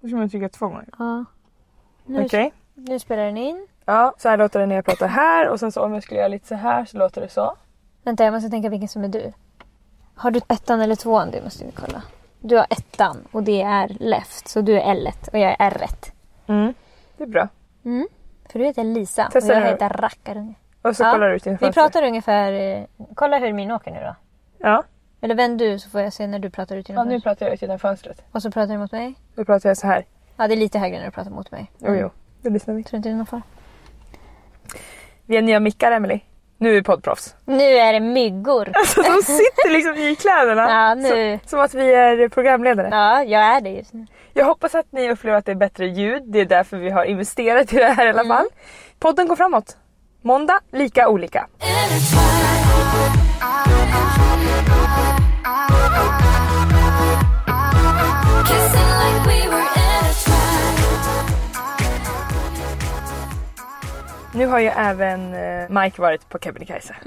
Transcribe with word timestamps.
Nu 0.00 0.08
ska 0.08 0.16
man 0.16 0.28
trycka 0.30 0.48
två 0.48 0.68
gånger. 0.68 0.84
ja. 0.98 1.24
Nu, 2.04 2.24
Okej. 2.24 2.52
nu 2.74 2.98
spelar 2.98 3.24
den 3.24 3.36
in. 3.36 3.66
Ja, 3.84 4.14
så 4.18 4.28
här 4.28 4.36
låter 4.36 4.60
det 4.60 4.66
när 4.66 4.74
jag 4.74 4.84
pratar 4.84 5.06
här 5.08 5.48
och 5.48 5.60
sen 5.60 5.72
så 5.72 5.82
om 5.84 5.94
jag 5.94 6.02
skulle 6.02 6.18
göra 6.20 6.28
lite 6.28 6.46
så 6.48 6.54
här 6.54 6.84
så 6.84 6.98
låter 6.98 7.20
det 7.20 7.28
så. 7.28 7.56
Vänta, 8.04 8.24
jag 8.24 8.32
måste 8.34 8.50
tänka 8.50 8.68
vilken 8.68 8.88
som 8.88 9.04
är 9.04 9.08
du. 9.08 9.32
Har 10.14 10.30
du 10.30 10.40
ettan 10.48 10.80
eller 10.80 10.94
tvåan? 10.96 11.30
Det 11.30 11.42
måste 11.44 11.64
vi 11.64 11.72
kolla. 11.72 12.02
Du 12.40 12.56
har 12.56 12.66
ettan 12.70 13.16
och 13.32 13.42
det 13.42 13.62
är 13.62 13.88
left. 14.00 14.48
Så 14.48 14.60
du 14.60 14.80
är 14.80 14.94
L1 14.94 15.28
och 15.32 15.38
jag 15.38 15.56
är 15.58 15.70
R1. 15.70 16.12
Mm. 16.46 16.74
Det 17.16 17.22
är 17.24 17.28
bra. 17.28 17.48
För 18.52 18.58
du 18.58 18.64
heter 18.64 18.84
Lisa 18.84 19.28
Testa 19.30 19.52
och 19.52 19.56
jag 19.58 19.64
nu. 19.64 19.70
heter 19.70 19.88
Rackarunge. 19.88 20.54
Och 20.82 20.96
så 20.96 21.02
Ja, 21.02 21.12
kollar 21.12 21.28
du 21.28 21.36
ut 21.36 21.44
din 21.44 21.56
Vi 21.60 21.72
pratar 21.72 22.02
ungefär... 22.02 22.52
eh, 22.52 22.84
Kolla 23.14 23.38
hur 23.38 23.52
min 23.52 23.70
åker 23.70 23.90
nu 23.90 24.00
då. 24.00 24.14
Ja. 24.58 24.82
Eller 25.20 25.34
vänd 25.34 25.58
du 25.58 25.78
så 25.78 25.90
får 25.90 26.00
jag 26.00 26.12
se 26.12 26.26
när 26.26 26.38
du 26.38 26.50
pratar 26.50 26.76
ut 26.76 26.88
ja, 26.88 26.92
genom 26.92 27.08
nu 27.08 27.12
fönstret. 27.14 27.24
pratar 27.24 27.46
jag 27.46 27.54
ut 27.54 27.62
genom 27.62 27.78
fönstret. 27.78 28.22
Och 28.32 28.42
så 28.42 28.50
pratar 28.50 28.72
du 28.72 28.78
mot 28.78 28.92
mig. 28.92 29.14
Nu 29.34 29.44
pratar 29.44 29.70
jag 29.70 29.76
så 29.76 29.86
här. 29.86 30.04
Ja, 30.36 30.48
det 30.48 30.54
är 30.54 30.56
lite 30.56 30.78
högre 30.78 30.98
när 30.98 31.04
du 31.04 31.10
pratar 31.10 31.30
mot 31.30 31.50
mig. 31.50 31.70
Jo, 31.78 31.94
jo. 31.94 32.10
Det 32.42 32.50
lyssnar 32.50 32.74
vi. 32.74 32.84
Tror 32.84 32.96
inte 32.96 33.08
det 33.08 33.12
är 33.12 33.16
någon 33.16 33.26
fara. 33.26 33.42
Vi 35.26 35.34
har 35.36 35.42
nya 35.42 35.60
mickar, 35.60 35.92
Emily. 35.92 36.20
Nu 36.58 36.68
är 36.68 36.72
vi 36.72 36.82
poddproffs. 36.82 37.34
Nu 37.44 37.62
är 37.64 37.92
det 37.92 38.00
myggor. 38.00 38.68
Alltså 38.74 39.02
de 39.02 39.22
sitter 39.22 39.70
liksom 39.70 39.94
i 39.94 40.16
kläderna. 40.16 40.70
Ja, 40.70 40.94
nu. 40.94 41.38
Så, 41.42 41.48
som 41.48 41.60
att 41.60 41.74
vi 41.74 41.94
är 41.94 42.28
programledare. 42.28 42.88
Ja, 42.90 43.22
jag 43.22 43.42
är 43.42 43.60
det 43.60 43.70
just 43.70 43.92
nu. 43.92 44.06
Jag 44.32 44.44
hoppas 44.44 44.74
att 44.74 44.92
ni 44.92 45.10
upplever 45.10 45.38
att 45.38 45.46
det 45.46 45.52
är 45.52 45.56
bättre 45.56 45.86
ljud. 45.86 46.22
Det 46.26 46.40
är 46.40 46.44
därför 46.44 46.76
vi 46.76 46.90
har 46.90 47.04
investerat 47.04 47.72
i 47.72 47.76
det 47.76 47.86
här 47.92 48.06
i 48.06 48.08
alla 48.08 48.24
fall. 48.24 48.46
Podden 48.98 49.28
går 49.28 49.36
framåt. 49.36 49.76
Måndag, 50.22 50.60
lika 50.70 51.08
olika. 51.08 51.46
Nu 64.34 64.46
har 64.46 64.58
ju 64.58 64.66
även 64.66 65.34
eh, 65.34 65.82
Mike 65.82 66.02
varit 66.02 66.28
på 66.28 66.38
Kebnekaise. 66.38 66.94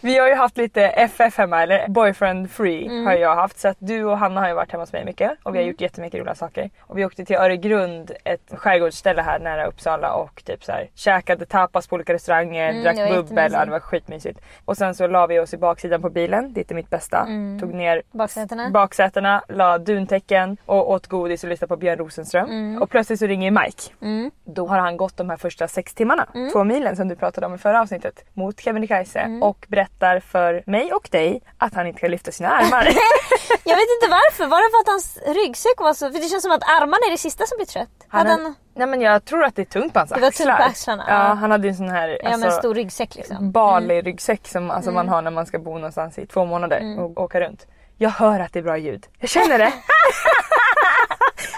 vi 0.00 0.18
har 0.18 0.28
ju 0.28 0.34
haft 0.34 0.56
lite 0.56 0.82
FF 0.82 1.38
hemma, 1.38 1.62
eller 1.62 1.88
boyfriend 1.88 2.50
free 2.50 3.04
har 3.04 3.12
jag 3.12 3.34
haft. 3.34 3.58
Så 3.58 3.68
att 3.68 3.76
du 3.78 4.04
och 4.04 4.18
Hanna 4.18 4.40
har 4.40 4.48
ju 4.48 4.54
varit 4.54 4.72
hemma 4.72 4.82
hos 4.82 4.92
mig 4.92 5.04
mycket 5.04 5.32
och 5.42 5.54
vi 5.54 5.58
har 5.58 5.66
gjort 5.66 5.80
jättemycket 5.80 6.20
roliga 6.20 6.34
saker. 6.34 6.70
Och 6.80 6.98
vi 6.98 7.04
åkte 7.04 7.24
till 7.24 7.36
Öregrund, 7.36 8.10
ett 8.24 8.40
skärgårdsställe 8.52 9.22
här 9.22 9.38
nära 9.38 9.66
Uppsala 9.66 10.12
och 10.12 10.42
typ 10.44 10.64
så 10.64 10.72
här 10.72 10.88
käkade 10.94 11.46
tapas 11.46 11.86
på 11.86 11.94
olika 11.94 12.14
restauranger, 12.14 12.70
Mm, 12.70 12.82
drack 12.82 12.96
bubbel, 13.10 13.52
ja, 13.52 13.64
det 13.64 13.70
var 13.70 13.80
skitmysigt. 13.80 14.40
Och 14.64 14.76
sen 14.76 14.94
så 14.94 15.06
la 15.06 15.26
vi 15.26 15.40
oss 15.40 15.54
i 15.54 15.56
baksidan 15.56 16.02
på 16.02 16.10
bilen, 16.10 16.52
det 16.52 16.70
är 16.70 16.74
mitt 16.74 16.90
bästa. 16.90 17.26
Tog 17.60 17.74
ner 17.74 18.02
Baksätena. 18.12 18.70
baksätena, 18.70 19.42
la 19.48 19.78
duntäcken 19.78 20.56
och 20.66 20.90
åt 20.90 21.06
godis 21.06 21.44
och 21.44 21.50
lyssnade 21.50 21.68
på 21.68 21.76
Björn 21.76 21.98
Rosenström. 21.98 22.82
Och 22.82 22.90
plötsligt 22.90 23.18
så 23.18 23.26
ringer 23.26 23.50
Mike. 23.50 24.30
Då 24.44 24.66
har 24.66 24.78
han 24.78 24.96
gått 24.96 25.19
de 25.22 25.30
här 25.30 25.36
första 25.36 25.68
sex 25.68 25.94
timmarna, 25.94 26.26
två 26.52 26.64
milen 26.64 26.96
som 26.96 27.08
du 27.08 27.16
pratade 27.16 27.46
om 27.46 27.54
i 27.54 27.58
förra 27.58 27.80
avsnittet, 27.80 28.24
mot 28.34 28.60
Kebnekaise 28.60 29.38
och 29.42 29.66
berättar 29.68 30.20
för 30.20 30.62
mig 30.66 30.92
och 30.92 31.08
dig 31.10 31.42
att 31.58 31.74
han 31.74 31.86
inte 31.86 32.00
kan 32.00 32.10
lyfta 32.10 32.32
sina 32.32 32.48
armar. 32.50 32.84
Jag 33.64 33.76
vet 33.76 33.88
inte 33.96 34.08
varför. 34.10 34.46
Var 34.46 34.58
det 34.62 34.70
för 34.70 34.80
att 34.80 34.88
hans 34.94 35.18
ryggsäck 35.36 35.74
var 35.80 35.92
så... 35.94 36.12
För 36.12 36.18
det 36.20 36.28
känns 36.28 36.42
som 36.42 36.52
att 36.52 36.62
armarna 36.62 37.06
är 37.06 37.10
det 37.10 37.18
sista 37.18 37.46
som 37.46 37.56
blir 37.58 37.66
trött. 37.66 37.88
Han 38.08 38.26
Hade 38.26 38.42
han... 38.42 38.54
Nej 38.74 38.86
men 38.86 39.00
jag 39.00 39.24
tror 39.24 39.44
att 39.44 39.56
det 39.56 39.62
är 39.62 39.66
tungt 39.66 39.92
på 39.92 39.98
hans 39.98 40.10
Det 40.10 40.20
var 40.20 40.28
axlar. 40.28 40.46
tungt 40.46 40.58
på 40.58 40.70
axlarna, 40.70 41.04
Ja, 41.08 41.14
han 41.14 41.50
hade 41.50 41.64
ju 41.66 41.70
en 41.70 41.76
sån 41.76 41.88
här 41.88 42.08
Ja 42.22 42.30
men 42.30 42.42
alltså, 42.44 42.58
stor 42.58 42.74
ryggsäck 42.74 43.14
liksom. 43.14 43.52
Bali-ryggsäck 43.52 44.48
som 44.48 44.70
alltså, 44.70 44.90
man 44.92 45.08
har 45.08 45.22
när 45.22 45.30
man 45.30 45.46
ska 45.46 45.58
bo 45.58 45.74
någonstans 45.74 46.18
i 46.18 46.26
två 46.26 46.44
månader 46.44 46.78
Mm. 46.80 46.98
och 46.98 47.20
åka 47.20 47.40
runt. 47.40 47.66
Jag 47.98 48.10
hör 48.10 48.40
att 48.40 48.52
det 48.52 48.58
är 48.58 48.62
bra 48.62 48.78
ljud. 48.78 49.06
Jag 49.18 49.30
känner 49.30 49.58
det. 49.58 49.72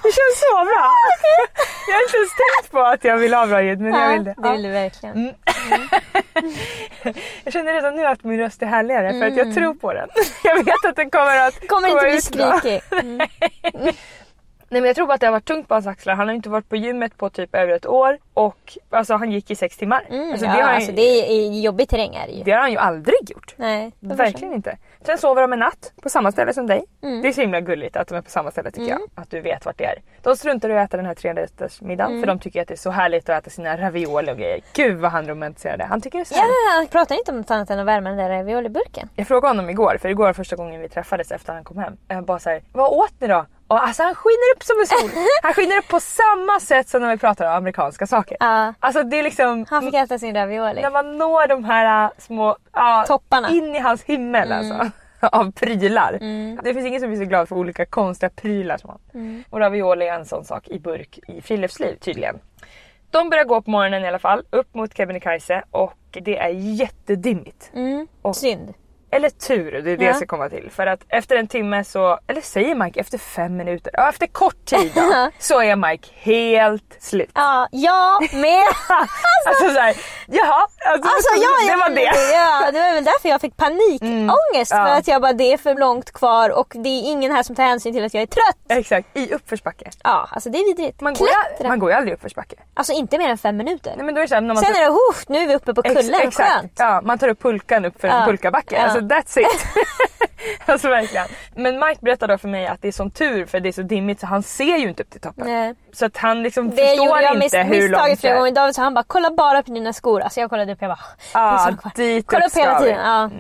det 0.03 0.13
känns 0.13 0.39
så 0.41 0.65
bra. 0.65 0.91
jag 1.89 1.95
har 1.95 2.03
inte 2.03 2.17
ens 2.17 2.31
tänkt 2.31 2.71
på 2.73 2.81
att 2.81 3.05
jag 3.05 3.17
vill 3.17 3.35
ha 3.35 3.47
bra 3.47 3.63
ljud 3.63 3.81
men 3.81 3.93
jag 3.95 4.13
vill 4.13 4.25
det. 4.25 4.35
det 4.39 4.53
vill 4.53 4.63
du 4.63 4.69
verkligen. 4.69 5.35
Jag 7.45 7.53
känner 7.53 7.73
redan 7.73 7.97
nu 7.97 8.07
att 8.07 8.25
min 8.25 8.39
röst 8.39 8.63
är 8.63 8.67
härligare 8.67 9.13
för 9.13 9.27
att 9.27 9.37
jag 9.37 9.55
tror 9.55 9.75
på 9.75 9.93
den. 9.93 10.09
jag 10.45 10.65
vet 10.65 10.85
att 10.89 10.97
den 10.97 11.11
kommer 11.11 11.49
att 11.49 11.53
Mm. 11.63 11.69
Kommer 11.69 11.89
inte 11.89 12.11
bli 12.11 12.21
skrikig. 12.21 12.81
Nej 14.69 14.81
men 14.81 14.85
jag 14.85 14.97
tror 14.97 15.07
bara 15.07 15.15
att 15.15 15.21
det 15.21 15.27
har 15.27 15.33
varit 15.33 15.45
tungt 15.45 15.69
på 15.69 15.75
hans 15.75 15.87
axlar. 15.87 16.15
Han 16.15 16.29
har 16.29 16.35
inte 16.35 16.49
varit 16.49 16.69
på 16.69 16.77
gymmet 16.77 17.17
på 17.17 17.31
typ 17.31 17.55
över 17.55 17.73
ett 17.73 17.87
år 17.87 18.19
och 18.35 18.79
alltså 18.91 19.15
han 19.15 19.31
gick 19.33 19.51
i 19.51 19.55
sex 19.57 19.77
timmar. 19.77 20.07
Mm, 20.11 20.31
alltså, 20.33 20.47
ja, 20.47 20.53
det, 20.53 20.59
har 20.61 20.67
han, 20.67 20.75
alltså 20.75 20.93
det 20.93 21.03
är 21.03 21.61
jobbig 21.63 21.89
terräng 21.89 22.15
är 22.15 22.27
det 22.27 22.33
ju. 22.33 22.43
det 22.43 22.51
har 22.51 22.61
han 22.61 22.71
ju 22.71 22.79
aldrig 22.79 23.31
gjort. 23.31 23.55
Nej, 23.57 23.93
Verkligen 24.01 24.55
inte. 24.55 24.77
Sen 25.07 25.19
sover 25.19 25.43
de 25.43 25.53
en 25.53 25.59
natt 25.59 25.93
på 26.03 26.09
samma 26.09 26.33
ställe 26.33 26.53
som 26.55 26.67
dig. 26.67 26.85
Mm. 27.03 27.23
Det 27.23 27.29
är 27.29 27.33
så 27.33 27.41
himla 27.41 27.61
gulligt 27.61 27.97
att 27.97 28.09
de 28.09 28.15
är 28.15 28.23
på 28.23 28.31
samma 28.31 28.51
ställe 28.51 28.71
tycker 28.71 28.91
jag. 28.91 29.01
Att 29.15 29.31
du 29.31 29.41
vet 29.41 29.67
vart 29.67 29.79
det 29.79 29.85
är. 29.85 29.99
De 30.23 30.37
struntar 30.37 30.69
i 30.71 30.79
att 30.79 30.89
äta 30.89 30.97
den 30.97 31.07
här 31.07 31.15
trerättersmiddagen 31.15 32.11
Mm. 32.11 32.23
för 32.23 32.27
de 32.27 32.39
tycker 32.39 32.63
att 32.63 32.69
det 32.69 32.75
är 32.75 32.79
så 32.79 32.91
härligt 32.91 33.29
att 33.29 33.43
äta 33.43 33.51
sina 33.51 33.77
ravioli 33.77 34.33
och 34.33 34.37
grejer. 34.37 34.61
Gud 34.75 34.99
vad 34.99 35.11
han 35.11 35.27
romantiserade. 35.29 35.85
Han 35.85 36.01
tycker 36.01 36.19
det 36.19 36.23
är 36.23 36.25
så 36.25 36.35
Ja, 36.35 36.41
härligt. 36.41 36.79
han 36.79 36.87
pratar 37.01 37.15
inte 37.15 37.31
om 37.33 37.37
något 37.39 37.51
annat 37.51 37.71
än 37.71 37.79
att 37.79 37.87
värma 37.87 38.09
den 38.09 38.19
där 38.19 38.29
ravioliburken. 38.29 39.09
Jag 39.17 39.27
frågade 39.29 39.49
honom 39.51 39.71
igår, 39.71 39.97
för 40.01 40.09
igår 40.09 40.25
var 40.25 40.33
första 40.33 40.57
gången 40.57 40.81
vi 40.81 40.89
träffades 40.89 41.33
efter 41.33 41.53
han 41.53 41.65
kom 41.65 41.79
hem. 41.79 41.97
Jag 42.09 42.25
bara 42.25 42.39
såhär, 42.39 42.63
vad 42.73 42.91
åt 42.93 43.13
ni 43.21 43.27
då? 43.27 43.47
Och 43.73 43.83
alltså 43.87 44.03
han 44.03 44.15
skiner 44.15 44.57
upp 44.57 44.63
som 44.63 44.77
en 44.81 44.87
sol. 44.87 45.11
Han 45.43 45.55
skiner 45.55 45.79
upp 45.79 45.89
på 45.89 46.01
samma 46.01 46.61
sätt 46.61 46.89
som 46.89 47.03
när 47.03 47.11
vi 47.11 47.19
pratar 47.19 47.47
om 47.47 47.53
amerikanska 47.57 48.07
saker. 48.07 48.37
Ja. 48.41 48.75
Alltså 48.81 49.03
det 49.03 49.19
är 49.19 49.23
liksom, 49.23 49.67
Han 49.71 49.83
fick 49.83 49.95
äta 49.95 50.19
sin 50.19 50.35
ravioli. 50.35 50.83
när 50.83 50.91
man 50.91 51.19
når 51.19 51.49
de 51.49 51.65
här 51.65 52.05
äh, 52.05 52.11
små, 52.19 52.57
ja, 52.73 53.05
Topparna. 53.09 53.49
in 53.51 53.75
i 53.75 53.79
hans 53.79 54.05
himmel 54.05 54.53
alltså. 54.53 54.91
Av 55.21 55.53
prylar. 55.53 56.13
Det 56.63 56.75
finns 56.75 56.87
ingen 56.87 57.01
som 57.01 57.11
blir 57.11 57.19
så 57.19 57.25
glad 57.25 57.49
för 57.49 57.57
olika 57.57 57.87
konstiga 57.87 58.31
prylar 58.31 58.77
som 58.77 58.91
han. 58.91 59.45
Och 59.51 59.59
ravioli 59.61 60.09
är 60.09 60.15
en 60.15 60.27
sån 60.27 60.45
sak 60.45 60.69
i 60.69 60.79
burk 60.79 61.19
i 61.29 61.41
friluftsliv 61.41 61.97
tydligen. 61.97 62.39
De 63.11 63.31
börjar 63.31 63.45
gå 63.45 63.63
på 63.63 63.71
morgonen 63.71 64.05
i 64.05 64.09
alla 64.09 64.19
fall, 64.19 64.43
upp 64.51 64.75
mot 64.75 64.97
Kebnekaise 64.97 65.63
och 65.71 65.95
det 66.11 66.39
är 66.39 66.49
jättedimmigt. 66.49 67.71
Mm. 67.75 68.07
Och- 68.23 68.37
Synd. 68.37 68.75
Eller 69.13 69.31
tur, 69.31 69.73
det 69.73 69.79
är 69.79 69.97
det 69.97 70.05
Ja. 70.05 70.09
jag 70.11 70.17
ska 70.17 70.27
komma 70.27 70.49
till. 70.49 70.71
För 70.71 70.87
att 70.87 71.01
efter 71.09 71.37
en 71.37 71.49
timme 71.49 71.85
så, 71.85 72.19
eller 72.27 72.41
säger 72.41 72.75
Mike 72.75 73.01
efter 73.01 73.19
fem 73.19 73.57
minuter, 73.57 73.91
ja 73.97 74.09
efter 74.09 74.27
kort 74.27 74.65
tid 74.65 74.93
då, 74.95 75.31
så 75.39 75.63
är 75.63 75.77
Mike 75.77 76.09
helt 76.15 76.97
slut. 77.01 77.31
Ja, 77.35 77.69
jag 77.71 78.35
med. 78.35 78.63
Alltså 79.47 79.65
såhär, 79.75 79.97
jaha, 80.27 80.67
alltså, 80.87 81.09
Alltså 81.09 81.31
ja, 81.43 81.49
det 81.67 81.71
jag, 81.73 81.79
var 81.79 81.89
det. 81.89 82.33
Ja, 82.33 82.71
det 82.73 82.79
var 82.81 82.95
väl 82.95 83.05
därför 83.05 83.29
jag 83.29 83.41
fick 83.41 83.57
panikångest. 83.57 84.03
Mm. 84.03 84.27
Ja. 84.71 84.87
För 84.87 84.99
att 84.99 85.09
jag 85.09 85.23
bara, 85.23 85.33
det 85.33 85.53
är 85.53 85.57
för 85.59 85.75
långt 85.75 86.13
kvar 86.13 86.51
och 86.51 86.73
det 86.77 86.89
är 86.89 87.11
ingen 87.11 87.33
här 87.33 87.43
som 87.43 87.57
tar 87.57 87.63
hänsyn 87.65 87.93
till 87.95 88.05
att 88.05 88.15
jag 88.15 88.23
är 88.23 88.27
trött. 88.27 88.57
Exakt, 88.69 89.09
i 89.17 89.35
uppförsbacke. 89.35 89.91
Ja, 90.05 90.29
alltså 90.33 90.51
det 90.51 90.59
är 90.59 90.65
vidrigt. 90.77 91.01
Man 91.01 91.15
går, 91.15 91.27
Klättra. 91.27 91.69
man 91.69 91.79
går 91.79 91.91
ju 91.91 91.97
aldrig 91.97 92.13
i 92.13 92.15
uppförsbacke. 92.15 92.57
Alltså 92.75 92.93
inte 92.93 93.19
mer 93.19 93.29
än 93.29 93.39
fem 93.39 93.57
minuter. 93.57 93.93
Nej 93.97 94.07
men 94.07 94.15
då 94.15 94.19
är 94.21 94.23
det 94.23 94.29
såhär, 94.29 94.41
när 94.41 94.55
man 94.55 94.65
Sen 94.65 94.75
tar- 94.75 94.81
är 94.81 94.85
det, 94.85 94.91
oh, 94.91 95.15
nu 95.27 95.39
är 95.39 95.47
vi 95.49 95.55
uppe 95.55 95.75
på 95.75 95.83
Ex- 95.85 95.95
kullen, 95.95 96.21
exakt. 96.21 96.51
skönt. 96.53 96.73
Ja, 96.79 97.01
man 97.05 97.19
tar 97.19 97.29
upp 97.29 97.43
pulkan 97.43 97.85
upp 97.85 98.01
för 98.01 98.09
en 98.09 98.21
Ja. 98.21 98.27
pulkabacke. 98.27 98.75
Ja. 98.75 98.83
Alltså 98.83 99.01
that's 99.09 99.39
it. 99.41 99.67
alltså 100.67 100.89
verkligen. 100.89 101.27
Men 101.57 101.79
Mike 101.79 101.99
berättade 102.01 102.33
då 102.33 102.39
för 102.39 102.49
mig 102.49 102.67
att 102.67 102.83
det 102.83 102.89
är 102.89 102.93
sån 102.93 103.11
tur 103.11 103.47
för 103.47 103.61
det 103.61 103.69
är 103.69 103.73
så 103.73 103.83
dimmigt 103.83 104.21
så 104.21 104.27
han 104.27 104.43
ser 104.43 104.77
ju 104.77 104.89
inte 104.89 105.03
upp 105.03 105.11
till 105.11 105.21
toppen. 105.21 105.47
Nej. 105.47 105.75
Så 105.93 106.07
att 106.07 106.17
han 106.17 106.43
liksom 106.43 106.71
Det 106.71 106.77
förstår 106.77 107.07
gjorde 107.07 107.23
jag 107.23 107.35
inte 107.35 107.39
miss, 107.39 107.55
hur 107.55 107.89
långt 107.89 108.05
det 108.07 108.17
flera 108.17 108.35
är. 108.35 108.39
gånger. 108.39 108.53
David 108.53 108.75
sa 108.75 108.83
han 108.83 108.95
bara 108.95 109.05
kolla 109.07 109.31
bara 109.31 109.63
på 109.63 109.73
dina 109.73 109.93
skor. 109.93 110.21
Alltså 110.21 110.41
jag 110.41 110.51
kollade 110.51 110.73
upp 110.73 110.79
jag 110.83 110.91
bara 110.91 110.99
det 111.71 111.77
kvar. 111.77 111.93
dit 111.97 112.27
Kolla 112.27 112.47
upp 112.47 112.57
hela 112.57 112.79
tiden. 112.81 112.99
Ja. 113.05 113.31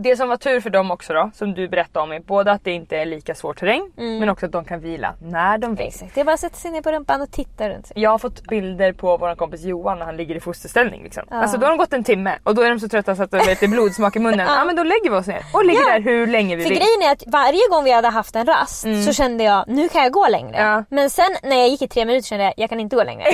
Det 0.00 0.16
som 0.16 0.28
var 0.28 0.36
tur 0.36 0.60
för 0.60 0.70
dem 0.70 0.90
också 0.90 1.12
då, 1.12 1.30
som 1.34 1.54
du 1.54 1.68
berättade 1.68 2.02
om, 2.02 2.12
är 2.12 2.20
både 2.20 2.52
att 2.52 2.64
det 2.64 2.70
inte 2.72 2.96
är 2.96 3.06
lika 3.06 3.34
svår 3.34 3.54
terräng 3.54 3.90
Mm. 3.98 4.18
men 4.18 4.28
också 4.28 4.46
att 4.46 4.52
de 4.52 4.64
kan 4.64 4.80
vila 4.80 5.14
när 5.22 5.58
de 5.58 5.74
vill. 5.74 5.86
Exakt. 5.86 6.14
Det 6.14 6.20
är 6.20 6.24
bara 6.24 6.32
att 6.34 6.40
sätta 6.40 6.56
sig 6.56 6.70
ner 6.70 6.82
på 6.82 6.92
rumpan 6.92 7.22
och 7.22 7.30
titta 7.30 7.68
runt 7.70 7.86
sig. 7.86 8.00
Jag 8.00 8.10
har 8.10 8.18
fått 8.18 8.42
bilder 8.42 8.92
på 8.92 9.16
vår 9.16 9.34
kompis 9.34 9.62
Johan 9.62 9.98
när 9.98 10.06
han 10.06 10.16
ligger 10.16 10.34
i 10.34 10.40
fosterställning. 10.40 11.02
Liksom. 11.02 11.22
Ja. 11.30 11.36
Alltså 11.36 11.56
då 11.58 11.66
har 11.66 11.70
de 11.70 11.78
gått 11.78 11.92
en 11.92 12.04
timme 12.04 12.38
och 12.44 12.54
då 12.54 12.62
är 12.62 12.70
de 12.70 12.80
så 12.80 12.88
trötta 12.88 13.16
så 13.16 13.22
att 13.22 13.30
det 13.30 13.38
är 13.38 13.46
lite 13.46 13.68
blodsmak 13.68 14.16
i 14.16 14.18
munnen. 14.18 14.46
ja. 14.48 14.64
men 14.64 14.76
då 14.76 14.82
lägger 14.82 15.10
vi 15.10 15.16
oss 15.16 15.26
ner 15.26 15.42
och 15.52 15.64
ligger 15.64 15.80
Ja. 15.80 15.92
där 15.92 16.00
hur 16.00 16.26
länge 16.26 16.56
vi 16.56 16.62
För 16.62 16.70
vill. 16.70 16.78
grejen 16.78 17.02
är 17.02 17.12
att 17.12 17.22
varje 17.26 17.68
gång 17.70 17.84
vi 17.84 17.92
hade 17.92 18.08
haft 18.08 18.36
en 18.36 18.46
rast 18.46 18.84
så 19.06 19.12
kände 19.12 19.44
jag 19.44 19.64
nu 19.68 19.88
kan 19.88 20.02
jag 20.02 20.12
gå 20.12 20.28
längre. 20.28 20.56
Mm. 20.56 20.68
Ja. 20.72 20.84
Men 20.90 21.10
sen 21.10 21.30
när 21.42 21.56
jag 21.56 21.68
gick 21.68 21.82
i 21.82 21.88
tre 21.88 22.04
minuter 22.04 22.26
kände 22.28 22.44
jag 22.44 22.54
jag 22.56 22.70
kan 22.70 22.80
inte 22.80 22.96
gå 22.96 23.04
längre. 23.04 23.24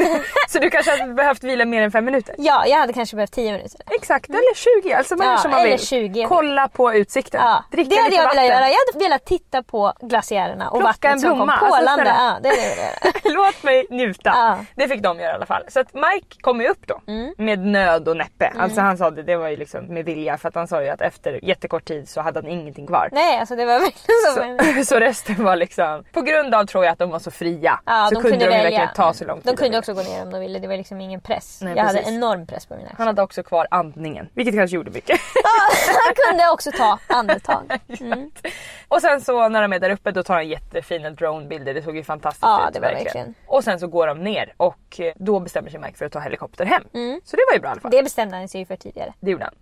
så 0.48 0.58
du 0.58 0.70
kanske 0.70 0.90
hade 1.00 1.14
behövt 1.14 1.44
vila 1.44 1.64
mer 1.64 1.82
än 1.82 1.90
fem 1.90 2.04
minuter? 2.04 2.34
ja, 2.38 2.66
jag 2.66 2.78
hade 2.78 2.92
kanske 2.92 3.16
behövt 3.16 3.32
tio 3.32 3.52
minuter. 3.52 3.80
Exakt, 4.00 4.28
eller 4.30 4.82
20. 4.82 4.92
Alltså 4.92 5.16
man 5.16 5.26
Ja, 5.26 5.32
gör 5.32 5.38
som 5.38 5.50
man 5.50 5.64
vill. 5.64 5.78
20. 5.78 6.13
Kolla 6.28 6.68
på 6.68 6.94
utsikten. 6.94 7.40
Ja, 7.44 7.64
Dricka 7.70 7.94
det 7.94 8.02
hade 8.02 8.14
jag 8.16 8.28
velat 8.28 8.44
göra. 8.44 8.68
Jag 8.68 8.76
hade 8.92 9.04
velat 9.04 9.24
titta 9.24 9.62
på 9.62 9.92
glaciärerna 10.00 10.68
och 10.70 10.80
Plocka 10.80 11.08
en 11.08 11.14
vattnet 11.14 11.20
som 11.20 11.38
kom. 11.38 11.48
Alltså, 11.48 11.66
pålande. 11.66 12.04
snälla. 12.04 12.40
ja, 12.42 12.50
hade. 12.50 13.20
Låt 13.34 13.62
mig 13.62 13.86
njuta. 13.90 14.30
Ja. 14.34 14.58
Det 14.74 14.88
fick 14.88 15.02
de 15.02 15.20
göra 15.20 15.30
i 15.30 15.34
alla 15.34 15.46
fall. 15.46 15.62
Så 15.68 15.80
att 15.80 15.94
Mike 15.94 16.36
kom 16.40 16.60
ju 16.60 16.68
upp 16.68 16.86
då 16.86 17.00
Mm. 17.06 17.34
med 17.38 17.58
nöd 17.58 18.08
och 18.08 18.16
näppe. 18.16 18.52
Alltså 18.58 18.80
han 18.80 18.98
sa 18.98 19.10
det, 19.10 19.22
det 19.22 19.36
var 19.36 19.48
ju 19.48 19.56
liksom 19.56 19.84
med 19.86 20.04
vilja 20.04 20.38
för 20.38 20.48
att 20.48 20.54
han 20.54 20.68
sa 20.68 20.82
ju 20.82 20.88
att 20.88 21.00
efter 21.00 21.44
jättekort 21.44 21.84
tid 21.84 22.08
så 22.08 22.20
hade 22.20 22.38
han 22.40 22.48
ingenting 22.50 22.86
kvar. 22.86 23.08
Nej, 23.12 23.38
alltså 23.38 23.56
det 23.56 23.64
var 23.64 23.80
verkligen 23.80 24.74
så. 24.74 24.82
Så, 24.82 24.84
så 24.94 25.00
resten 25.00 25.44
var 25.44 25.56
liksom, 25.56 26.04
på 26.12 26.20
grund 26.22 26.54
av 26.54 26.64
tror 26.66 26.84
jag 26.84 26.92
att 26.92 26.98
de 26.98 27.10
var 27.10 27.18
så 27.18 27.30
fria 27.30 27.80
Ja, 27.86 28.06
så 28.08 28.14
de 28.14 28.20
kunde 28.20 28.38
kunde 28.38 28.56
de 28.56 28.62
verkligen 28.62 28.88
ta 28.96 29.12
så 29.12 29.24
lång 29.24 29.36
tid. 29.36 29.44
De 29.46 29.50
de 29.50 29.56
kunde 29.56 29.78
också 29.78 29.94
gå 29.94 30.02
ner 30.02 30.22
om 30.22 30.30
de 30.30 30.40
ville. 30.40 30.58
Det 30.58 30.68
var 30.68 30.76
liksom 30.76 31.00
ingen 31.00 31.20
press. 31.20 31.58
Nej, 31.62 31.76
jag 31.76 31.84
hade 31.84 31.98
precis. 31.98 32.14
enorm 32.14 32.46
press 32.46 32.66
på 32.66 32.74
mina 32.74 32.86
axlar. 32.86 32.98
Han 32.98 33.06
hade 33.06 33.22
också 33.22 33.42
kvar 33.42 33.66
andningen, 33.70 34.28
vilket 34.34 34.54
kanske 34.54 34.76
gjorde 34.76 34.90
mycket. 34.90 35.20
Han 36.04 36.14
kunde 36.28 36.48
också 36.52 36.70
ta 36.72 36.98
andetag. 37.06 37.78
och 38.88 39.00
sen 39.00 39.20
så 39.20 39.48
när 39.48 39.62
de 39.62 39.72
är 39.72 39.78
där 39.78 39.90
uppe 39.90 40.10
då 40.10 40.22
tar 40.22 40.34
han 40.34 40.48
jättefina 40.48 41.10
dronebilder, 41.10 41.74
det 41.74 41.82
såg 41.82 41.96
ju 41.96 42.04
fantastiskt 42.04 42.42
Ja, 42.42 42.68
ut 42.68 42.74
det 42.74 42.80
var 42.80 42.88
verkligen. 42.88 43.34
Och 43.46 43.64
sen 43.64 43.80
så 43.80 43.86
går 43.86 44.06
de 44.06 44.18
ner 44.24 44.54
och 44.56 45.00
eh, 45.00 45.12
då 45.16 45.40
bestämmer 45.40 45.70
sig 45.70 45.80
Mike 45.80 45.98
för 45.98 46.06
att 46.06 46.12
ta 46.12 46.18
helikopter 46.20 46.64
hem. 46.64 46.82
Så 47.24 47.36
det 47.36 47.44
var 47.48 47.54
ju 47.54 47.60
bra 47.60 47.68
i 47.68 47.72
alla 47.72 47.80
fall. 47.80 47.88
Mm. 47.92 47.98
Det 47.98 48.02
bestämde 48.02 48.36
han 48.36 48.48
sig 48.48 48.60
ju 48.60 48.66
för 48.66 48.76
tidigare. 48.76 49.12
Det 49.20 49.30
gjorde 49.30 49.44
han. 49.44 49.54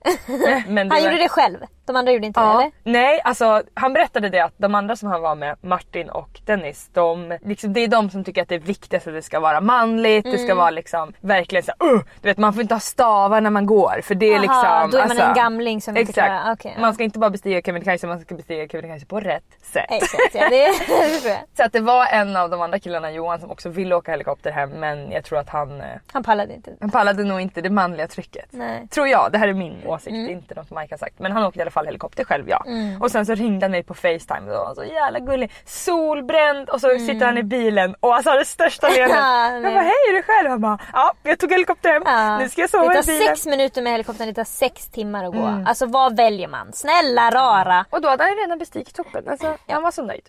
Men 0.75 0.91
Han 0.91 1.01
var- 1.03 1.07
gjorde 1.11 1.23
det 1.23 1.29
själv. 1.29 1.59
De 1.87 1.97
andra 1.97 2.13
gjorde 2.13 2.27
inte 2.27 2.41
det 2.41 2.47
Ja. 2.47 2.61
eller? 2.61 2.73
Nej, 2.85 3.21
alltså 3.25 3.63
han 3.75 3.93
berättade 3.93 4.29
det 4.29 4.41
att 4.41 4.53
de 4.57 4.75
andra 4.75 4.97
som 4.97 5.09
han 5.09 5.21
var 5.23 5.35
med, 5.35 5.57
Martin 5.61 6.11
och 6.11 6.41
Dennis, 6.47 6.91
de, 6.93 7.39
liksom, 7.45 7.73
det 7.73 7.81
är 7.81 7.89
de 7.89 8.11
som 8.11 8.25
tycker 8.25 8.43
att 8.43 8.49
det 8.49 8.55
är 8.55 8.59
viktigast 8.59 9.07
att 9.07 9.15
det 9.15 9.23
ska 9.23 9.41
vara 9.41 9.61
manligt, 9.61 10.25
det 10.25 10.31
Mm. 10.33 10.45
ska 10.47 10.55
vara 10.55 10.71
liksom 10.71 11.13
verkligen 11.21 11.63
så 11.65 11.73
uh, 11.85 12.01
du 12.21 12.29
vet 12.29 12.39
man 12.39 12.53
får 12.53 12.63
inte 12.63 12.75
ha 12.75 12.81
stavar 12.81 13.41
när 13.41 13.51
man 13.51 13.67
går 13.67 14.01
för 14.03 14.15
det 14.15 14.27
är 14.27 14.33
Aha, 14.35 14.41
liksom... 14.41 14.91
då 14.91 14.99
är 14.99 15.09
man 15.09 15.29
en 15.29 15.35
gamling 15.35 15.81
som 15.81 15.97
inte 15.97 16.11
Exakt. 16.11 16.32
Ja. 16.65 16.71
Man 16.79 16.95
ska 16.95 17.05
inte 17.05 17.19
bara 17.19 17.31
bestiga 17.31 17.63
Kebnekaise, 17.63 18.07
man 18.07 18.21
ska 18.21 18.35
bestiga 18.35 18.69
Kebnekaise 18.69 19.07
på 19.07 19.21
rätt 19.21 19.45
sätt. 19.63 19.87
Exakt, 19.91 20.35
ja, 20.35 20.49
det, 20.51 20.67
det. 21.25 21.39
Så 21.57 21.63
att 21.65 21.73
det 21.73 21.81
var 21.81 22.07
en 22.07 22.37
av 22.37 22.51
de 22.51 22.61
andra 22.61 22.79
killarna, 22.79 23.11
Johan, 23.11 23.41
som 23.41 23.51
också 23.51 23.69
ville 23.69 23.95
åka 23.95 24.11
helikopter 24.11 24.51
hem 24.51 24.71
men 24.71 25.11
jag 25.11 25.25
tror 25.25 25.39
att 25.39 25.49
han, 25.49 25.81
eh, 25.81 25.87
Han 26.13 26.23
pallade 26.25 26.55
inte. 26.55 26.71
han 26.81 26.91
pallade 26.91 27.25
nog 27.25 27.41
inte 27.41 27.61
det 27.61 27.71
manliga 27.71 28.07
trycket. 28.09 28.45
Nej. 28.51 28.89
Tror 28.89 29.09
jag, 29.09 29.29
det 29.33 29.39
här 29.39 29.49
är 29.49 29.53
min 29.55 29.77
åsikt, 29.87 30.09
Mm. 30.13 30.27
det 30.27 30.33
inte 30.33 30.55
något 30.55 30.71
Mike 30.71 30.93
har 30.93 30.99
sagt. 30.99 31.19
Men 31.19 31.33
han 31.33 31.45
åkte 31.45 31.59
i 31.59 31.63
alla 31.63 31.71
fall 31.71 31.87
helikopter 31.87 32.25
själv 32.25 32.49
ja. 32.49 32.65
Och 33.01 33.11
sen 33.11 33.27
så 33.27 33.35
ringde 33.35 33.65
han 33.65 33.71
mig 33.71 33.83
på 33.83 33.95
facetime 33.95 34.51
och 34.51 34.67
var 34.67 34.75
så 34.75 34.85
jävla 34.85 35.19
gullig. 35.19 35.51
Solbränd 35.67 36.69
och 36.71 36.81
så 36.81 36.89
sitter 36.99 37.27
han 37.27 37.39
i 37.39 37.43
bilen 37.43 37.95
och 38.01 38.15
alltså 38.15 38.31
har 38.31 38.39
det 38.39 38.45
största 38.45 38.89
leendet. 38.95 39.17
Ja, 39.19 39.53
jag 39.53 39.63
bara 39.63 39.83
hej 39.83 39.93
är 40.11 40.13
du 40.17 40.23
själv? 40.23 40.51
Han 40.51 40.61
bara 40.61 40.79
ja 40.93 41.13
jag 41.23 41.39
tog 41.39 41.53
helikopter 41.53 41.93
hem, 41.93 42.03
Ja. 42.07 42.39
nu 42.39 42.49
ska 42.49 42.61
jag 42.61 42.71
sova 42.71 42.89
det 42.89 42.93
i 42.93 43.03
tar 43.03 43.07
bilen. 43.13 43.27
sex 43.37 43.47
minuter 43.47 43.83
med 43.83 43.93
helikoptern, 43.93 44.27
det 44.27 44.35
tar 44.35 44.45
sex 44.45 44.87
timmar 44.87 45.25
att 45.25 45.33
gå. 45.33 45.39
Mm. 45.47 45.67
Alltså 45.67 45.87
vad 45.87 46.17
väljer 46.25 46.49
man? 46.49 46.73
Snälla 46.73 47.31
rara. 47.31 47.85
Och 47.91 48.01
då 48.01 48.09
hade 48.09 48.23
han 48.23 48.33
ju 48.33 48.39
redan 48.43 48.59
bestigit 48.59 48.95
toppen. 48.95 49.29
Alltså, 49.29 49.57
Han 49.69 49.83
var 49.83 49.91
så 49.91 50.03
nöjd. 50.03 50.29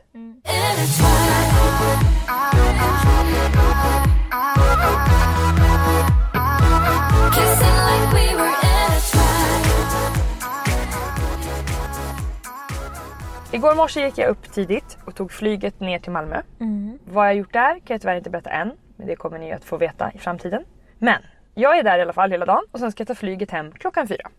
Igår 13.51 13.75
morse 13.75 14.05
gick 14.05 14.17
jag 14.17 14.29
upp 14.29 14.51
tidigt 14.53 14.97
och 15.05 15.15
tog 15.15 15.31
flyget 15.31 15.79
ner 15.79 15.99
till 15.99 16.11
Malmö. 16.11 16.41
Vad 17.05 17.27
jag 17.27 17.35
gjort 17.35 17.53
där 17.53 17.73
kan 17.79 17.93
jag 17.93 18.01
tyvärr 18.01 18.15
inte 18.15 18.29
berätta 18.29 18.49
än. 18.49 18.71
Men 18.95 19.07
det 19.07 19.15
kommer 19.15 19.39
ni 19.39 19.51
att 19.51 19.63
få 19.65 19.77
veta 19.77 20.11
i 20.11 20.17
framtiden. 20.17 20.65
Men 20.99 21.21
jag 21.53 21.77
är 21.77 21.83
där 21.83 21.99
i 21.99 22.01
alla 22.01 22.13
fall 22.13 22.31
hela 22.31 22.45
dagen 22.45 22.63
och 22.71 22.79
sen 22.79 22.91
ska 22.91 23.01
jag 23.01 23.07
ta 23.07 23.15
flyget 23.15 23.51
hem 23.51 23.71
klockan 23.71 24.07
fyra. 24.07 24.29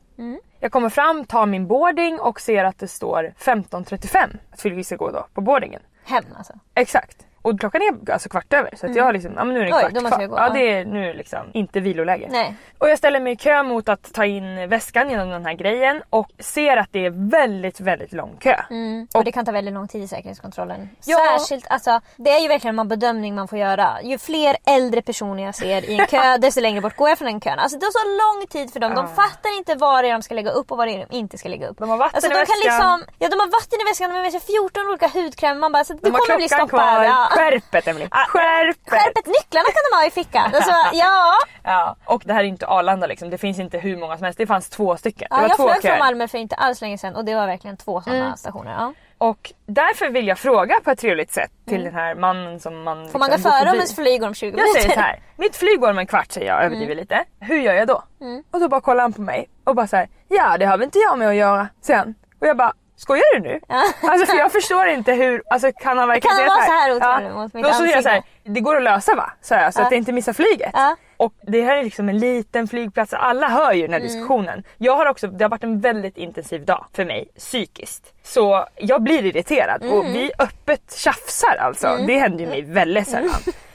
Jag 0.60 0.72
kommer 0.72 0.88
fram, 0.88 1.24
tar 1.24 1.46
min 1.46 1.66
boarding 1.66 2.20
och 2.20 2.40
ser 2.40 2.64
att 2.64 2.78
det 2.78 2.88
står 2.88 3.34
15.35 3.38 4.36
att 4.52 4.60
flyget 4.60 4.86
ska 4.86 4.96
gå 4.96 5.10
då 5.10 5.26
på 5.34 5.40
boardingen. 5.40 5.80
Hem 6.04 6.24
alltså. 6.36 6.52
Exakt. 6.74 7.26
Och 7.44 7.60
klockan 7.60 7.82
är 7.82 8.12
alltså 8.12 8.28
kvart 8.28 8.52
över 8.52 8.70
så 8.76 8.86
att 8.86 8.96
jag 8.96 9.04
har 9.04 9.12
liksom, 9.12 9.32
ja 9.36 9.44
men 9.44 9.54
nu 9.54 9.60
är 9.60 9.64
det 9.64 9.74
Oj, 9.74 9.80
kvart 9.80 9.92
måste 9.92 10.08
kvar. 10.08 10.20
jag 10.20 10.30
gå, 10.30 10.36
Ja 10.38 10.48
det 10.48 10.72
är 10.72 10.84
nu 10.84 11.10
är 11.10 11.14
liksom 11.14 11.40
inte 11.52 11.80
viloläge. 11.80 12.28
Nej. 12.30 12.54
Och 12.78 12.88
jag 12.88 12.98
ställer 12.98 13.20
mig 13.20 13.32
i 13.32 13.36
kö 13.36 13.62
mot 13.62 13.88
att 13.88 14.12
ta 14.12 14.24
in 14.24 14.68
väskan 14.68 15.10
genom 15.10 15.28
den 15.30 15.44
här 15.46 15.52
grejen 15.54 16.02
och 16.10 16.28
ser 16.38 16.76
att 16.76 16.88
det 16.92 17.06
är 17.06 17.30
väldigt 17.30 17.80
väldigt 17.80 18.12
lång 18.12 18.36
kö. 18.40 18.56
Mm. 18.70 19.08
Och 19.14 19.24
det 19.24 19.32
kan 19.32 19.44
ta 19.44 19.52
väldigt 19.52 19.74
lång 19.74 19.88
tid 19.88 20.02
i 20.02 20.08
säkerhetskontrollen. 20.08 20.88
Ja. 21.04 21.18
Särskilt, 21.38 21.66
alltså 21.70 22.00
det 22.16 22.30
är 22.30 22.40
ju 22.40 22.48
verkligen 22.48 22.78
en 22.78 22.88
bedömning 22.88 23.34
man 23.34 23.48
får 23.48 23.58
göra. 23.58 24.02
Ju 24.02 24.18
fler 24.18 24.56
äldre 24.66 25.02
personer 25.02 25.42
jag 25.44 25.54
ser 25.54 25.90
i 25.90 26.00
en 26.00 26.06
kö 26.06 26.36
desto 26.38 26.60
längre 26.60 26.80
bort 26.80 26.96
går 26.96 27.08
jag 27.08 27.18
från 27.18 27.26
den 27.26 27.40
kön. 27.40 27.58
Alltså 27.58 27.78
det 27.78 27.80
tar 27.86 27.90
så 27.92 28.38
lång 28.38 28.46
tid 28.46 28.72
för 28.72 28.80
dem. 28.80 28.94
De 28.94 29.08
fattar 29.08 29.58
inte 29.58 29.74
vad 29.74 30.04
det 30.04 30.08
är 30.08 30.12
de 30.12 30.22
ska 30.22 30.34
lägga 30.34 30.50
upp 30.50 30.70
och 30.70 30.78
vad 30.78 30.88
det 30.88 30.94
är 30.94 31.06
de 31.10 31.16
inte 31.16 31.38
ska 31.38 31.48
lägga 31.48 31.68
upp. 31.68 31.78
De 31.78 31.88
har 31.90 31.96
vatten 31.96 32.16
alltså, 32.16 32.30
i 32.30 32.34
väskan. 32.34 32.46
Kan 32.46 32.60
liksom, 32.64 33.14
ja 33.18 33.28
de 33.28 33.36
har 33.40 33.46
vatten 33.46 33.78
i 33.80 33.84
väskan, 33.90 34.10
de 34.10 34.16
har 34.16 34.22
med 34.22 34.32
sig 34.32 34.40
14 34.40 34.88
olika 34.88 35.08
hudkrämer. 35.08 35.60
Man 35.60 35.72
bara, 35.72 35.84
så 35.84 35.92
det 35.92 35.98
De 36.02 36.10
har 36.10 36.18
kommer 36.20 36.36
bli 36.36 36.48
klockan 36.48 36.68
stopp 36.68 36.80
kvar. 36.80 36.80
här. 36.98 37.04
Ja. 37.04 37.28
Skärpet 37.34 37.88
Emelie! 37.88 38.08
Skärpet! 38.10 38.90
Skärpet, 38.90 39.26
nycklarna 39.26 39.64
kan 39.66 39.82
de 39.90 39.96
ha 39.96 40.06
i 40.06 40.10
fickan. 40.10 40.50
Alltså, 40.54 40.72
ja. 40.92 41.32
Ja, 41.62 41.96
och 42.04 42.22
det 42.24 42.32
här 42.32 42.40
är 42.40 42.44
inte 42.48 42.66
Arlanda 42.66 43.06
liksom. 43.06 43.30
Det 43.30 43.38
finns 43.38 43.58
inte 43.58 43.78
hur 43.78 43.96
många 43.96 44.16
som 44.16 44.24
helst. 44.24 44.38
Det 44.38 44.46
fanns 44.46 44.68
två 44.68 44.96
stycken. 44.96 45.28
Ja, 45.30 45.42
jag 45.48 45.56
flög 45.56 45.82
från 45.82 45.98
Malmö 45.98 46.28
för 46.28 46.38
inte 46.38 46.54
alls 46.54 46.80
länge 46.80 46.98
sedan 46.98 47.16
och 47.16 47.24
det 47.24 47.34
var 47.34 47.46
verkligen 47.46 47.76
två 47.76 48.02
sådana 48.02 48.36
stationer. 48.36 48.72
Ja. 48.72 48.92
Och 49.18 49.52
därför 49.66 50.08
vill 50.10 50.28
jag 50.28 50.38
fråga 50.38 50.80
på 50.84 50.90
ett 50.90 50.98
trevligt 50.98 51.32
sätt 51.32 51.50
till 51.68 51.84
den 51.84 51.94
här 51.94 52.14
mannen 52.14 52.60
som 52.60 52.82
man 52.82 52.98
Mm. 52.98 53.10
Får 53.12 53.18
man 53.18 53.28
gå 53.28 53.34
liksom 53.36 53.50
före 53.52 53.68
om 53.70 53.74
ens 53.74 53.94
flyg 53.94 54.20
går 54.20 54.26
om 54.28 54.34
20 54.34 54.46
Jag 54.46 54.54
minuter? 54.56 54.80
säger 54.80 54.94
så 54.94 55.00
här. 55.00 55.20
mitt 55.36 55.56
flyg 55.56 55.80
går 55.80 55.90
om 55.90 55.98
en 55.98 56.06
kvart 56.06 56.32
säger 56.32 56.46
jag, 56.46 56.64
överdriver 56.64 56.92
Mm. 56.92 56.98
lite. 56.98 57.24
Hur 57.40 57.56
gör 57.60 57.72
jag 57.74 57.88
då? 57.88 58.02
Och 58.50 58.60
så 58.60 58.68
bara 58.68 58.80
kollar 58.80 59.02
han 59.02 59.12
på 59.12 59.20
mig 59.20 59.48
och 59.64 59.74
bara 59.74 59.86
så 59.86 59.96
här, 59.96 60.08
ja 60.28 60.56
det 60.58 60.66
har 60.66 60.76
väl 60.78 60.84
inte 60.84 60.98
jag 60.98 61.18
med 61.18 61.28
att 61.28 61.34
göra 61.34 61.68
sen. 61.82 62.14
Och 62.40 62.46
jag 62.46 62.56
bara, 62.56 62.72
skojar 62.96 63.34
du 63.34 63.40
nu? 63.40 63.60
Alltså 64.02 64.26
för 64.26 64.38
jag 64.38 64.52
förstår 64.52 64.86
inte 64.86 65.12
hur, 65.12 65.42
alltså 65.50 65.72
kan 65.72 65.98
han 65.98 66.08
verkligen 66.08 66.36
Kan 66.36 66.48
han 66.48 66.66
säga 66.66 66.94
vara 66.94 67.00
så 67.00 67.06
här 67.06 67.18
otrolig 67.20 67.34
mot 67.34 67.54
mitt 67.54 67.64
Då 67.64 67.72
så 67.72 67.86
jag 67.86 68.02
så 68.02 68.08
här, 68.08 68.16
ansikte? 68.16 68.33
Det 68.44 68.60
går 68.60 68.76
att 68.76 68.82
lösa 68.82 69.14
va? 69.14 69.32
Så, 69.42 69.54
jag, 69.54 69.74
så 69.74 69.80
Ja. 69.80 69.84
att 69.86 69.90
jag 69.92 69.98
inte 69.98 70.12
missar 70.12 70.32
flyget. 70.32 70.70
Ja. 70.72 70.96
Och 71.16 71.32
det 71.42 71.62
här 71.62 71.76
är 71.76 71.84
liksom 71.84 72.08
en 72.08 72.18
liten 72.18 72.68
flygplats, 72.68 73.12
alla 73.12 73.48
hör 73.48 73.72
ju 73.72 73.82
den 73.82 73.90
Mm. 73.90 74.02
här 74.02 74.08
diskussionen. 74.08 74.62
Jag 74.78 74.96
har 74.96 75.06
också, 75.06 75.26
det 75.26 75.44
har 75.44 75.48
varit 75.50 75.64
en 75.64 75.80
väldigt 75.80 76.16
intensiv 76.16 76.64
dag 76.64 76.86
för 76.92 77.04
mig 77.04 77.28
psykiskt. 77.38 78.12
Så 78.22 78.66
jag 78.76 79.02
blir 79.02 79.24
irriterad 79.24 79.82
och 79.82 80.00
Mm. 80.00 80.12
vi 80.12 80.30
öppet 80.38 80.94
tjafsar 80.96 81.56
alltså. 81.60 81.98
Det 82.06 82.18
händer 82.18 82.40
ju 82.44 82.46
mig 82.50 82.62
väldigt 82.62 83.08
sällan. 83.08 83.30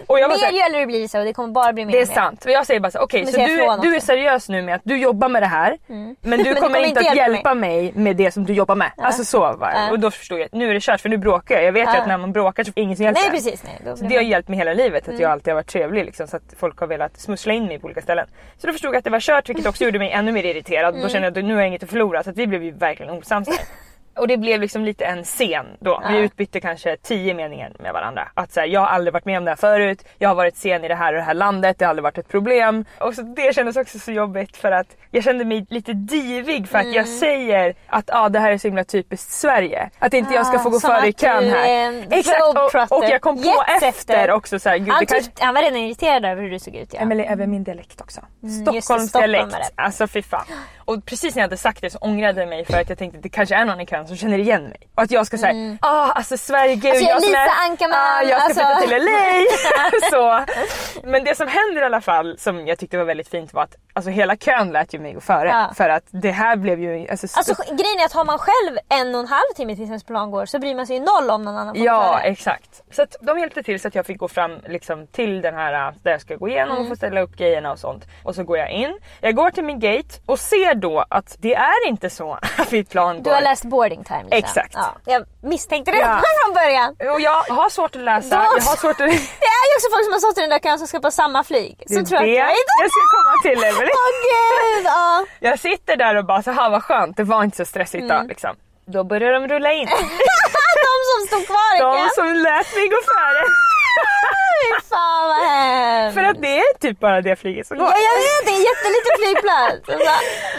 Och 0.07 0.19
jag 0.19 0.29
mer 0.29 0.37
här, 0.37 0.65
äldre 0.65 0.79
du 0.79 0.85
blir 0.85 1.07
så 1.07 1.19
och 1.19 1.25
det 1.25 1.33
kommer 1.33 1.49
bara 1.53 1.73
bli 1.73 1.85
mer 1.85 1.91
det 1.91 1.97
är 1.99 2.03
och 2.03 2.07
mer. 2.07 2.15
sant. 2.15 2.45
Och 2.45 2.51
jag 2.51 2.65
säger 2.65 2.79
bara 2.79 2.91
så 2.91 2.99
okej 2.99 3.23
Men 3.23 3.33
så 3.33 3.39
du, 3.39 3.89
du 3.89 3.95
är 3.95 3.99
seriös 3.99 4.49
nu 4.49 4.61
med 4.61 4.75
att 4.75 4.81
du 4.83 4.97
jobbar 4.97 5.29
med 5.29 5.41
det 5.43 5.47
här. 5.47 5.77
Men 5.87 6.07
du 6.13 6.15
Men 6.29 6.39
du 6.43 6.55
kommer 6.55 6.79
inte 6.85 6.99
att 6.99 7.05
hjälpa 7.15 7.31
hjälpa 7.33 7.53
mig 7.53 7.91
med 7.95 8.15
det 8.15 8.31
som 8.31 8.45
du 8.45 8.53
jobbar 8.53 8.75
med. 8.75 8.91
Alltså 8.97 9.23
så 9.25 9.39
var 9.39 9.71
det. 9.71 9.73
Ja. 9.79 9.91
Och 9.91 9.99
då 9.99 10.11
förstod 10.11 10.39
jag 10.39 10.47
nu 10.51 10.69
är 10.69 10.73
det 10.73 10.79
kört 10.83 11.01
för 11.01 11.09
nu 11.09 11.17
bråkar 11.17 11.55
jag. 11.55 11.63
Jag 11.63 11.71
vet 11.71 11.87
ju 11.89 11.93
Ja. 11.93 12.01
att 12.01 12.07
när 12.07 12.17
man 12.17 12.31
bråkar 12.31 12.63
så 12.63 12.69
är 12.69 12.73
det 12.75 12.81
ingen 12.81 12.95
som 12.95 13.05
hjälper 13.05 13.21
Nej 13.21 13.31
precis. 13.31 13.63
Nej, 13.63 14.09
det 14.09 14.15
har 14.15 14.23
hjälpt 14.23 14.49
mig 14.49 14.57
hela 14.59 14.73
livet 14.73 15.03
att 15.03 15.07
Mm. 15.09 15.21
jag 15.21 15.31
alltid 15.31 15.47
har 15.51 15.55
varit 15.55 15.67
trevlig 15.67 16.05
liksom, 16.05 16.27
så 16.27 16.37
att 16.37 16.53
folk 16.57 16.79
har 16.79 16.87
velat 16.87 17.19
smussla 17.19 17.53
in 17.53 17.65
mig 17.65 17.79
på 17.79 17.85
olika 17.85 18.01
ställen. 18.01 18.27
Så 18.57 18.67
då 18.67 18.73
förstod 18.73 18.89
jag 18.93 18.97
att 18.97 19.03
det 19.03 19.09
var 19.09 19.19
kört 19.19 19.49
vilket 19.49 19.65
också 19.65 19.83
gjorde 19.85 19.99
mig 19.99 20.11
ännu 20.11 20.31
mer 20.31 20.43
irriterad. 20.43 20.89
Mm. 20.93 21.01
Då 21.03 21.09
kände 21.09 21.27
jag 21.27 21.37
att 21.37 21.45
nu 21.45 21.53
har 21.53 21.61
jag 21.61 21.67
inget 21.67 21.83
att 21.83 21.89
förlora 21.89 22.23
så 22.23 22.29
att 22.29 22.37
vi 22.37 22.47
blev 22.47 22.63
ju 22.63 22.71
verkligen 22.71 23.11
osams. 23.13 23.49
Och 24.19 24.27
det 24.27 24.37
blev 24.37 24.61
liksom 24.61 24.85
lite 24.85 25.05
en 25.05 25.23
scen 25.23 25.65
då. 25.79 26.03
Vi 26.09 26.17
utbytte 26.17 26.59
kanske 26.59 26.97
tio 26.97 27.33
meningar 27.33 27.71
med 27.79 27.93
varandra. 27.93 28.27
Att 28.33 28.51
så 28.51 28.59
här, 28.59 28.67
jag 28.67 28.79
har 28.81 28.87
aldrig 28.87 29.13
varit 29.13 29.25
med 29.25 29.37
om 29.37 29.45
det 29.45 29.51
här 29.51 29.55
förut. 29.55 30.03
Jag 30.17 30.29
har 30.29 30.35
varit 30.35 30.57
sen 30.57 30.83
i 30.83 30.87
det 30.87 30.95
här 30.95 31.13
och 31.13 31.17
det 31.19 31.23
här 31.25 31.33
landet. 31.33 31.79
Det 31.79 31.85
har 31.85 31.89
aldrig 31.89 32.03
varit 32.03 32.17
ett 32.17 32.27
problem. 32.29 32.85
Och 32.99 33.13
så 33.15 33.21
det 33.21 33.55
kändes 33.55 33.75
också 33.77 33.99
så 33.99 34.11
jobbigt 34.11 34.57
för 34.57 34.71
att 34.71 34.87
jag 35.11 35.23
kände 35.23 35.45
mig 35.45 35.65
lite 35.69 35.93
divig 35.93 36.67
för 36.69 36.77
att 36.77 36.83
Mm. 36.89 36.95
jag 36.95 37.07
säger 37.07 37.75
att 37.87 38.09
ah, 38.13 38.29
det 38.29 38.39
här 38.39 38.51
är 38.51 38.57
så 38.57 38.67
himla 38.67 38.83
typiskt 38.83 39.31
Sverige. 39.31 39.89
Att 39.99 40.13
inte 40.13 40.33
jag 40.33 40.47
ska 40.47 40.59
få 40.59 40.69
gå 40.69 40.77
Ah, 40.77 40.79
före 40.79 41.07
i 41.07 41.13
kön 41.13 41.49
här. 41.49 42.03
Exakt 42.11 42.41
och, 42.91 42.97
och 42.97 43.03
jag 43.05 43.21
kom 43.21 43.43
på 43.43 43.63
efter 43.81 44.31
också 44.31 44.59
så 44.59 44.69
här, 44.69 44.77
gud, 44.77 44.89
Han, 44.89 45.05
kanske... 45.05 45.31
han 45.39 45.53
var 45.53 45.61
redan 45.61 45.77
irriterad 45.77 46.25
över 46.25 46.41
hur 46.41 46.49
du 46.49 46.59
såg 46.59 46.75
ut 46.75 46.93
ja. 46.93 46.99
Emelie, 46.99 47.25
även 47.25 47.51
min 47.51 47.63
dialekt 47.63 48.01
också. 48.01 48.21
just 48.41 48.65
det, 48.65 48.81
Stockholms 48.81 49.11
dialekt. 49.11 49.41
stockholmare. 49.41 49.71
Alltså 49.75 50.07
fy 50.07 50.21
fan. 50.21 50.45
Och 50.89 51.05
precis 51.05 51.35
när 51.35 51.41
jag 51.41 51.47
hade 51.47 51.57
sagt 51.57 51.81
det 51.81 51.89
så 51.89 51.97
ångrade 52.01 52.39
jag 52.39 52.49
mig 52.49 52.65
för 52.65 52.77
att 52.81 52.89
jag 52.89 52.97
tänkte 52.97 53.17
att 53.17 53.23
det 53.23 53.29
kanske 53.29 53.55
är 53.55 53.65
någon 53.65 53.79
i 53.81 53.85
kön 53.85 54.07
som 54.07 54.17
känner 54.17 54.37
igen 54.37 54.63
mig. 54.63 54.79
Och 54.95 55.03
att 55.03 55.11
jag 55.11 55.25
ska 55.27 55.37
säga, 55.37 55.77
ah 55.81 56.11
alltså 56.11 56.37
Sverige, 56.37 56.75
gud 56.75 56.91
Alltså, 56.91 57.03
jag 57.05 57.17
är 57.17 57.21
Lisa 57.21 57.51
Ankarman, 57.69 57.97
ah, 57.99 58.21
jag 58.21 58.51
ska 58.51 58.63
alltså." 58.63 58.87
flytta 58.87 58.97
till 58.97 59.05
LA. 59.05 60.09
så. 60.11 60.45
Men 61.07 61.23
det 61.23 61.35
som 61.37 61.47
händer 61.47 61.81
i 61.81 61.85
alla 61.85 62.01
fall 62.01 62.37
som 62.37 62.67
jag 62.67 62.79
tyckte 62.79 62.97
var 62.97 63.03
väldigt 63.05 63.27
fint 63.29 63.53
var 63.53 63.63
att 63.63 63.75
alltså, 63.93 64.09
hela 64.11 64.35
kön 64.35 64.71
lät 64.71 64.93
ju 64.93 64.99
mig 64.99 65.13
gå 65.13 65.21
före. 65.21 65.47
Ja. 65.49 65.71
För 65.75 65.89
att 65.89 66.03
det 66.11 66.31
här 66.31 66.55
blev 66.55 66.79
ju... 66.79 67.07
Alltså, 67.09 67.27
Alltså 67.37 67.53
grejen 67.63 67.99
är 67.99 68.05
att 68.05 68.13
har 68.13 68.25
man 68.25 68.39
själv 68.39 68.77
en 68.89 69.15
och 69.15 69.21
en 69.21 69.27
halv 69.27 69.53
timme 69.55 69.75
tills 69.75 69.87
ens 69.89 70.03
plan 70.03 70.31
går 70.31 70.45
så 70.45 70.59
bryr 70.59 70.75
man 70.75 70.87
sig 70.87 70.95
ju 70.95 71.01
noll 71.01 71.29
om 71.31 71.41
någon 71.45 71.57
annan 71.57 71.75
får 71.75 71.85
Ja 71.85 72.13
före. 72.21 72.31
exakt. 72.31 72.81
Så 72.91 73.01
att 73.01 73.15
de 73.21 73.39
hjälpte 73.39 73.63
till 73.63 73.79
så 73.79 73.87
att 73.87 73.95
jag 73.95 74.05
fick 74.05 74.17
gå 74.17 74.27
fram 74.27 74.51
liksom, 74.67 75.07
till 75.07 75.41
den 75.41 75.55
här 75.55 75.87
äh, 75.87 75.93
där 76.03 76.11
jag 76.11 76.21
ska 76.21 76.35
gå 76.35 76.47
igenom 76.49 76.69
Mm. 76.69 76.81
och 76.83 76.89
få 76.89 76.95
ställa 76.95 77.21
upp 77.21 77.35
grejerna 77.37 77.71
och 77.71 77.79
sånt. 77.79 78.05
Och 78.23 78.35
så 78.35 78.43
går 78.43 78.57
jag 78.57 78.71
in. 78.71 78.97
Jag 79.21 79.35
går 79.35 79.49
till 79.51 79.63
min 79.63 79.79
gate 79.79 80.09
och 80.25 80.39
ser 80.39 80.75
då 80.79 81.05
att 81.09 81.35
det 81.39 81.53
är 81.55 81.87
inte 81.87 82.09
så 82.09 82.33
att 82.57 82.71
mitt 82.71 82.89
plan 82.89 83.15
Du 83.15 83.21
går. 83.23 83.31
har 83.31 83.41
läst 83.41 83.63
boarding 83.63 84.03
time 84.03 84.23
Lisa. 84.23 84.35
Exakt. 84.35 84.73
Ja, 84.73 84.95
jag 85.05 85.25
misstänkte 85.43 85.91
det 85.91 85.97
Ja. 85.97 86.21
från 86.45 86.53
början. 86.53 86.95
Och 87.13 87.21
jag 87.21 87.43
har 87.43 87.69
svårt 87.69 87.95
att 87.95 88.01
läsa. 88.01 88.35
Då- 88.37 88.43
Jag 88.43 88.49
har 88.71 88.75
svårt 88.77 88.91
att... 88.91 88.97
Det 89.43 89.49
är 89.55 89.65
ju 89.69 89.75
också 89.77 89.89
folk 89.93 90.03
som 90.05 90.13
har 90.13 90.19
stått 90.19 90.37
i 90.37 90.41
den 90.41 90.49
där 90.49 90.59
kön 90.59 90.77
som 90.77 90.87
ska 90.87 90.99
på 90.99 91.11
samma 91.11 91.43
flyg. 91.43 91.83
Det 91.87 91.93
Så 91.95 92.05
tror 92.05 92.19
det 92.19 92.27
jag 92.27 92.45
att 92.45 92.53
jag 92.53 92.83
jag 92.85 92.91
ska 92.91 93.01
komma 93.17 93.33
till 93.43 93.63
Emelie. 93.63 93.93
Åh 93.93 94.11
gud! 94.29 94.85
Ja. 94.85 95.25
Jag 95.39 95.59
sitter 95.59 95.95
där 95.95 96.15
och 96.15 96.25
bara 96.25 96.43
så 96.43 96.51
här 96.51 96.69
vad 96.69 96.83
skönt, 96.83 97.17
det 97.17 97.23
var 97.23 97.43
inte 97.43 97.57
så 97.57 97.65
stressigt 97.65 98.03
Mm. 98.03 98.21
då 98.21 98.27
liksom. 98.27 98.55
Då 98.85 99.03
börjar 99.03 99.31
de 99.33 99.47
rulla 99.47 99.71
in. 99.73 99.85
De 99.85 100.95
som 101.11 101.27
stod 101.27 101.45
kvar 101.47 101.75
i 101.75 101.79
De 101.79 102.09
som 102.15 102.25
lät 102.33 102.75
mig 102.75 102.87
gå 102.87 102.99
före. 103.13 103.43
Fy 104.61 104.87
fan 104.89 105.27
vad 105.29 105.37
hemskt. 105.47 106.13
För 106.17 106.23
att 106.23 106.41
det 106.41 106.57
är 106.59 106.77
typ 106.79 106.99
bara 106.99 107.21
det 107.21 107.35
flyget 107.35 107.67
som 107.67 107.77
går. 107.77 107.87
Ja, 107.87 107.93
jag 108.09 108.17
vet, 108.27 108.45
det 108.45 108.51
är 108.51 108.55
en 108.61 108.67
jätteliten 108.71 109.13
flygplats. 109.21 109.85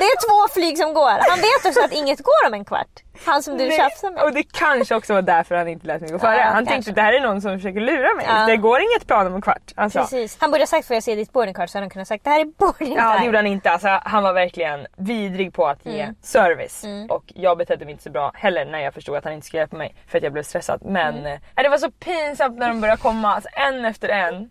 Det 0.00 0.04
är 0.12 0.16
två 0.28 0.52
flyg 0.54 0.78
som 0.78 0.94
går. 0.94 1.16
Han 1.30 1.38
vet 1.40 1.66
också 1.66 1.80
att 1.84 1.92
inget 1.92 2.18
går 2.22 2.46
om 2.46 2.54
en 2.54 2.64
kvart. 2.64 2.94
Han 3.26 3.42
som 3.42 3.58
du 3.58 3.66
Nej, 3.66 3.76
tjafsar 3.76 4.10
med. 4.10 4.22
Och 4.22 4.32
det 4.32 4.42
kanske 4.52 4.94
också 4.94 5.14
var 5.14 5.22
därför 5.22 5.54
han 5.54 5.68
inte 5.68 5.86
lät 5.86 6.00
mig 6.00 6.10
gå 6.10 6.18
före. 6.18 6.36
Ja, 6.36 6.42
han 6.44 6.52
kanske. 6.54 6.72
tänkte 6.74 6.92
det 6.92 7.02
här 7.02 7.12
är 7.12 7.20
någon 7.20 7.40
som 7.40 7.58
försöker 7.58 7.80
lura 7.80 8.14
mig. 8.14 8.26
Ja. 8.28 8.46
Det 8.46 8.56
går 8.56 8.80
inget 8.80 9.06
plan 9.06 9.26
om 9.26 9.34
en 9.34 9.42
kvart. 9.42 9.72
Alltså. 9.74 9.98
Precis. 9.98 10.36
Han 10.40 10.50
borde 10.50 10.62
ha 10.62 10.66
sagt 10.66 10.86
får 10.86 10.94
jag 10.94 11.02
se 11.02 11.14
ditt 11.14 11.32
boardingcard 11.32 11.70
så 11.70 11.78
hade 11.78 11.84
han 11.84 11.90
kunnat 11.90 12.08
sagt 12.08 12.24
det 12.24 12.30
här 12.30 12.40
är 12.40 12.44
boarding 12.44 12.96
Ja 12.96 13.18
det 13.18 13.24
gjorde 13.26 13.38
han 13.38 13.46
inte. 13.46 13.70
Alltså, 13.70 14.00
han 14.04 14.22
var 14.22 14.32
verkligen 14.32 14.86
vidrig 14.96 15.52
på 15.54 15.66
att 15.66 15.86
ge 15.86 16.00
Mm. 16.00 16.14
service. 16.22 16.84
Och 17.08 17.24
jag 17.26 17.58
betedde 17.58 17.84
mig 17.84 17.92
inte 17.92 18.04
så 18.04 18.10
bra 18.10 18.30
heller 18.34 18.64
när 18.64 18.78
jag 18.80 18.94
förstod 18.94 19.16
att 19.16 19.24
han 19.24 19.32
inte 19.32 19.46
skulle 19.46 19.60
hjälpa 19.60 19.76
mig. 19.76 19.94
För 20.08 20.18
att 20.18 20.24
jag 20.24 20.32
blev 20.32 20.42
stressad. 20.42 20.80
Men 20.84 21.18
Mm. 21.18 21.32
eh, 21.56 21.62
det 21.62 21.68
var 21.68 21.78
så 21.78 21.90
pinsamt 21.90 22.58
när 22.58 22.68
de 22.68 22.80
började 22.80 23.00
komma 23.02 23.34
alltså, 23.34 23.50
en 23.52 23.84
efter 23.84 24.08
en. 24.08 24.50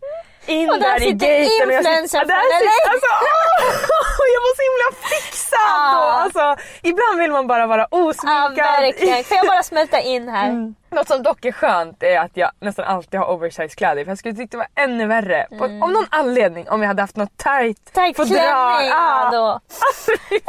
In 0.50 0.70
Och 0.70 0.80
där 0.80 1.00
där 1.00 1.08
i 1.08 1.12
gaten 1.12 1.46
och 1.46 1.50
sitter, 1.52 1.66
där 1.86 1.98
från 2.00 2.08
sitter, 2.08 2.26
LA. 2.26 2.92
alltså, 2.94 3.12
åh, 3.22 4.26
Jag 4.36 4.42
var 4.46 4.54
så 4.60 4.64
himla 4.70 4.90
fixad 5.10 5.60
Ja. 5.62 5.92
då. 5.94 6.02
Alltså, 6.24 6.64
ibland 6.82 7.20
vill 7.20 7.32
man 7.32 7.48
bara 7.48 7.68
vara 7.68 7.88
Ja 7.92 7.98
osminkad. 7.98 8.56
verkligen. 8.82 9.24
Får 9.24 9.38
jag 9.38 9.48
bara 9.48 9.64
smälta 9.64 10.00
in 10.00 10.30
här? 10.30 10.50
Mm. 10.50 10.76
Något 10.92 11.08
som 11.08 11.24
dock 11.24 11.46
är 11.46 11.52
skönt 11.52 12.04
är 12.04 12.20
att 12.20 12.32
jag 12.38 12.52
nästan 12.60 12.86
alltid 12.86 13.20
har 13.20 13.28
oversize 13.28 13.76
kläder 13.76 14.04
för 14.04 14.12
jag 14.12 14.18
skulle 14.18 14.36
tycka 14.36 14.48
det 14.52 14.58
var 14.58 14.84
ännu 14.84 15.08
värre. 15.08 15.48
På, 15.58 15.66
om 15.66 15.94
någon 15.94 16.06
anledning 16.10 16.70
om 16.70 16.82
jag 16.82 16.88
hade 16.88 17.02
haft 17.02 17.16
något 17.16 17.38
tight, 17.38 17.94
Tight 17.94 18.16
fodral. 18.16 18.28
klänning 18.38 18.92
Ah. 18.94 19.32
då. 19.32 19.46
Alltså. 19.52 20.12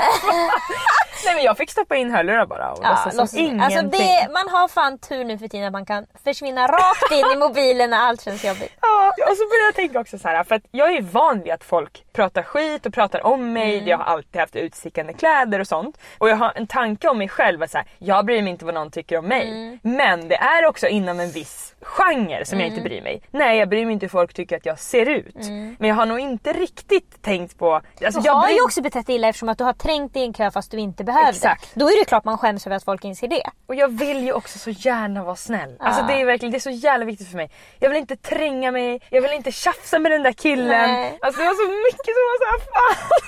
Nej 1.25 1.35
men 1.35 1.44
jag 1.44 1.56
fick 1.56 1.70
stoppa 1.70 1.97
in 1.97 2.11
hörlurar 2.11 2.47
bara 2.47 2.73
och 2.73 2.78
Ja, 2.82 2.88
låtsas 3.04 3.30
som 3.30 3.38
ingenting. 3.40 3.61
alltså 3.78 3.82
det, 3.99 4.28
man 4.32 4.49
har 4.49 4.68
fan 4.68 4.99
tur 4.99 5.25
nu 5.25 5.38
för 5.38 5.49
tiden 5.49 5.66
att 5.66 5.73
man 5.73 5.87
kan 5.87 6.06
försvinna 6.25 6.66
rakt 6.66 7.12
in 7.12 7.26
i 7.32 7.37
mobilen 7.37 7.90
när 7.90 7.99
allt 7.99 8.20
känns 8.25 8.44
jobbigt. 8.44 8.73
Ja, 8.80 9.09
och 9.30 9.37
så 9.37 9.44
började 9.49 9.66
jag 9.66 9.75
tänka 9.75 10.00
också 10.00 10.18
så 10.18 10.28
här, 10.28 10.44
för 10.44 10.54
att 10.54 10.62
jag 10.70 10.92
är 10.97 11.02
van 11.02 11.42
vid 11.42 11.52
att 11.52 11.64
folk 11.64 12.04
pratar 12.12 12.43
skit 12.43 12.87
och 12.87 12.95
pratar 12.95 13.26
om 13.26 13.52
mig. 13.52 13.75
Mm. 13.75 13.88
Jag 13.88 13.99
har 13.99 14.05
alltid 14.05 14.40
haft 14.40 14.57
utstickande 14.57 15.12
kläder 15.12 15.61
och 15.61 15.67
sånt. 15.67 15.99
Och 16.19 16.29
jag 16.29 16.37
har 16.37 16.52
en 16.55 16.67
tanke 16.67 17.09
om 17.09 17.19
mig 17.19 17.29
själv 17.29 17.62
att 17.62 17.71
så 17.71 17.79
här, 17.79 17.87
jag 17.99 18.25
bryr 18.25 18.43
mig 18.43 18.50
inte 18.50 18.64
vad 18.64 18.75
någon 18.75 18.90
tycker 18.90 19.19
om 19.19 19.26
mig. 19.26 19.49
Mm. 19.49 19.79
Men 19.83 20.29
det 20.29 20.37
är 20.37 20.67
också 20.67 20.87
inom 20.87 21.21
en 21.21 21.31
viss 21.31 21.70
genre 21.82 22.44
som 22.44 22.60
jag 22.60 22.68
inte 22.68 22.80
bryr 22.80 23.02
mig. 23.02 23.22
Nej 23.30 23.58
jag 23.58 23.68
bryr 23.68 23.84
mig 23.87 23.92
inte 23.92 24.04
hur 24.06 24.10
folk 24.10 24.34
tycker 24.34 24.56
att 24.56 24.66
jag 24.66 24.78
ser 24.78 25.06
ut. 25.06 25.34
Men 25.78 25.88
jag 25.88 25.94
har 25.94 26.06
nog 26.06 26.20
inte 26.20 26.52
riktigt 26.52 27.22
tänkt 27.22 27.58
på... 27.58 27.75
Alltså, 27.75 28.20
Mm. 28.20 28.22
Du 28.22 28.28
jag 28.28 28.34
har 28.34 28.46
bryr... 28.46 28.54
ju 28.56 28.62
också 28.62 28.82
betett 28.82 29.06
dig 29.06 29.16
illa 29.16 29.28
eftersom 29.28 29.49
att 29.49 29.58
du 29.58 29.64
har 29.64 29.72
trängt 29.72 30.16
i 30.16 30.20
en 30.22 30.32
kö 30.32 30.50
fast 30.50 30.70
du 30.70 30.78
inte 30.78 31.04
behövde. 31.04 31.30
Exakt. 31.30 31.70
Då 31.75 31.87
är 31.87 31.99
det 32.00 32.04
klart 32.04 32.25
man 32.25 32.38
skäms 32.38 32.66
över 32.66 32.76
att 32.76 32.84
folk 32.84 33.04
inser 33.04 33.28
det. 33.28 33.42
Och 33.66 33.75
jag 33.75 33.88
vill 33.88 34.25
ju 34.25 34.32
också 34.32 34.58
så 34.58 34.70
gärna 34.70 35.25
vara 35.25 35.37
snäll. 35.37 35.76
Alltså 35.80 36.02
det 36.02 36.12
är 36.20 36.25
verkligen 36.25 36.52
det 36.52 36.58
är 36.58 36.60
så 36.60 36.70
jävla 36.70 37.04
viktigt 37.06 37.28
för 37.30 37.37
mig. 37.37 37.50
Jag 37.78 37.88
vill 37.90 37.99
inte 37.99 38.16
tränga 38.16 38.70
mig, 38.72 39.00
jag 39.10 39.22
vill 39.22 39.32
inte 39.32 39.52
tjafsa 39.52 39.99
med 39.99 40.12
den 40.12 40.22
där 40.22 40.32
killen. 40.32 40.68
Nej. 40.90 41.18
Alltså 41.22 41.40
det 41.40 41.46
var 41.46 41.54
så 41.54 41.70
mycket 41.87 42.04
som 42.16 42.25
var 42.30 42.38
såhär, 42.44 42.58
fan. 42.72 43.20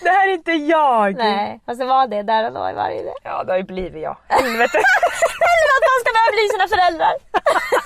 Det 0.02 0.08
här 0.10 0.28
är 0.28 0.32
inte 0.32 0.52
jag. 0.52 1.16
Nej, 1.16 1.60
fast 1.66 1.80
det 1.80 1.86
var 1.86 2.06
det 2.06 2.22
där 2.22 2.46
och 2.46 2.52
då 2.52 2.70
i 2.70 2.72
varje 2.72 3.02
del. 3.02 3.12
Ja 3.22 3.44
det 3.44 3.52
har 3.52 3.58
ju 3.58 3.64
blivit 3.64 4.02
jag. 4.02 4.16
Helvete. 4.28 4.78
Eller 5.52 5.68
att 5.76 5.84
man 5.92 5.98
ska 6.02 6.10
behöva 6.16 6.32
bli 6.36 6.44
sina 6.54 6.68
föräldrar. 6.74 7.14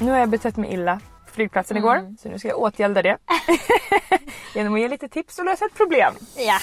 nu 0.00 0.10
har 0.10 0.18
jag 0.18 0.28
betett 0.28 0.56
mig 0.56 0.72
illa 0.72 1.00
på 1.26 1.32
flygplatsen 1.32 1.76
igår. 1.76 2.16
Så 2.22 2.28
nu 2.28 2.38
ska 2.38 2.48
jag 2.48 2.58
åtgälda 2.58 3.02
det. 3.02 3.18
Genom 4.54 4.74
att 4.74 4.80
ge 4.80 4.88
lite 4.88 5.08
tips 5.08 5.38
och 5.38 5.44
lösa 5.44 5.64
ett 5.64 5.74
problem. 5.74 6.14
Ja. 6.36 6.58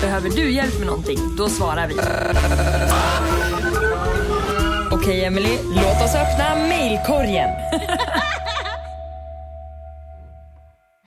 Behöver 0.00 0.30
du 0.30 0.50
hjälp 0.50 0.78
med 0.78 0.86
någonting? 0.86 1.18
Då 1.36 1.48
svarar 1.48 1.88
vi. 1.88 1.94
Okej 4.92 5.24
Emily, 5.24 5.58
låt 5.74 6.02
oss 6.04 6.14
öppna 6.14 6.56
mailkorgen. 6.56 7.50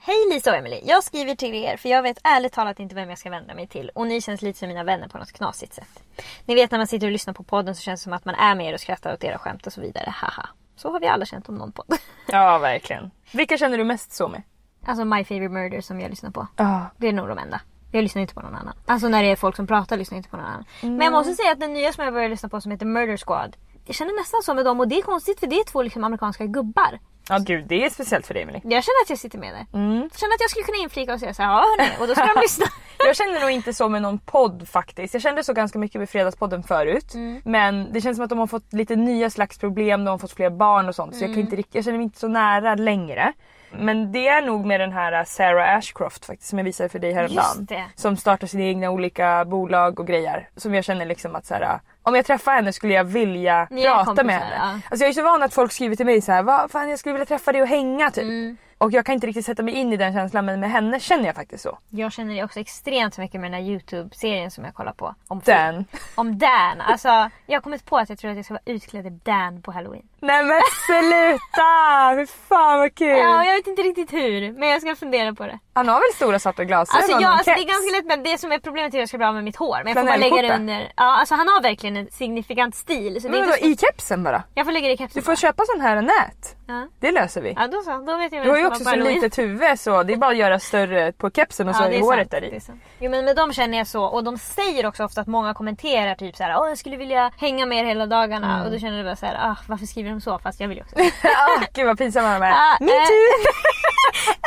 Hej 0.00 0.16
Lisa 0.32 0.50
och 0.50 0.56
Emily. 0.56 0.80
Jag 0.84 1.04
skriver 1.04 1.34
till 1.34 1.54
er 1.54 1.76
för 1.76 1.88
jag 1.88 2.02
vet 2.02 2.18
ärligt 2.24 2.52
talat 2.52 2.80
inte 2.80 2.94
vem 2.94 3.08
jag 3.08 3.18
ska 3.18 3.30
vända 3.30 3.54
mig 3.54 3.66
till 3.66 3.90
och 3.94 4.06
ni 4.06 4.20
känns 4.20 4.42
lite 4.42 4.58
som 4.58 4.68
mina 4.68 4.84
vänner 4.84 5.08
på 5.08 5.18
något 5.18 5.32
knasigt 5.32 5.74
sätt. 5.74 6.02
Ni 6.44 6.54
vet 6.54 6.70
när 6.70 6.78
man 6.78 6.86
sitter 6.86 7.06
och 7.06 7.12
lyssnar 7.12 7.34
på 7.34 7.42
podden 7.42 7.74
så 7.74 7.82
känns 7.82 8.00
det 8.00 8.04
som 8.04 8.12
att 8.12 8.24
man 8.24 8.34
är 8.34 8.54
med 8.54 8.66
er 8.66 8.74
och 8.74 8.80
skrattar 8.80 9.14
åt 9.14 9.24
era 9.24 9.38
skämt 9.38 9.66
och 9.66 9.72
så 9.72 9.80
vidare. 9.80 10.14
Haha. 10.16 10.48
Så 10.76 10.92
har 10.92 11.00
vi 11.00 11.06
alla 11.06 11.24
känt 11.24 11.48
om 11.48 11.54
någon 11.54 11.72
podd. 11.72 11.86
Ja 12.26 12.58
verkligen. 12.58 13.10
Vilka 13.32 13.56
känner 13.58 13.78
du 13.78 13.84
mest 13.84 14.12
så 14.12 14.28
med? 14.28 14.42
Alltså 14.86 15.04
My 15.04 15.24
Favorite 15.24 15.52
Murder 15.54 15.80
som 15.80 16.00
jag 16.00 16.10
lyssnar 16.10 16.30
på. 16.30 16.46
Ja. 16.56 16.86
Det 16.96 17.08
är 17.08 17.12
nog 17.12 17.28
de 17.28 17.38
enda. 17.38 17.60
Jag 17.92 18.02
lyssnar 18.02 18.22
inte 18.22 18.34
på 18.34 18.40
någon 18.40 18.54
annan. 18.54 18.74
Alltså 18.86 19.08
när 19.08 19.22
det 19.22 19.30
är 19.30 19.36
folk 19.36 19.56
som 19.56 19.66
pratar 19.66 19.96
lyssnar 19.96 20.16
jag 20.16 20.18
inte 20.18 20.30
på 20.30 20.36
någon 20.36 20.46
annan. 20.46 20.64
Men 20.80 21.00
jag 21.00 21.12
måste 21.12 21.34
säga 21.34 21.52
att 21.52 21.60
den 21.60 21.72
nya 21.72 21.92
som 21.92 22.04
jag 22.04 22.12
började 22.12 22.30
lyssna 22.30 22.48
på 22.48 22.60
som 22.60 22.70
heter 22.72 22.86
Murder 22.86 23.16
Squad. 23.16 23.56
Jag 23.84 23.94
känner 23.94 24.20
nästan 24.20 24.42
så 24.42 24.54
med 24.54 24.64
dem 24.64 24.80
och 24.80 24.88
det 24.88 24.98
är 24.98 25.02
konstigt 25.02 25.40
för 25.40 25.46
det 25.46 25.56
är 25.56 25.64
två 25.64 25.82
liksom 25.82 26.04
amerikanska 26.04 26.46
gubbar. 26.46 26.98
Ja 27.28 27.38
gud 27.38 27.64
det 27.68 27.84
är 27.84 27.90
speciellt 27.90 28.26
för 28.26 28.34
dig 28.34 28.42
Emelie. 28.42 28.60
Jag 28.64 28.84
känner 28.84 29.02
att 29.04 29.10
jag 29.10 29.18
sitter 29.18 29.38
med 29.38 29.54
där. 29.54 29.78
Mm. 29.78 29.96
Jag 30.12 30.18
känner 30.18 30.34
att 30.34 30.40
jag 30.40 30.50
skulle 30.50 30.64
kunna 30.64 30.78
inflika 30.78 31.14
och 31.14 31.20
säga 31.20 31.34
så 31.34 31.42
här, 31.42 31.50
ja 31.50 31.56
hörni, 31.56 31.90
och 32.00 32.06
då 32.06 32.14
ska 32.14 32.24
de 32.34 32.40
lyssna. 32.40 32.66
jag 32.98 33.16
känner 33.16 33.40
nog 33.40 33.50
inte 33.50 33.74
så 33.74 33.88
med 33.88 34.02
någon 34.02 34.18
podd 34.18 34.68
faktiskt. 34.68 35.14
Jag 35.14 35.22
kände 35.22 35.44
så 35.44 35.52
ganska 35.52 35.78
mycket 35.78 35.98
med 35.98 36.10
Fredagspodden 36.10 36.62
förut. 36.62 37.14
Mm. 37.14 37.42
Men 37.44 37.92
det 37.92 38.00
känns 38.00 38.16
som 38.16 38.24
att 38.24 38.30
de 38.30 38.38
har 38.38 38.46
fått 38.46 38.72
lite 38.72 38.96
nya 38.96 39.30
slags 39.30 39.58
problem, 39.58 40.04
de 40.04 40.10
har 40.10 40.18
fått 40.18 40.32
fler 40.32 40.50
barn 40.50 40.88
och 40.88 40.94
sånt. 40.94 41.16
Så 41.16 41.24
jag, 41.24 41.34
kan 41.34 41.40
inte, 41.40 41.62
jag 41.72 41.84
känner 41.84 41.98
mig 41.98 42.04
inte 42.04 42.18
så 42.18 42.28
nära 42.28 42.74
längre. 42.74 43.32
Men 43.78 44.12
det 44.12 44.28
är 44.28 44.42
nog 44.42 44.66
med 44.66 44.80
den 44.80 44.92
här 44.92 45.24
Sarah 45.24 45.76
Ashcroft 45.76 46.24
faktiskt 46.24 46.48
som 46.48 46.58
jag 46.58 46.64
visade 46.64 46.88
för 46.88 46.98
dig 46.98 47.12
häromdagen. 47.12 47.66
Som 47.94 48.16
startar 48.16 48.46
sina 48.46 48.62
egna 48.62 48.90
olika 48.90 49.44
bolag 49.44 50.00
och 50.00 50.06
grejer. 50.06 50.48
Som 50.56 50.74
jag 50.74 50.84
känner 50.84 51.06
liksom 51.06 51.34
att 51.34 51.46
så 51.46 51.54
här, 51.54 51.80
om 52.06 52.14
jag 52.14 52.26
träffar 52.26 52.52
henne 52.52 52.72
skulle 52.72 52.94
jag 52.94 53.04
vilja 53.04 53.66
prata 53.70 54.24
med 54.24 54.34
henne. 54.34 54.56
Ja. 54.56 54.80
Alltså 54.90 55.04
jag 55.04 55.08
är 55.08 55.12
så 55.12 55.22
van 55.22 55.42
att 55.42 55.54
folk 55.54 55.72
skriver 55.72 55.96
till 55.96 56.06
mig 56.06 56.20
så 56.20 56.32
här, 56.32 56.42
vad 56.42 56.70
fan 56.70 56.90
jag 56.90 56.98
skulle 56.98 57.12
vilja 57.12 57.26
träffa 57.26 57.52
dig 57.52 57.62
och 57.62 57.68
hänga 57.68 58.10
typ. 58.10 58.24
Mm. 58.24 58.56
Och 58.78 58.92
jag 58.92 59.06
kan 59.06 59.12
inte 59.14 59.26
riktigt 59.26 59.46
sätta 59.46 59.62
mig 59.62 59.74
in 59.74 59.92
i 59.92 59.96
den 59.96 60.12
känslan 60.12 60.44
men 60.44 60.60
med 60.60 60.70
henne 60.70 61.00
känner 61.00 61.26
jag 61.26 61.34
faktiskt 61.34 61.62
så. 61.62 61.78
Jag 61.90 62.12
känner 62.12 62.34
det 62.34 62.44
också 62.44 62.60
extremt 62.60 63.18
mycket 63.18 63.40
med 63.40 63.52
den 63.52 63.60
här 63.60 63.70
Youtube-serien 63.70 64.50
som 64.50 64.64
jag 64.64 64.74
kollar 64.74 64.92
på. 64.92 65.14
Om 65.28 65.40
Dan. 65.44 65.84
Om 66.14 66.38
Dan. 66.38 66.80
Alltså 66.80 67.08
jag 67.46 67.56
har 67.56 67.60
kommit 67.60 67.84
på 67.86 67.96
att 67.96 68.08
jag 68.08 68.18
tror 68.18 68.30
att 68.30 68.36
jag 68.36 68.44
ska 68.44 68.54
vara 68.54 68.62
utklädd 68.66 69.06
i 69.06 69.10
Dan 69.10 69.62
på 69.62 69.72
halloween. 69.72 70.08
Nej 70.20 70.44
men 70.44 70.60
sluta! 70.86 72.16
Fy 72.16 72.26
fan 72.48 72.78
vad 72.78 72.94
kul! 72.94 73.08
Ja 73.08 73.44
jag 73.44 73.54
vet 73.54 73.66
inte 73.66 73.82
riktigt 73.82 74.12
hur 74.12 74.52
men 74.52 74.68
jag 74.68 74.80
ska 74.82 74.96
fundera 74.96 75.34
på 75.34 75.46
det. 75.46 75.58
Han 75.72 75.88
har 75.88 75.94
väl 75.94 76.14
stora 76.14 76.38
svarta 76.38 76.64
glasögon 76.64 77.02
Alltså, 77.02 77.20
ja, 77.20 77.28
alltså 77.28 77.50
det 77.50 77.60
är 77.60 77.66
ganska 77.66 77.96
lätt 77.96 78.06
men 78.06 78.22
det 78.22 78.38
som 78.38 78.52
är 78.52 78.58
problemet 78.58 78.94
är 78.94 78.98
att 78.98 79.00
jag 79.00 79.08
ska 79.08 79.18
bli 79.18 79.26
av 79.26 79.34
med 79.34 79.44
mitt 79.44 79.56
hår. 79.56 79.78
Men 79.84 79.86
jag 79.94 79.96
får 80.02 80.06
bara 80.06 80.16
lägga 80.16 80.42
det 80.42 80.54
under. 80.54 80.92
Ja 80.96 81.18
alltså 81.20 81.34
han 81.34 81.48
har 81.48 81.62
verkligen 81.62 81.96
en 81.96 82.08
signifikant 82.12 82.74
stil. 82.74 83.22
Så 83.22 83.28
men 83.28 83.40
vadå 83.40 83.56
i 83.56 83.76
kepsen 83.76 84.22
bara? 84.22 84.42
Jag 84.54 84.66
får 84.66 84.72
lägga 84.72 84.88
det 84.88 84.94
i 84.94 84.96
kepsen 84.96 85.20
Du 85.20 85.24
får 85.24 85.32
bara. 85.32 85.36
köpa 85.36 85.62
sån 85.72 85.80
här 85.80 86.02
nät. 86.02 86.56
Ja. 86.68 86.86
Det 87.00 87.12
löser 87.12 87.40
vi. 87.42 87.52
Ja 87.56 87.66
då 87.66 87.82
så, 87.82 87.90
då 88.06 88.16
vet 88.16 88.32
jag 88.32 88.44
Du 88.44 88.50
har 88.50 88.58
ju 88.66 88.72
också 88.72 88.84
så 88.84 88.96
litet 88.96 89.38
huvud 89.38 89.78
så 89.80 90.02
det 90.02 90.12
är 90.12 90.16
bara 90.16 90.30
att 90.30 90.36
göra 90.36 90.58
större 90.58 91.12
på 91.12 91.30
kepsen 91.30 91.68
och 91.68 91.74
ja, 91.74 91.78
så 91.78 91.84
är 91.84 92.00
håret 92.00 92.30
där 92.30 92.44
i. 92.44 92.60
Jo 92.98 93.10
men 93.10 93.24
med 93.24 93.36
dem 93.36 93.52
känner 93.52 93.78
jag 93.78 93.86
så 93.86 94.04
och 94.04 94.24
de 94.24 94.38
säger 94.38 94.86
också 94.86 95.04
ofta 95.04 95.20
att 95.20 95.26
många 95.26 95.54
kommenterar 95.54 96.14
typ 96.14 96.36
såhär 96.36 96.60
Åh 96.60 96.68
jag 96.68 96.78
skulle 96.78 96.96
vilja 96.96 97.32
hänga 97.36 97.66
med 97.66 97.78
er 97.78 97.84
hela 97.84 98.06
dagarna 98.06 98.54
mm. 98.54 98.66
och 98.66 98.72
då 98.72 98.78
känner 98.78 98.98
du 98.98 99.04
bara 99.04 99.16
såhär 99.16 99.36
ah, 99.50 99.56
varför 99.66 99.86
skriver 99.86 100.10
de 100.10 100.20
så 100.20 100.38
fast 100.38 100.60
jag 100.60 100.68
vill 100.68 100.78
ju 100.78 100.82
också. 100.82 100.96
oh, 100.96 101.64
gud 101.74 101.86
vad 101.86 101.98
pinsamma 101.98 102.38
de 102.38 102.42
är. 102.42 102.50
Ah, 102.50 102.76
Me 102.80 102.92
äh, 102.92 103.06
too! 103.06 103.26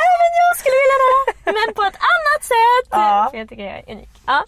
Även 0.06 0.30
jag 0.42 0.56
skulle 0.58 0.76
vilja 0.82 0.98
det 1.04 1.52
men 1.52 1.74
på 1.74 1.82
ett 1.82 1.98
annat 2.12 2.42
sätt. 2.44 2.88
Ja. 2.90 3.28
För 3.30 3.38
jag 3.38 3.48
tycker 3.48 3.64
jag 3.64 3.78
är 3.78 3.92
unik. 3.92 4.10
Ja. 4.26 4.44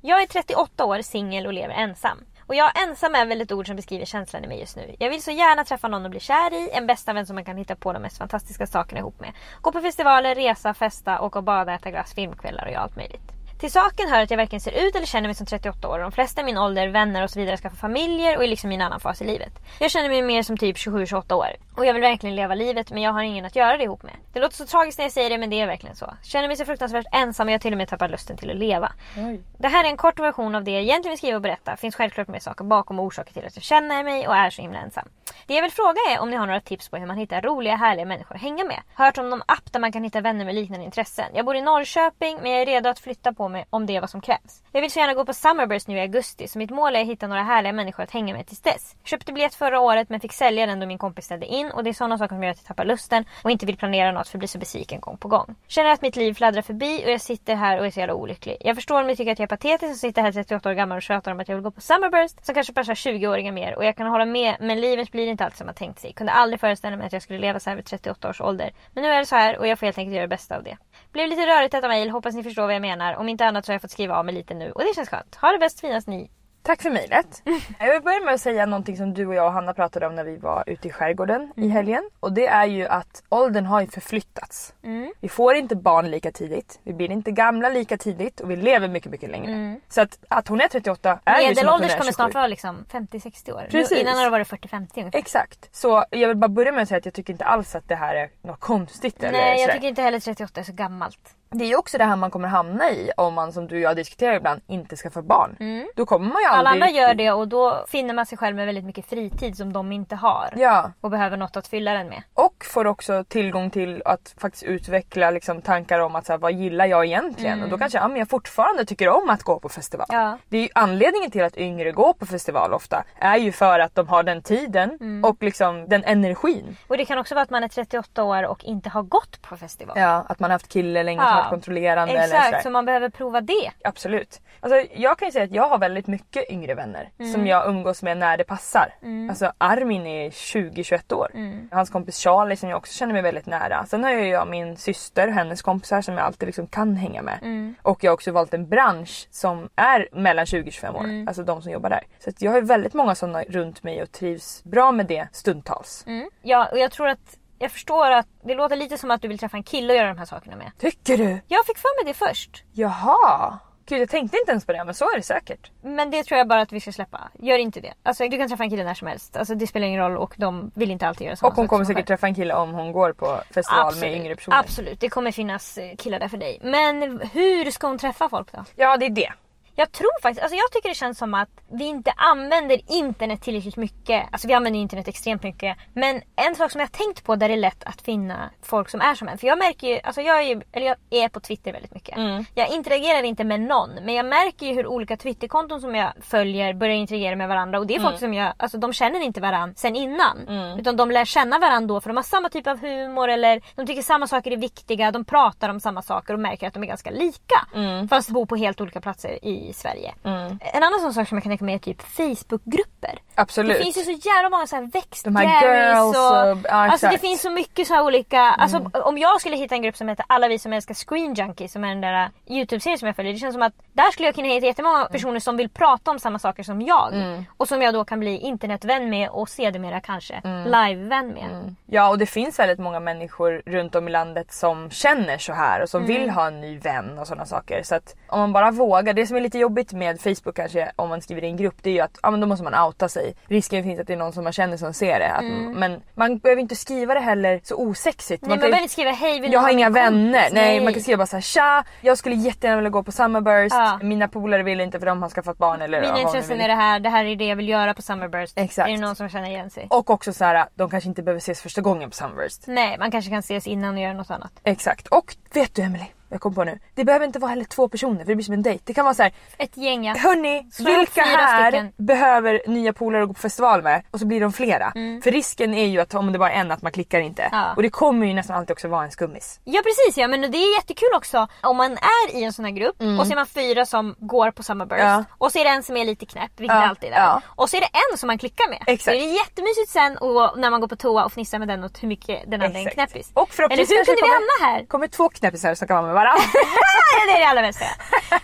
Jag 0.00 0.22
är 0.22 0.26
38 0.26 0.84
år, 0.84 1.02
singel 1.02 1.46
och 1.46 1.52
lever 1.52 1.74
ensam. 1.74 2.18
Och 2.46 2.54
jag 2.54 2.82
ensam 2.82 3.14
är 3.14 3.26
väl 3.26 3.40
ett 3.40 3.52
ord 3.52 3.66
som 3.66 3.76
beskriver 3.76 4.04
känslan 4.04 4.44
i 4.44 4.46
mig 4.46 4.60
just 4.60 4.76
nu. 4.76 4.96
Jag 4.98 5.10
vill 5.10 5.22
så 5.22 5.30
gärna 5.30 5.64
träffa 5.64 5.88
någon 5.88 6.04
att 6.04 6.10
bli 6.10 6.20
kär 6.20 6.54
i, 6.54 6.70
en 6.72 6.86
bästa 6.86 7.12
vän 7.12 7.26
som 7.26 7.34
man 7.34 7.44
kan 7.44 7.56
hitta 7.56 7.76
på 7.76 7.92
de 7.92 8.02
mest 8.02 8.18
fantastiska 8.18 8.66
sakerna 8.66 9.00
ihop 9.00 9.20
med. 9.20 9.32
Gå 9.60 9.72
på 9.72 9.80
festivaler, 9.80 10.34
resa, 10.34 10.74
festa, 10.74 11.20
åka 11.20 11.38
och 11.38 11.44
bada, 11.44 11.74
äta 11.74 11.90
glass, 11.90 12.14
filmkvällar 12.14 12.68
och 12.68 12.82
allt 12.82 12.96
möjligt. 12.96 13.35
Till 13.58 13.72
saken 13.72 14.08
hör 14.08 14.22
att 14.22 14.30
jag 14.30 14.38
varken 14.38 14.60
ser 14.60 14.86
ut 14.86 14.96
eller 14.96 15.06
känner 15.06 15.28
mig 15.28 15.34
som 15.34 15.46
38 15.46 15.88
år. 15.88 15.98
De 15.98 16.12
flesta 16.12 16.40
i 16.40 16.44
min 16.44 16.58
ålder, 16.58 16.88
vänner 16.88 17.22
och 17.24 17.30
så 17.30 17.38
vidare 17.38 17.56
skaffar 17.56 17.76
familjer 17.76 18.36
och 18.36 18.44
är 18.44 18.48
liksom 18.48 18.72
i 18.72 18.74
en 18.74 18.80
annan 18.80 19.00
fas 19.00 19.22
i 19.22 19.24
livet. 19.24 19.52
Jag 19.80 19.90
känner 19.90 20.08
mig 20.08 20.22
mer 20.22 20.42
som 20.42 20.56
typ 20.56 20.76
27-28 20.76 21.32
år. 21.32 21.46
Och 21.76 21.86
jag 21.86 21.92
vill 21.94 22.02
verkligen 22.02 22.36
leva 22.36 22.54
livet 22.54 22.90
men 22.90 23.02
jag 23.02 23.12
har 23.12 23.22
ingen 23.22 23.44
att 23.44 23.56
göra 23.56 23.76
det 23.76 23.84
ihop 23.84 24.02
med. 24.02 24.12
Det 24.32 24.40
låter 24.40 24.56
så 24.56 24.66
tragiskt 24.66 24.98
när 24.98 25.04
jag 25.04 25.12
säger 25.12 25.30
det 25.30 25.38
men 25.38 25.50
det 25.50 25.60
är 25.60 25.66
verkligen 25.66 25.96
så. 25.96 26.14
Känner 26.22 26.48
mig 26.48 26.56
så 26.56 26.64
fruktansvärt 26.64 27.06
ensam 27.12 27.46
och 27.46 27.52
jag 27.52 27.60
till 27.60 27.72
och 27.72 27.78
med 27.78 27.88
tappat 27.88 28.10
lusten 28.10 28.36
till 28.36 28.50
att 28.50 28.56
leva. 28.56 28.92
Oj. 29.16 29.40
Det 29.58 29.68
här 29.68 29.84
är 29.84 29.88
en 29.88 29.96
kort 29.96 30.18
version 30.18 30.54
av 30.54 30.64
det 30.64 30.70
jag 30.70 30.82
egentligen 30.82 31.12
vill 31.12 31.18
skriva 31.18 31.36
och 31.36 31.42
berätta. 31.42 31.76
Finns 31.76 31.94
självklart 31.96 32.28
mer 32.28 32.40
saker 32.40 32.64
bakom 32.64 32.98
och 32.98 33.04
orsaker 33.04 33.32
till 33.32 33.46
att 33.46 33.56
jag 33.56 33.62
känner 33.62 34.04
mig 34.04 34.28
och 34.28 34.36
är 34.36 34.50
så 34.50 34.62
himla 34.62 34.78
ensam. 34.78 35.08
Det 35.46 35.54
jag 35.54 35.62
vill 35.62 35.72
fråga 35.72 36.00
är 36.10 36.20
om 36.20 36.30
ni 36.30 36.36
har 36.36 36.46
några 36.46 36.60
tips 36.60 36.88
på 36.88 36.96
hur 36.96 37.06
man 37.06 37.16
hittar 37.16 37.40
roliga 37.40 37.76
härliga 37.76 38.06
människor 38.06 38.34
att 38.34 38.42
hänga 38.42 38.64
med. 38.64 38.82
Hört 38.94 39.18
om 39.18 39.30
någon 39.30 39.42
app 39.46 39.72
där 39.72 39.80
man 39.80 39.92
kan 39.92 40.04
hitta 40.04 40.20
vänner 40.20 40.44
med 40.44 40.54
liknande 40.54 40.84
intressen. 40.84 41.26
Jag 41.34 41.44
bor 41.46 41.56
i 41.56 41.62
Norrköping 41.62 42.38
men 42.42 42.52
jag 42.52 42.60
är 42.62 42.66
redo 42.66 42.88
att 42.88 42.98
flytta 42.98 43.32
på 43.32 43.48
mig 43.48 43.64
om 43.70 43.86
det 43.86 43.96
är 43.96 44.00
vad 44.00 44.10
som 44.10 44.20
krävs. 44.20 44.62
Jag 44.72 44.80
vill 44.80 44.90
så 44.90 44.98
gärna 44.98 45.14
gå 45.14 45.24
på 45.24 45.34
Summerburst 45.34 45.88
nu 45.88 45.96
i 45.96 46.00
augusti 46.00 46.48
så 46.48 46.58
mitt 46.58 46.70
mål 46.70 46.96
är 46.96 47.00
att 47.00 47.06
hitta 47.06 47.26
några 47.26 47.42
härliga 47.42 47.72
människor 47.72 48.02
att 48.02 48.10
hänga 48.10 48.34
med 48.34 48.46
tills 48.46 48.60
dess. 48.60 48.96
köpte 49.04 49.32
biljett 49.32 49.54
förra 49.54 49.80
året 49.80 50.08
men 50.08 50.20
fick 50.20 50.32
sälja 50.32 50.66
den 50.66 50.80
då 50.80 50.86
min 50.86 50.98
kompis 50.98 51.24
ställde 51.24 51.46
in 51.46 51.70
och 51.70 51.84
det 51.84 51.90
är 51.90 51.94
sådana 51.94 52.18
saker 52.18 52.34
som 52.34 52.42
gör 52.42 52.50
att 52.50 52.58
jag 52.58 52.66
tappar 52.66 52.84
lusten 52.84 53.24
och 53.44 53.50
inte 53.50 53.66
vill 53.66 53.76
planera 53.76 54.12
något 54.12 54.28
för 54.28 54.38
att 54.38 54.40
bli 54.40 54.48
så 54.48 54.58
besviken 54.58 55.00
gång 55.00 55.16
på 55.16 55.28
gång. 55.28 55.54
Känner 55.66 55.90
att 55.90 56.02
mitt 56.02 56.16
liv 56.16 56.34
fladdrar 56.34 56.62
förbi 56.62 57.02
och 57.06 57.10
jag 57.10 57.20
sitter 57.20 57.54
här 57.54 57.78
och 57.78 57.86
är 57.86 57.90
så 57.90 58.00
jävla 58.00 58.14
olycklig. 58.14 58.56
Jag 58.60 58.76
förstår 58.76 59.00
om 59.00 59.06
ni 59.06 59.16
tycker 59.16 59.32
att 59.32 59.38
jag 59.38 59.46
är 59.46 59.56
patetisk 59.56 59.90
och 59.90 59.96
sitter 59.96 60.22
här 60.22 60.32
38 60.32 60.68
år 60.70 60.74
gammal 60.74 60.96
och 60.96 61.02
tjatar 61.02 61.32
om 61.32 61.40
att 61.40 61.48
jag 61.48 61.56
vill 61.56 61.64
gå 61.64 61.70
på 61.70 61.80
Summerburst 61.80 62.46
som 62.46 62.54
kanske 62.54 62.72
passar 62.72 62.94
20-åringar 62.94 63.52
mer 63.52 63.76
och 63.76 63.84
jag 63.84 63.96
kan 63.96 64.06
hålla 64.06 64.24
med 64.24 64.56
men 64.60 64.80
livet 64.80 65.12
blir 65.16 65.26
inte 65.26 65.44
alltid 65.44 65.58
som 65.58 65.66
man 65.66 65.74
tänkt 65.74 65.98
sig. 65.98 66.12
Kunde 66.12 66.32
aldrig 66.32 66.60
föreställa 66.60 66.96
mig 66.96 67.06
att 67.06 67.12
jag 67.12 67.22
skulle 67.22 67.38
leva 67.38 67.60
så 67.60 67.70
här 67.70 67.76
vid 67.76 67.84
38 67.84 68.30
års 68.30 68.40
ålder. 68.40 68.70
Men 68.94 69.02
nu 69.02 69.10
är 69.10 69.18
det 69.18 69.26
så 69.26 69.36
här 69.36 69.58
och 69.58 69.66
jag 69.66 69.78
får 69.78 69.86
helt 69.86 69.98
enkelt 69.98 70.14
göra 70.14 70.26
det 70.26 70.36
bästa 70.36 70.56
av 70.56 70.62
det. 70.62 70.76
Blev 71.12 71.28
lite 71.28 71.46
rörigt 71.46 71.72
detta 71.72 71.88
mejl, 71.88 72.10
hoppas 72.10 72.34
ni 72.34 72.42
förstår 72.42 72.62
vad 72.62 72.74
jag 72.74 72.82
menar. 72.82 73.14
Om 73.14 73.28
inte 73.28 73.46
annat 73.46 73.64
så 73.64 73.72
har 73.72 73.74
jag 73.74 73.82
fått 73.82 73.90
skriva 73.90 74.16
av 74.16 74.24
mig 74.24 74.34
lite 74.34 74.54
nu 74.54 74.72
och 74.72 74.80
det 74.80 74.94
känns 74.94 75.08
skönt. 75.08 75.34
Ha 75.34 75.52
det 75.52 75.58
bäst 75.58 75.80
finast 75.80 76.08
ni. 76.08 76.30
Tack 76.66 76.82
för 76.82 76.90
mejlet. 76.90 77.42
Jag 77.78 77.92
vill 77.92 78.02
börja 78.02 78.20
med 78.20 78.34
att 78.34 78.40
säga 78.40 78.66
någonting 78.66 78.96
som 78.96 79.14
du 79.14 79.26
och 79.26 79.34
jag 79.34 79.46
och 79.46 79.52
Hanna 79.52 79.74
pratade 79.74 80.06
om 80.06 80.14
när 80.14 80.24
vi 80.24 80.36
var 80.36 80.64
ute 80.66 80.88
i 80.88 80.90
skärgården 80.90 81.52
mm. 81.56 81.68
i 81.68 81.72
helgen. 81.72 82.10
Och 82.20 82.32
det 82.32 82.46
är 82.46 82.66
ju 82.66 82.86
att 82.86 83.22
åldern 83.28 83.66
har 83.66 83.80
ju 83.80 83.86
förflyttats. 83.86 84.74
Mm. 84.82 85.12
Vi 85.20 85.28
får 85.28 85.54
inte 85.54 85.76
barn 85.76 86.10
lika 86.10 86.32
tidigt, 86.32 86.80
vi 86.82 86.92
blir 86.92 87.10
inte 87.10 87.30
gamla 87.30 87.68
lika 87.68 87.98
tidigt 87.98 88.40
och 88.40 88.50
vi 88.50 88.56
lever 88.56 88.88
mycket 88.88 89.10
mycket 89.10 89.30
längre. 89.30 89.52
Mm. 89.52 89.80
Så 89.88 90.00
att, 90.00 90.18
att 90.28 90.48
hon 90.48 90.60
är 90.60 90.68
38 90.68 91.18
är 91.24 91.40
ju 91.40 91.54
som 91.54 91.68
att 91.68 91.72
hon 91.72 91.82
är 91.82 91.88
27. 91.88 91.98
kommer 91.98 92.12
snart 92.12 92.34
vara 92.34 92.46
liksom 92.46 92.84
50-60 92.90 93.52
år. 93.52 93.66
Precis. 93.70 93.98
Innan 93.98 94.16
har 94.16 94.24
det 94.24 94.30
varit 94.30 94.48
40-50 94.48 94.88
ungefär. 94.96 95.18
Exakt. 95.18 95.68
Så 95.76 96.04
jag 96.10 96.28
vill 96.28 96.36
bara 96.36 96.48
börja 96.48 96.72
med 96.72 96.82
att 96.82 96.88
säga 96.88 96.98
att 96.98 97.04
jag 97.04 97.14
tycker 97.14 97.32
inte 97.32 97.44
alls 97.44 97.74
att 97.74 97.88
det 97.88 97.96
här 97.96 98.14
är 98.14 98.30
något 98.42 98.60
konstigt. 98.60 99.16
Nej 99.20 99.28
eller 99.28 99.62
jag 99.62 99.72
tycker 99.72 99.88
inte 99.88 100.02
heller 100.02 100.20
38 100.20 100.60
är 100.60 100.64
så 100.64 100.72
gammalt 100.72 101.35
det 101.50 101.64
är 101.64 101.68
ju 101.68 101.76
också 101.76 101.98
det 101.98 102.04
här 102.04 102.16
man 102.16 102.30
kommer 102.30 102.48
hamna 102.48 102.90
i 102.90 103.10
om 103.16 103.34
man 103.34 103.52
som 103.52 103.66
du 103.66 103.76
och 103.76 103.82
jag 103.82 103.96
diskuterar 103.96 104.36
ibland 104.36 104.60
inte 104.66 104.96
ska 104.96 105.10
få 105.10 105.22
barn. 105.22 105.56
Mm. 105.60 105.88
Då 105.96 106.06
kommer 106.06 106.26
man 106.26 106.42
ju 106.42 106.48
aldrig... 106.48 106.58
Alla 106.58 106.70
andra 106.70 106.90
gör 107.00 107.14
det 107.14 107.32
och 107.32 107.48
då 107.48 107.84
finner 107.88 108.14
man 108.14 108.26
sig 108.26 108.38
själv 108.38 108.56
med 108.56 108.66
väldigt 108.66 108.84
mycket 108.84 109.06
fritid 109.06 109.56
som 109.56 109.72
de 109.72 109.92
inte 109.92 110.16
har. 110.16 110.48
Ja. 110.56 110.92
Och 111.00 111.10
behöver 111.10 111.36
något 111.36 111.56
att 111.56 111.66
fylla 111.66 111.92
den 111.92 112.08
med. 112.08 112.22
Och 112.34 112.64
får 112.64 112.86
också 112.86 113.24
tillgång 113.24 113.70
till 113.70 114.02
att 114.04 114.34
faktiskt 114.38 114.62
utveckla 114.62 115.30
liksom, 115.30 115.62
tankar 115.62 116.00
om 116.00 116.16
att 116.16 116.26
så 116.26 116.32
här, 116.32 116.38
vad 116.38 116.52
gillar 116.52 116.86
jag 116.86 117.04
egentligen? 117.04 117.52
Mm. 117.52 117.64
Och 117.64 117.70
då 117.70 117.78
kanske 117.78 117.98
ja, 117.98 118.08
men 118.08 118.16
jag 118.16 118.28
fortfarande 118.28 118.84
tycker 118.84 119.08
om 119.08 119.30
att 119.30 119.42
gå 119.42 119.58
på 119.58 119.68
festival. 119.68 120.06
Ja. 120.10 120.38
Det 120.48 120.58
är 120.58 120.62
ju 120.62 120.68
anledningen 120.74 121.30
till 121.30 121.44
att 121.44 121.56
yngre 121.56 121.92
går 121.92 122.12
på 122.12 122.26
festival 122.26 122.72
ofta 122.74 123.04
är 123.18 123.36
ju 123.36 123.52
för 123.52 123.80
att 123.80 123.94
de 123.94 124.08
har 124.08 124.22
den 124.22 124.42
tiden 124.42 124.98
mm. 125.00 125.24
och 125.24 125.42
liksom 125.42 125.88
den 125.88 126.04
energin. 126.04 126.76
Och 126.88 126.96
det 126.96 127.04
kan 127.04 127.18
också 127.18 127.34
vara 127.34 127.42
att 127.42 127.50
man 127.50 127.64
är 127.64 127.68
38 127.68 128.22
år 128.24 128.46
och 128.46 128.64
inte 128.64 128.88
har 128.88 129.02
gått 129.02 129.42
på 129.42 129.56
festival. 129.56 129.96
Ja, 129.98 130.24
att 130.28 130.40
man 130.40 130.50
har 130.50 130.54
haft 130.54 130.68
kille 130.68 131.02
länge 131.02 131.22
ja 131.22 131.35
varit 131.36 131.50
kontrollerande. 131.50 132.14
Exakt, 132.14 132.48
eller 132.48 132.60
så 132.60 132.70
man 132.70 132.84
behöver 132.84 133.08
prova 133.08 133.40
det. 133.40 133.70
Absolut. 133.84 134.40
Alltså, 134.60 134.94
jag 134.94 135.18
kan 135.18 135.28
ju 135.28 135.32
säga 135.32 135.44
att 135.44 135.50
jag 135.50 135.68
har 135.68 135.78
väldigt 135.78 136.06
mycket 136.06 136.50
yngre 136.50 136.74
vänner 136.74 137.10
mm. 137.18 137.32
som 137.32 137.46
jag 137.46 137.68
umgås 137.68 138.02
med 138.02 138.16
när 138.16 138.36
det 138.36 138.44
passar. 138.44 138.94
Mm. 139.02 139.30
Alltså 139.30 139.52
Armin 139.58 140.06
är 140.06 140.30
20-21 140.30 141.14
år. 141.14 141.30
Mm. 141.34 141.68
Hans 141.72 141.90
kompis 141.90 142.18
Charlie 142.18 142.56
som 142.56 142.68
jag 142.68 142.76
också 142.76 142.92
känner 142.92 143.12
mig 143.12 143.22
väldigt 143.22 143.46
nära. 143.46 143.86
Sen 143.86 144.04
har 144.04 144.10
jag, 144.10 144.26
jag 144.26 144.48
min 144.48 144.76
syster, 144.76 145.28
hennes 145.28 145.62
kompisar 145.62 146.02
som 146.02 146.14
jag 146.14 146.26
alltid 146.26 146.46
liksom 146.46 146.66
kan 146.66 146.96
hänga 146.96 147.22
med. 147.22 147.38
Mm. 147.42 147.74
Och 147.82 148.04
jag 148.04 148.10
har 148.10 148.14
också 148.14 148.32
valt 148.32 148.54
en 148.54 148.68
bransch 148.68 149.28
som 149.30 149.68
är 149.76 150.08
mellan 150.12 150.44
20-25 150.44 150.94
år. 150.94 151.04
Mm. 151.04 151.28
Alltså 151.28 151.42
de 151.42 151.62
som 151.62 151.72
jobbar 151.72 151.90
där. 151.90 152.02
Så 152.18 152.30
jag 152.38 152.52
har 152.52 152.60
väldigt 152.60 152.94
många 152.94 153.14
sådana 153.14 153.42
runt 153.42 153.82
mig 153.82 154.02
och 154.02 154.12
trivs 154.12 154.64
bra 154.64 154.92
med 154.92 155.06
det 155.06 155.28
stundtals. 155.32 156.04
Mm. 156.06 156.30
Ja 156.42 156.68
och 156.72 156.78
jag 156.78 156.90
tror 156.90 157.08
att 157.08 157.38
jag 157.58 157.72
förstår 157.72 158.10
att 158.10 158.26
det 158.44 158.54
låter 158.54 158.76
lite 158.76 158.98
som 158.98 159.10
att 159.10 159.22
du 159.22 159.28
vill 159.28 159.38
träffa 159.38 159.56
en 159.56 159.62
kille 159.62 159.92
och 159.92 159.96
göra 159.96 160.08
de 160.08 160.18
här 160.18 160.26
sakerna 160.26 160.56
med. 160.56 160.70
Tycker 160.78 161.16
du? 161.16 161.40
Jag 161.48 161.66
fick 161.66 161.78
för 161.78 162.04
mig 162.04 162.12
det 162.12 162.18
först. 162.18 162.64
Jaha. 162.72 163.58
Gud 163.88 164.00
jag 164.00 164.08
tänkte 164.08 164.38
inte 164.38 164.50
ens 164.50 164.66
på 164.66 164.72
det 164.72 164.84
men 164.84 164.94
så 164.94 165.04
är 165.04 165.16
det 165.16 165.22
säkert. 165.22 165.70
Men 165.82 166.10
det 166.10 166.22
tror 166.22 166.38
jag 166.38 166.48
bara 166.48 166.60
att 166.60 166.72
vi 166.72 166.80
ska 166.80 166.92
släppa. 166.92 167.30
Gör 167.38 167.58
inte 167.58 167.80
det. 167.80 167.92
Alltså 168.02 168.28
du 168.28 168.38
kan 168.38 168.48
träffa 168.48 168.64
en 168.64 168.70
kille 168.70 168.84
när 168.84 168.94
som 168.94 169.08
helst. 169.08 169.36
Alltså 169.36 169.54
det 169.54 169.66
spelar 169.66 169.86
ingen 169.86 170.00
roll 170.00 170.16
och 170.16 170.34
de 170.36 170.70
vill 170.74 170.90
inte 170.90 171.08
alltid 171.08 171.24
göra 171.26 171.36
samma 171.36 171.50
Och 171.50 171.56
hon 171.56 171.68
kommer 171.68 171.84
säkert 171.84 172.06
träffa 172.06 172.26
en 172.26 172.34
kille 172.34 172.54
om 172.54 172.74
hon 172.74 172.92
går 172.92 173.12
på 173.12 173.40
festival 173.50 173.86
Absolut. 173.86 174.10
med 174.10 174.20
yngre 174.20 174.36
personer. 174.36 174.58
Absolut, 174.58 175.00
det 175.00 175.08
kommer 175.08 175.32
finnas 175.32 175.78
eh, 175.78 175.96
killar 175.96 176.18
där 176.18 176.28
för 176.28 176.36
dig. 176.36 176.58
Men 176.62 177.20
hur 177.32 177.70
ska 177.70 177.86
hon 177.86 177.98
träffa 177.98 178.28
folk 178.28 178.52
då? 178.52 178.64
Ja 178.76 178.96
det 178.96 179.06
är 179.06 179.10
det. 179.10 179.32
Jag 179.78 179.92
tror 179.92 180.20
faktiskt, 180.22 180.42
alltså 180.42 180.56
jag 180.56 180.72
tycker 180.72 180.88
det 180.88 180.94
känns 180.94 181.18
som 181.18 181.34
att 181.34 181.48
vi 181.72 181.84
inte 181.84 182.12
använder 182.16 182.80
internet 182.92 183.42
tillräckligt 183.42 183.76
mycket. 183.76 184.28
Alltså 184.32 184.48
vi 184.48 184.54
använder 184.54 184.80
internet 184.80 185.08
extremt 185.08 185.42
mycket. 185.42 185.76
Men 185.92 186.22
en 186.36 186.54
sak 186.54 186.70
som 186.70 186.80
jag 186.80 186.92
tänkt 186.92 187.24
på 187.24 187.36
där 187.36 187.48
det 187.48 187.54
är 187.54 187.58
lätt 187.58 187.84
att 187.84 188.02
finna 188.02 188.50
folk 188.62 188.88
som 188.88 189.00
är 189.00 189.14
som 189.14 189.28
en. 189.28 189.38
För 189.38 189.46
jag 189.46 189.58
märker 189.58 189.88
ju, 189.88 190.00
alltså 190.04 190.20
jag 190.20 190.38
är 190.38 190.42
ju, 190.42 190.60
eller 190.72 190.86
jag 190.86 190.96
är 191.10 191.28
på 191.28 191.40
Twitter 191.40 191.72
väldigt 191.72 191.94
mycket. 191.94 192.16
Mm. 192.16 192.44
Jag 192.54 192.68
interagerar 192.68 193.22
inte 193.22 193.44
med 193.44 193.60
någon. 193.60 193.90
Men 194.02 194.14
jag 194.14 194.26
märker 194.26 194.66
ju 194.66 194.74
hur 194.74 194.86
olika 194.86 195.16
Twitterkonton 195.16 195.80
som 195.80 195.94
jag 195.94 196.12
följer 196.20 196.74
börjar 196.74 196.94
interagera 196.94 197.36
med 197.36 197.48
varandra. 197.48 197.78
Och 197.78 197.86
det 197.86 197.94
är 197.94 197.98
mm. 197.98 198.10
folk 198.10 198.20
som 198.20 198.34
jag, 198.34 198.52
alltså 198.56 198.78
de 198.78 198.92
känner 198.92 199.20
inte 199.20 199.40
varandra 199.40 199.74
sen 199.76 199.96
innan. 199.96 200.48
Mm. 200.48 200.78
Utan 200.78 200.96
de 200.96 201.10
lär 201.10 201.24
känna 201.24 201.58
varandra 201.58 201.94
då 201.94 202.00
för 202.00 202.10
de 202.10 202.16
har 202.16 202.24
samma 202.24 202.48
typ 202.48 202.66
av 202.66 202.80
humor 202.80 203.28
eller 203.28 203.60
de 203.74 203.86
tycker 203.86 204.02
samma 204.02 204.26
saker 204.26 204.50
är 204.50 204.56
viktiga. 204.56 205.10
De 205.10 205.24
pratar 205.24 205.68
om 205.68 205.80
samma 205.80 206.02
saker 206.02 206.34
och 206.34 206.40
märker 206.40 206.68
att 206.68 206.74
de 206.74 206.82
är 206.82 206.86
ganska 206.86 207.10
lika. 207.10 207.66
Mm. 207.74 208.08
Fast 208.08 208.30
bor 208.30 208.46
på 208.46 208.56
helt 208.56 208.80
olika 208.80 209.00
platser 209.00 209.44
i 209.44 209.65
i 209.68 209.72
Sverige. 209.72 210.14
En 210.60 210.82
annan 210.82 211.00
sån 211.00 211.14
sak 211.14 211.28
som 211.28 211.36
jag 211.36 211.42
kan 211.42 211.50
tänka 211.50 211.64
mig 211.64 211.74
är 211.74 211.78
typ 211.78 212.02
Facebookgrupper. 212.02 213.18
Absolut. 213.34 213.76
Det 213.78 213.82
finns 213.84 213.96
ju 213.96 214.02
så 214.02 214.28
jävla 214.28 214.48
många 214.50 214.66
så 214.66 214.76
här 214.76 214.82
De 214.82 214.88
här 214.88 215.02
växtgaries 215.02 215.96
girls 215.96 216.16
och... 216.16 216.50
och- 216.52 216.58
ja, 216.64 216.90
alltså 216.90 217.08
det 217.08 217.18
finns 217.18 217.42
så 217.42 217.50
mycket 217.50 217.86
så 217.88 217.94
här 217.94 218.04
olika... 218.04 218.40
Alltså 218.40 218.90
om 218.94 219.18
jag 219.18 219.40
skulle 219.40 219.56
hitta 219.56 219.74
en 219.74 219.82
grupp 219.82 219.96
som 219.96 220.08
heter 220.08 220.24
Alla 220.28 220.48
vi 220.48 220.58
som 220.58 220.72
älskar 220.72 220.94
Screen 220.94 221.34
Junkies 221.34 221.72
som 221.72 221.84
är 221.84 221.88
den 221.88 222.00
där 222.00 222.30
Youtube-serien 222.46 222.98
som 222.98 223.06
jag 223.06 223.16
följer. 223.16 223.32
Det 223.32 223.38
känns 223.38 223.54
som 223.54 223.62
att 223.62 223.72
där 223.92 224.10
skulle 224.10 224.28
jag 224.28 224.34
kunna 224.34 224.48
hitta 224.48 224.66
jättemånga 224.66 225.04
personer 225.04 225.40
som 225.40 225.56
vill 225.56 225.68
prata 225.68 226.10
om 226.10 226.18
samma 226.18 226.38
saker 226.38 226.62
som 226.62 226.82
jag. 226.82 227.12
Och 227.56 227.68
som 227.68 227.82
jag 227.82 227.94
då 227.94 228.04
kan 228.04 228.20
bli 228.20 228.38
internetvän 228.38 229.10
med 229.10 229.28
och 229.30 229.48
sedermera 229.48 230.00
kanske 230.00 230.40
live-vän 230.66 231.28
med. 231.28 231.74
Ja 231.86 232.08
och 232.08 232.18
det 232.18 232.26
finns 232.26 232.58
väldigt 232.58 232.78
många 232.78 233.00
människor 233.00 233.62
runt 233.66 233.94
om 233.94 234.08
i 234.08 234.10
landet 234.10 234.52
som 234.52 234.90
känner 234.90 235.38
så 235.38 235.52
här 235.52 235.82
och 235.82 235.88
som 235.88 236.06
vill 236.06 236.30
ha 236.30 236.46
en 236.46 236.60
ny 236.60 236.78
vän 236.78 237.18
och 237.18 237.26
sådana 237.26 237.46
saker. 237.46 237.82
Så 237.82 237.94
att 237.94 238.14
om 238.28 238.40
man 238.40 238.52
bara 238.52 238.70
vågar. 238.70 239.12
Det 239.12 239.26
som 239.26 239.36
är 239.36 239.40
lite 239.40 239.55
jobbigt 239.58 239.92
med 239.92 240.20
Facebook 240.20 240.56
kanske 240.56 240.92
om 240.96 241.08
man 241.08 241.20
skriver 241.22 241.44
i 241.44 241.46
en 241.46 241.56
grupp 241.56 241.74
det 241.82 241.90
är 241.90 241.94
ju 241.94 242.00
att 242.00 242.18
ja, 242.22 242.30
men 242.30 242.40
då 242.40 242.46
måste 242.46 242.64
man 242.64 242.74
outa 242.86 243.08
sig. 243.08 243.34
Risken 243.46 243.82
finns 243.84 244.00
att 244.00 244.06
det 244.06 244.12
är 244.12 244.16
någon 244.16 244.32
som 244.32 244.44
man 244.44 244.52
känner 244.52 244.76
som 244.76 244.94
ser 244.94 245.18
det. 245.18 245.32
Att, 245.32 245.44
Men 245.76 246.02
man 246.14 246.38
behöver 246.38 246.62
inte 246.62 246.76
skriva 246.76 247.14
det 247.14 247.20
heller 247.20 247.60
så 247.64 247.76
osexigt. 247.76 248.42
Nej, 248.42 248.48
man 248.48 248.58
kan 248.58 248.66
ju- 248.66 248.70
behöver 248.70 248.82
inte 248.82 248.92
skriva 248.92 249.10
hej 249.10 249.40
vill 249.40 249.52
jag 249.52 249.60
har 249.60 249.70
inga 249.70 249.90
min 249.90 250.04
kompis?" 250.04 250.12
vänner. 250.12 250.48
Nej, 250.52 250.80
man 250.84 250.92
kan 250.92 251.02
skriva 251.02 251.16
bara 251.18 251.26
såhär 251.26 251.40
tja, 251.40 251.84
jag 252.00 252.18
skulle 252.18 252.34
jättegärna 252.34 252.76
vilja 252.76 252.90
gå 252.90 253.02
på 253.02 253.12
Summerburst. 253.12 253.74
Ja. 253.74 253.98
Mina 254.02 254.28
polare 254.28 254.62
vill 254.62 254.80
inte 254.80 254.98
för 254.98 255.06
de 255.06 255.22
har 255.22 255.28
skaffat 255.30 255.58
barn 255.58 255.82
eller 255.82 256.00
Mina 256.00 256.18
intressen 256.20 256.60
är 256.60 256.68
det 256.68 256.74
här, 256.74 257.00
det 257.00 257.08
här 257.08 257.24
är 257.24 257.36
det 257.36 257.44
jag 257.46 257.56
vill 257.56 257.68
göra 257.68 257.94
på 257.94 258.02
Summerburst. 258.02 258.58
Exakt. 258.58 258.88
Är 258.88 258.92
det 258.92 259.00
någon 259.00 259.16
som 259.16 259.28
känner 259.28 259.48
igen 259.48 259.70
sig? 259.70 259.86
Och 259.90 260.10
också 260.10 260.32
så 260.32 260.44
här, 260.44 260.66
de 260.74 260.90
kanske 260.90 261.08
inte 261.08 261.22
behöver 261.22 261.38
ses 261.38 261.60
första 261.62 261.80
gången 261.80 262.10
på 262.10 262.16
Summerburst. 262.16 262.62
Nej, 262.66 262.96
man 262.98 263.10
kanske 263.10 263.30
kan 263.30 263.38
ses 263.38 263.66
innan 263.66 263.94
och 263.94 264.00
göra 264.00 264.12
något 264.12 264.30
annat. 264.30 264.52
Exakt. 264.64 265.06
Och 265.06 265.36
vet 265.54 265.74
du 265.74 265.82
Emily, 265.82 266.04
jag 266.28 266.40
kom 266.40 266.54
på 266.54 266.64
nu. 266.64 266.78
Det 266.94 267.04
behöver 267.04 267.26
inte 267.26 267.38
vara 267.38 267.48
heller 267.50 267.64
två 267.64 267.88
personer 267.88 268.18
för 268.18 268.26
det 268.26 268.34
blir 268.34 268.44
som 268.44 268.54
en 268.54 268.62
dejt. 268.62 268.82
Det 268.84 268.94
kan 268.94 269.04
vara 269.04 269.14
så 269.14 269.22
här. 269.22 269.32
Ett 269.58 269.76
gäng 269.76 270.04
ja. 270.06 270.14
Hörni, 270.18 270.66
vilka 270.78 271.22
här 271.22 271.70
stycken. 271.70 271.92
behöver 271.96 272.62
nya 272.66 272.92
polare 272.92 273.22
att 273.22 273.28
gå 273.28 273.34
på 273.34 273.40
festival 273.40 273.82
med? 273.82 274.02
Och 274.10 274.20
så 274.20 274.26
blir 274.26 274.40
de 274.40 274.52
flera. 274.52 274.92
För 275.24 275.30
risken 275.30 275.74
är 275.74 275.86
ju 275.86 276.00
att 276.00 276.14
om 276.14 276.32
det 276.32 276.38
bara 276.38 276.52
är 276.52 276.60
en 276.60 276.70
att 276.72 276.82
man 276.82 276.92
klickar 276.92 277.20
inte. 277.20 277.42
Mm. 277.42 277.58
Ja. 277.60 277.72
Och 277.76 277.82
det 277.82 277.90
kommer 277.90 278.26
ju 278.26 278.34
nästan 278.34 278.56
alltid 278.56 278.70
också 278.70 278.88
vara 278.88 279.04
en 279.04 279.10
skummis. 279.10 279.60
Ja 279.64 279.80
precis 279.84 280.16
ja 280.18 280.28
men 280.28 280.40
det 280.50 280.58
är 280.58 280.74
jättekul 280.76 281.08
också 281.16 281.46
om 281.62 281.76
man 281.76 281.92
är 281.92 282.34
i 282.36 282.44
en 282.44 282.52
sån 282.52 282.64
här 282.64 282.72
grupp 282.72 282.96
och 283.20 283.26
så 283.26 283.32
är 283.32 283.36
man 283.36 283.46
fyra 283.46 283.86
som 283.86 284.14
går 284.18 284.50
på 284.50 284.62
Summerburst 284.62 284.96
Mm. 285.02 285.12
Ja. 285.12 285.24
och 285.38 285.52
så 285.52 285.58
är 285.58 285.64
det 285.64 285.70
en 285.70 285.82
som 285.82 285.96
är 285.96 286.04
lite 286.04 286.26
knäpp 286.26 286.50
vilket 286.56 286.74
Ja, 286.74 286.80
det 286.80 286.86
alltid 286.88 287.12
är. 287.12 287.16
ja. 287.16 287.40
Och 287.46 287.70
så 287.70 287.76
är 287.76 287.80
det 287.80 287.86
en 288.12 288.18
som 288.18 288.26
man 288.26 288.38
klickar 288.38 288.68
med. 288.70 288.78
Exakt. 288.86 289.04
Så 289.04 289.10
är 289.10 289.14
det 289.28 289.34
jättemysigt 289.34 289.88
sen 289.90 290.16
och 290.18 290.58
när 290.58 290.70
man 290.70 290.80
går 290.80 290.88
på 290.88 290.96
toa 290.96 291.24
och 291.24 291.32
fnissar 291.32 291.58
med 291.58 291.68
den 291.68 291.84
och 291.84 291.90
hur 292.00 292.08
mycket 292.08 292.50
den 292.50 292.62
andra 292.62 292.78
är 292.78 292.84
en 292.84 292.90
knäppis. 292.90 293.30
Och 293.34 293.42
Eller 293.42 293.52
förhoppningsvis 293.54 293.90
hur 293.90 293.96
kanske 293.96 294.12
kunde 294.14 294.26
vi 294.28 294.32
hamna 294.34 294.72
här? 294.78 294.86
kommer 294.86 295.06
två 295.06 295.28
knäppisar 295.28 295.74
som 295.74 295.88
kan 295.88 295.96
vara 295.96 296.06
med 296.06 296.14
varandra. 296.16 296.42
det 297.26 297.32
är 297.32 297.40
det 297.40 297.46
allra 297.46 297.62
bästa. 297.68 297.84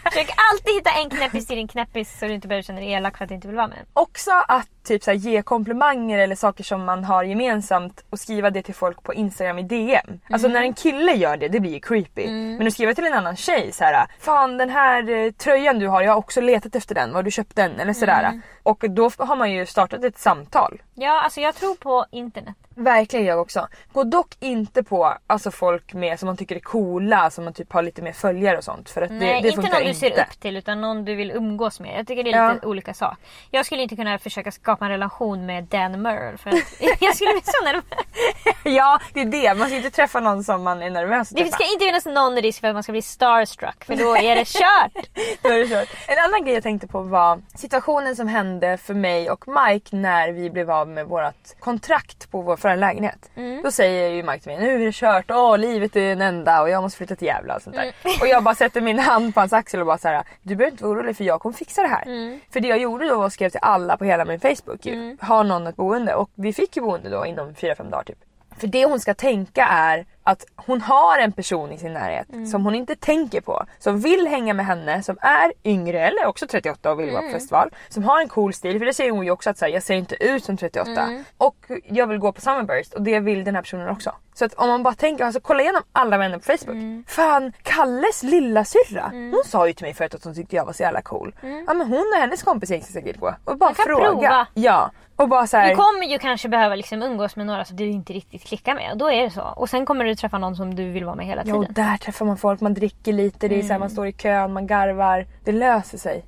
Försök 0.05 0.31
alltid 0.53 0.75
hitta 0.75 0.91
en 0.91 1.11
knäppis 1.11 1.47
till 1.47 1.57
din 1.57 1.69
knäppis 1.69 2.19
så 2.19 2.27
du 2.27 2.35
inte 2.35 2.49
behöver 2.49 2.63
känna 2.63 2.81
dig 2.81 2.93
elak 2.93 3.17
för 3.17 3.25
att 3.25 3.29
du 3.29 3.35
inte 3.35 3.49
vill 3.49 3.57
vara 3.57 3.69
med 3.69 3.87
också 3.93 4.31
att 4.49 4.82
typ 4.85 5.03
så 5.03 5.11
här, 5.11 5.19
ge 5.19 5.43
komplimanger 5.43 6.19
eller 6.19 6.35
saker 6.37 6.65
som 6.65 6.85
man 6.85 7.05
har 7.05 7.25
gemensamt 7.25 8.05
och 8.11 8.19
skriva 8.19 8.51
det 8.51 8.63
till 8.63 8.75
folk 8.75 9.03
på 9.03 9.15
Instagram 9.15 9.59
i 9.59 9.63
DM. 9.63 10.21
Alltså 10.31 10.47
Mm. 10.49 10.53
när 10.61 10.63
en 10.67 10.75
kille 10.75 11.13
gör 11.13 11.37
det, 11.37 11.49
det 11.49 11.61
blir 11.61 11.73
ju 11.73 11.81
creepy. 11.81 12.27
Men 12.31 12.67
att 12.67 12.73
skriva 12.73 12.95
till 12.95 13.07
en 13.07 13.13
annan 13.15 13.37
tjej 13.37 13.73
så 13.73 13.85
här, 13.85 14.07
Fan 14.19 14.59
den 14.59 14.71
här 14.71 15.11
eh, 15.11 15.31
tröjan 15.33 15.79
du 15.79 15.89
har, 15.89 16.03
jag 16.03 16.11
har 16.13 16.19
också 16.19 16.41
letat 16.41 16.75
efter 16.75 16.95
den, 16.95 17.13
var 17.13 17.23
du 17.23 17.31
köpt 17.31 17.57
den? 17.57 17.81
Eller 17.81 17.93
sådär. 17.93 18.25
Mm. 18.25 18.43
Och 18.63 18.85
då 18.91 19.11
har 19.19 19.37
man 19.37 19.53
ju 19.53 19.67
startat 19.67 20.05
ett 20.05 20.19
samtal. 20.19 20.83
Ja 20.95 21.23
alltså 21.23 21.41
jag 21.41 21.55
tror 21.55 21.75
på 21.75 22.07
internet. 22.11 22.55
Verkligen 22.75 23.27
jag 23.27 23.41
också. 23.41 23.69
Gå 23.93 24.05
dock 24.05 24.37
inte 24.41 24.83
på 24.83 25.15
alltså, 25.27 25.51
folk 25.51 25.95
med, 25.95 26.19
som 26.19 26.27
man 26.27 26.37
tycker 26.37 26.57
är 26.57 26.61
coola, 26.61 27.31
som 27.31 27.45
man 27.45 27.53
typ 27.53 27.73
har 27.73 27.83
lite 27.83 28.03
mer 28.03 28.13
följare 28.13 28.57
och 28.59 28.65
sånt. 28.65 28.91
För 28.91 29.03
att 29.03 29.11
Nej, 29.11 29.19
det, 29.21 29.41
det 29.49 29.49
inte 29.49 29.69
någon 29.79 29.87
du 29.87 29.95
ser 29.95 30.11
upp 30.11 30.41
till 30.41 30.57
utan 30.57 30.81
någon 30.81 31.05
du 31.05 31.15
vill 31.15 31.31
umgås 31.31 31.81
med. 31.81 31.99
Jag 31.99 32.07
tycker 32.07 32.23
det 32.25 32.31
är 32.33 32.37
Ja. 32.45 32.53
lite 32.53 32.67
olika 32.67 32.95
sak. 32.95 33.19
Jag 33.51 33.67
skulle 33.67 33.83
inte 33.83 33.97
kunna 33.97 34.19
försöka 34.19 34.51
skapa 34.53 34.72
en 34.81 34.89
relation 34.89 35.47
med 35.47 35.65
Dan 35.65 36.03
Merle 36.03 36.39
för 36.39 36.51
att 36.51 36.57
jag 37.01 37.17
skulle 37.17 37.33
bli 37.33 37.43
så 37.45 37.65
nervös. 37.65 37.85
Ja 38.65 39.01
det 39.13 39.21
är 39.21 39.25
det, 39.25 39.55
man 39.55 39.67
ska 39.69 39.77
inte 39.77 39.91
träffa 39.91 40.21
någon 40.21 40.45
som 40.45 40.63
man 40.63 40.83
är 40.83 40.91
nervös 40.91 41.31
att 41.31 41.37
Det 41.37 41.43
träffa. 41.43 41.57
ska 41.57 41.65
inte 41.73 41.85
finnas 41.85 42.05
någon 42.07 42.37
risk 42.37 42.61
för 42.61 42.69
att 42.69 42.75
man 42.75 42.83
ska 42.83 42.93
bli 42.93 43.03
starstruck 43.03 43.85
för 43.85 43.97
då 43.97 44.17
är 44.17 44.37
det 44.37 44.45
kört. 44.49 45.07
Då 45.43 45.49
är 45.49 45.59
det 45.59 45.69
kört. 45.69 45.89
En 46.09 46.19
annan 46.25 46.45
grej 46.45 46.55
jag 46.55 46.63
tänkte 46.63 46.87
på 46.87 47.01
var 47.03 47.41
situationen 47.55 48.17
som 48.17 48.29
hände 48.29 48.77
för 48.79 48.95
mig 48.95 49.31
och 49.31 49.45
Mike 49.49 49.97
när 49.97 50.33
vi 50.33 50.51
blev 50.51 50.71
av 50.71 50.89
med 50.89 51.07
vårt 51.07 51.61
kontrakt 51.61 52.31
på 52.31 52.41
vår 52.43 52.57
förra 52.57 52.75
lägenhet. 52.75 53.31
Då 53.65 53.71
säger 53.71 54.09
ju 54.11 54.23
Mike 54.23 54.39
till 54.39 54.53
mig, 54.53 54.61
nu 54.61 54.75
är 54.83 54.87
det 54.87 54.93
kört, 54.95 55.25
åh 55.31 55.59
livet 55.59 55.97
är 55.97 56.13
en 56.13 56.23
enda 56.23 56.61
och 56.63 56.71
jag 56.71 56.83
måste 56.83 56.97
flytta 56.97 57.17
till 57.17 57.27
Gävle 57.27 57.55
och 57.55 57.63
sånt 57.63 57.77
där. 57.77 57.93
Och 58.21 58.27
jag 58.29 58.43
bara 58.43 58.55
sätter 58.55 58.81
min 58.81 58.99
hand 58.99 59.35
på 59.35 59.41
hans 59.41 59.53
axel 59.53 59.81
och 59.81 59.87
bara 59.87 59.99
så 59.99 60.09
här: 60.09 60.23
du 60.43 60.57
behöver 60.57 60.71
inte 60.73 60.85
vara 60.85 60.93
orolig 60.95 61.17
för 61.17 61.25
jag 61.25 61.41
kommer 61.41 61.57
fixa 61.57 61.83
det 61.83 61.89
här. 61.89 62.05
För 62.53 62.61
det 62.61 62.69
jag 62.69 62.79
gjorde 62.79 63.09
då 63.09 63.17
var 63.19 63.27
att 63.27 63.33
skriva 63.33 63.51
till 63.51 63.61
alla 63.63 63.97
på 63.97 64.05
hela 64.05 64.25
min 64.25 64.41
Facebook 64.41 64.62
ju. 64.87 65.17
Har 65.21 65.45
någon 65.45 65.67
ett 65.67 65.77
boende? 65.77 66.15
Och 66.15 66.31
vi 66.35 66.53
fick 66.53 66.77
ju 66.77 66.83
boende 66.83 67.11
då 67.11 67.27
inom 67.27 67.55
4-5 67.55 67.91
dagar 67.91 68.05
typ. 68.05 68.19
För 68.59 68.67
det 68.67 68.85
hon 68.85 69.01
ska 69.01 69.15
tänka 69.15 69.67
är 69.67 70.07
att 70.23 70.45
hon 70.57 70.81
har 70.81 71.19
en 71.19 71.33
person 71.33 71.73
i 71.73 71.79
sin 71.79 71.93
närhet 71.93 72.27
som 72.51 72.65
hon 72.65 72.75
inte 72.75 72.97
tänker 72.97 73.41
på. 73.41 73.65
Som 73.79 74.01
vill 74.01 74.27
hänga 74.27 74.55
med 74.55 74.67
henne, 74.67 75.03
som 75.03 75.17
är 75.21 75.53
yngre 75.65 76.01
eller 76.07 76.27
också 76.27 76.47
38 76.47 76.91
och 76.93 77.01
vill 77.01 77.11
vara 77.11 77.23
på 77.23 77.29
festival. 77.29 77.71
Som 77.89 78.05
har 78.05 78.21
en 78.21 78.29
cool 78.29 78.55
stil, 78.55 78.79
för 78.79 78.87
det 78.87 78.95
säger 78.95 79.11
hon 79.11 79.25
ju 79.25 79.31
också 79.31 79.51
att 79.51 79.59
så 79.59 79.65
här, 79.65 79.73
jag 79.73 79.83
ser 79.83 79.95
inte 79.95 80.25
ut 80.25 80.45
som 80.45 80.57
38. 80.57 80.91
Och 81.39 81.57
jag 81.85 82.07
vill 82.07 82.19
gå 82.19 82.33
på 82.33 82.41
Summerburst 82.41 82.95
och 82.95 83.03
det 83.03 83.21
vill 83.21 83.45
den 83.45 83.55
här 83.55 83.63
personen 83.63 83.89
också. 83.89 84.13
Så 84.35 84.45
att 84.45 84.55
om 84.55 84.69
man 84.69 84.83
bara 84.83 84.95
tänker, 84.95 85.25
alltså 85.25 85.41
kolla 85.41 85.63
igenom 85.63 85.83
alla 85.93 86.19
vänner 86.19 86.39
på 86.39 86.45
Facebook. 86.45 87.09
Fan, 87.09 87.53
Kalles 87.63 88.23
lilla 88.23 88.65
syrra, 88.65 89.09
hon 89.13 89.43
sa 89.47 89.67
ju 89.67 89.73
till 89.73 89.85
mig 89.87 89.95
förut 89.95 90.15
att 90.15 90.25
hon 90.25 90.35
tyckte 90.35 90.57
jag 90.57 90.65
var 90.65 90.73
så 90.73 90.83
jävla 90.83 91.03
cool. 91.03 91.35
Ja 91.67 91.75
men 91.75 91.87
hon 91.87 92.13
och 92.15 92.21
hennes 92.21 92.43
kompis 92.43 92.69
ska 92.69 92.93
säkert 92.93 93.17
gå. 93.21 93.35
Och 93.45 93.57
bara 93.59 93.67
Man 93.67 93.75
kan 93.75 93.85
fråga. 93.85 94.11
prova. 94.11 94.47
Ja. 94.55 94.91
Och 95.17 95.29
bara 95.29 95.47
så 95.47 95.57
här, 95.57 95.71
Du 95.71 95.77
kommer 95.77 96.07
ju 96.07 96.19
kanske 96.19 96.49
behöva 96.49 96.75
liksom 96.75 97.03
umgås 97.03 97.37
med 97.37 97.47
några 97.47 97.65
som 97.65 97.77
du 97.77 97.85
inte 97.87 98.13
riktigt 98.13 98.45
klickar 98.45 98.75
med 98.75 98.91
och 98.93 98.99
då 98.99 99.11
är 99.11 99.23
det 99.23 99.31
så. 99.31 99.43
Och 99.57 99.71
sen 99.71 99.87
kommer 99.87 100.05
du 100.05 100.12
träffa 100.17 100.39
någon 100.39 100.57
som 100.57 100.75
du 100.75 100.91
vill 100.91 101.05
vara 101.05 101.15
med 101.17 101.27
hela 101.27 101.43
Ja 101.47 101.55
och 101.55 101.61
tiden. 101.67 101.75
där 101.75 101.97
träffar 101.97 102.27
man 102.27 102.37
folk, 102.37 102.61
man 102.61 102.75
dricker 102.75 103.13
lite, 103.13 103.49
det 103.49 103.59
är 103.59 103.63
så 103.63 103.73
här, 103.73 103.79
man 103.79 103.91
står 103.91 104.07
i 104.07 104.13
kön, 104.13 104.53
man 104.53 104.67
garvar. 104.67 105.27
Det 105.45 105.53
löser 105.53 105.99
sig. 105.99 106.25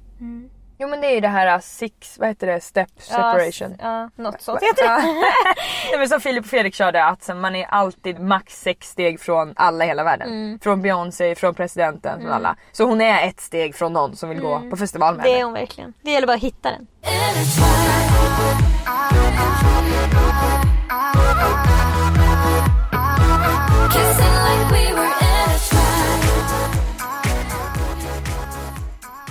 Jo 0.78 0.88
men 0.88 1.00
det 1.00 1.06
är 1.06 1.14
ju 1.14 1.20
det 1.20 1.28
här 1.28 1.54
uh, 1.54 1.60
six, 1.60 2.18
vad 2.18 2.28
heter 2.28 2.46
det, 2.46 2.60
step 2.60 2.88
separation. 2.98 3.76
Ja, 3.82 4.10
något 4.16 4.42
sånt 4.42 4.62
heter 4.62 4.82
det. 4.82 4.88
Ja. 4.90 4.98
Nej, 5.90 5.98
men 5.98 6.08
som 6.08 6.20
Filip 6.20 6.44
och 6.44 6.50
Fredrik 6.50 6.74
körde 6.74 7.04
att 7.04 7.30
man 7.36 7.54
är 7.56 7.66
alltid 7.66 8.20
max 8.20 8.60
sex 8.62 8.88
steg 8.88 9.20
från 9.20 9.52
alla 9.56 9.84
i 9.84 9.88
hela 9.88 10.04
världen. 10.04 10.58
Från 10.62 10.82
Beyoncé, 10.82 11.34
från 11.34 11.54
presidenten, 11.54 12.20
från 12.20 12.32
alla. 12.32 12.56
Så 12.72 12.84
hon 12.84 13.00
är 13.00 13.28
ett 13.28 13.40
steg 13.40 13.74
från 13.74 13.92
någon 13.92 14.16
som 14.16 14.28
vill 14.28 14.40
gå 14.40 14.62
på 14.70 14.76
festival 14.76 15.16
med 15.16 15.24
Det 15.24 15.40
är 15.40 15.44
hon 15.44 15.52
verkligen. 15.52 15.94
Det 16.02 16.10
gäller 16.10 16.26
bara 16.26 16.36
att 16.36 16.42
hitta 16.42 16.70
den. 16.70 16.86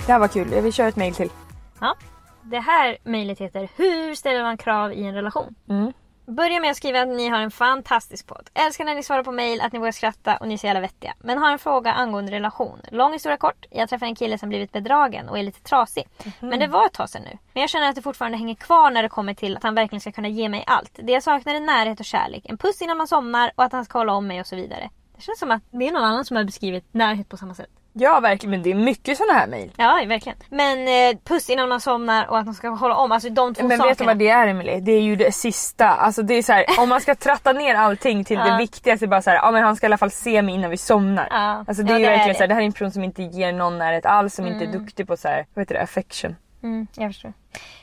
Det 0.06 0.12
här 0.12 0.18
var 0.18 0.28
kul, 0.28 0.48
vi 0.62 0.72
kör 0.72 0.88
ett 0.88 0.96
mail 0.96 1.14
till. 1.14 1.30
Ja. 1.80 1.96
Det 2.42 2.58
här 2.58 2.98
mejlet 3.04 3.38
heter 3.38 3.68
Hur 3.76 4.14
ställer 4.14 4.42
man 4.42 4.56
krav 4.56 4.92
i 4.92 5.04
en 5.06 5.14
relation? 5.14 5.54
Mm. 5.68 5.92
Börja 6.26 6.60
med 6.60 6.70
att 6.70 6.76
skriva 6.76 7.00
att 7.00 7.08
ni 7.08 7.28
har 7.28 7.38
en 7.38 7.50
fantastisk 7.50 8.26
podd. 8.26 8.50
Älskar 8.54 8.84
när 8.84 8.94
ni 8.94 9.02
svarar 9.02 9.22
på 9.22 9.32
mejl, 9.32 9.60
att 9.60 9.72
ni 9.72 9.78
vågar 9.78 9.92
skratta 9.92 10.36
och 10.36 10.48
ni 10.48 10.54
är 10.54 10.58
så 10.58 10.66
jävla 10.66 10.80
vettiga. 10.80 11.14
Men 11.18 11.38
har 11.38 11.52
en 11.52 11.58
fråga 11.58 11.92
angående 11.92 12.32
relation. 12.32 12.80
Lång 12.90 13.12
historia 13.12 13.36
kort. 13.36 13.66
Jag 13.70 13.88
träffade 13.88 14.08
en 14.08 14.14
kille 14.14 14.38
som 14.38 14.48
blivit 14.48 14.72
bedragen 14.72 15.28
och 15.28 15.38
är 15.38 15.42
lite 15.42 15.60
trasig. 15.60 16.08
Mhm. 16.24 16.48
Men 16.48 16.58
det 16.60 16.66
var 16.66 16.86
ett 16.86 16.92
tag 16.92 17.10
sedan 17.10 17.22
nu. 17.22 17.38
Men 17.52 17.60
jag 17.60 17.70
känner 17.70 17.88
att 17.88 17.94
det 17.94 18.02
fortfarande 18.02 18.38
hänger 18.38 18.54
kvar 18.54 18.90
när 18.90 19.02
det 19.02 19.08
kommer 19.08 19.34
till 19.34 19.56
att 19.56 19.62
han 19.62 19.74
verkligen 19.74 20.00
ska 20.00 20.12
kunna 20.12 20.28
ge 20.28 20.48
mig 20.48 20.64
allt. 20.66 20.98
Det 21.02 21.12
jag 21.12 21.22
saknar 21.22 21.54
är 21.54 21.60
närhet 21.60 22.00
och 22.00 22.06
kärlek. 22.06 22.44
En 22.46 22.58
puss 22.58 22.82
innan 22.82 22.96
man 22.96 23.08
somnar 23.08 23.50
och 23.54 23.64
att 23.64 23.72
han 23.72 23.84
ska 23.84 23.98
hålla 23.98 24.12
om 24.12 24.26
mig 24.26 24.40
och 24.40 24.46
så 24.46 24.56
vidare. 24.56 24.90
Det 25.16 25.22
känns 25.22 25.38
som 25.38 25.50
att 25.50 25.62
det 25.70 25.88
är 25.88 25.92
någon 25.92 26.04
annan 26.04 26.24
som 26.24 26.36
har 26.36 26.44
beskrivit 26.44 26.94
närhet 26.94 27.28
på 27.28 27.36
samma 27.36 27.54
sätt. 27.54 27.70
Ja 27.96 28.20
verkligen, 28.20 28.50
men 28.50 28.62
det 28.62 28.70
är 28.70 28.74
mycket 28.74 29.18
sådana 29.18 29.32
här 29.32 29.46
mail. 29.46 29.72
Ja, 29.76 30.02
verkligen. 30.06 30.38
Men 30.48 30.78
eh, 30.88 31.18
puss 31.24 31.50
innan 31.50 31.68
man 31.68 31.80
somnar 31.80 32.26
och 32.26 32.38
att 32.38 32.44
man 32.44 32.54
ska 32.54 32.68
hålla 32.68 32.96
om. 32.96 33.12
Alltså 33.12 33.28
de 33.30 33.54
två 33.54 33.66
Men 33.66 33.78
sakerna. 33.78 33.88
vet 33.90 33.98
du 33.98 34.04
vad 34.04 34.18
det 34.18 34.28
är 34.28 34.46
Emily? 34.48 34.80
Det 34.80 34.92
är 34.92 35.00
ju 35.00 35.16
det 35.16 35.32
sista. 35.32 35.88
Alltså 35.88 36.22
det 36.22 36.34
är 36.34 36.42
så 36.42 36.52
här, 36.52 36.64
om 36.78 36.88
man 36.88 37.00
ska 37.00 37.14
tratta 37.14 37.52
ner 37.52 37.74
allting 37.74 38.24
till 38.24 38.38
det 38.38 38.48
Ja. 38.48 38.56
viktigaste 38.56 39.06
bara 39.06 39.22
så 39.22 39.30
här, 39.30 39.36
ja 39.36 39.50
men 39.50 39.62
han 39.62 39.76
ska 39.76 39.86
i 39.86 39.88
alla 39.88 39.98
fall 39.98 40.10
se 40.10 40.42
mig 40.42 40.54
innan 40.54 40.70
vi 40.70 40.76
somnar. 40.76 41.28
Ja. 41.30 41.64
Alltså 41.68 41.82
det 41.82 41.92
Ja, 41.92 41.96
är 41.96 42.00
ju 42.00 42.04
det 42.06 42.10
är 42.12 42.16
verkligen 42.16 42.28
det. 42.28 42.34
så 42.34 42.42
här, 42.42 42.48
det 42.48 42.54
här 42.54 42.60
är 42.60 42.66
en 42.66 42.72
person 42.72 42.90
som 42.90 43.04
inte 43.04 43.22
ger 43.22 43.52
någon 43.52 43.78
närhet 43.78 44.06
alls, 44.06 44.34
som 44.34 44.46
inte 44.46 44.64
är 44.64 44.72
duktig 44.72 45.06
på 45.06 45.16
så 45.16 45.28
här, 45.28 45.46
vad 45.54 45.62
heter 45.62 45.74
det, 45.74 45.82
affection. 45.82 46.36
Mm, 46.62 46.86
jag 46.96 47.10
förstår. 47.12 47.32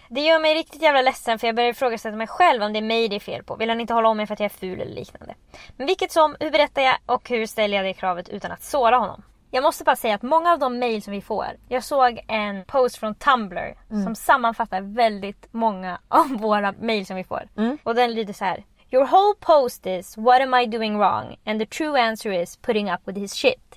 Det 0.09 0.21
gör 0.21 0.39
mig 0.39 0.53
riktigt 0.53 0.81
jävla 0.81 1.01
ledsen 1.01 1.39
för 1.39 1.47
jag 1.47 1.55
börjar 1.55 1.69
ifrågasätta 1.69 2.15
mig 2.15 2.27
själv 2.27 2.63
om 2.63 2.73
det 2.73 2.79
är 2.79 2.83
mig 2.83 3.07
det 3.07 3.15
är 3.15 3.19
fel 3.19 3.43
på. 3.43 3.55
Vill 3.55 3.69
han 3.69 3.81
inte 3.81 3.93
hålla 3.93 4.09
om 4.09 4.17
mig 4.17 4.27
för 4.27 4.33
att 4.33 4.39
jag 4.39 4.45
är 4.45 4.49
ful 4.59 4.81
eller 4.81 4.95
liknande? 4.95 5.33
Men 5.77 5.87
vilket 5.87 6.11
som, 6.11 6.35
hur 6.39 6.51
berättar 6.51 6.81
jag 6.81 6.95
och 7.05 7.29
hur 7.29 7.45
ställer 7.45 7.77
jag 7.77 7.85
det 7.85 7.93
kravet 7.93 8.29
utan 8.29 8.51
att 8.51 8.63
såra 8.63 8.97
honom? 8.97 9.21
Jag 9.53 9.63
måste 9.63 9.83
bara 9.83 9.95
säga 9.95 10.15
att 10.15 10.21
många 10.21 10.51
av 10.53 10.59
de 10.59 10.79
mail 10.79 11.01
som 11.03 11.13
vi 11.13 11.21
får. 11.21 11.47
Jag 11.67 11.83
såg 11.83 12.19
en 12.27 12.65
post 12.65 12.97
från 12.97 13.15
Tumblr 13.15 13.75
som 14.03 14.15
sammanfattar 14.15 14.81
väldigt 14.81 15.47
många 15.53 15.99
av 16.07 16.27
våra 16.39 16.71
mail 16.71 17.05
som 17.05 17.15
vi 17.15 17.23
får. 17.23 17.49
Och 17.83 17.95
den 17.95 18.13
lyder 18.13 18.33
så 18.33 18.45
här. 18.45 18.63
Your 18.93 19.05
whole 19.05 19.35
post 19.39 19.85
is 19.85 20.17
what 20.17 20.41
am 20.41 20.53
I 20.53 20.65
doing 20.65 20.97
wrong? 20.97 21.35
And 21.45 21.59
the 21.59 21.65
true 21.65 22.01
answer 22.01 22.31
is 22.41 22.57
putting 22.57 22.91
up 22.91 22.99
with 23.05 23.19
his 23.19 23.33
shit. 23.33 23.70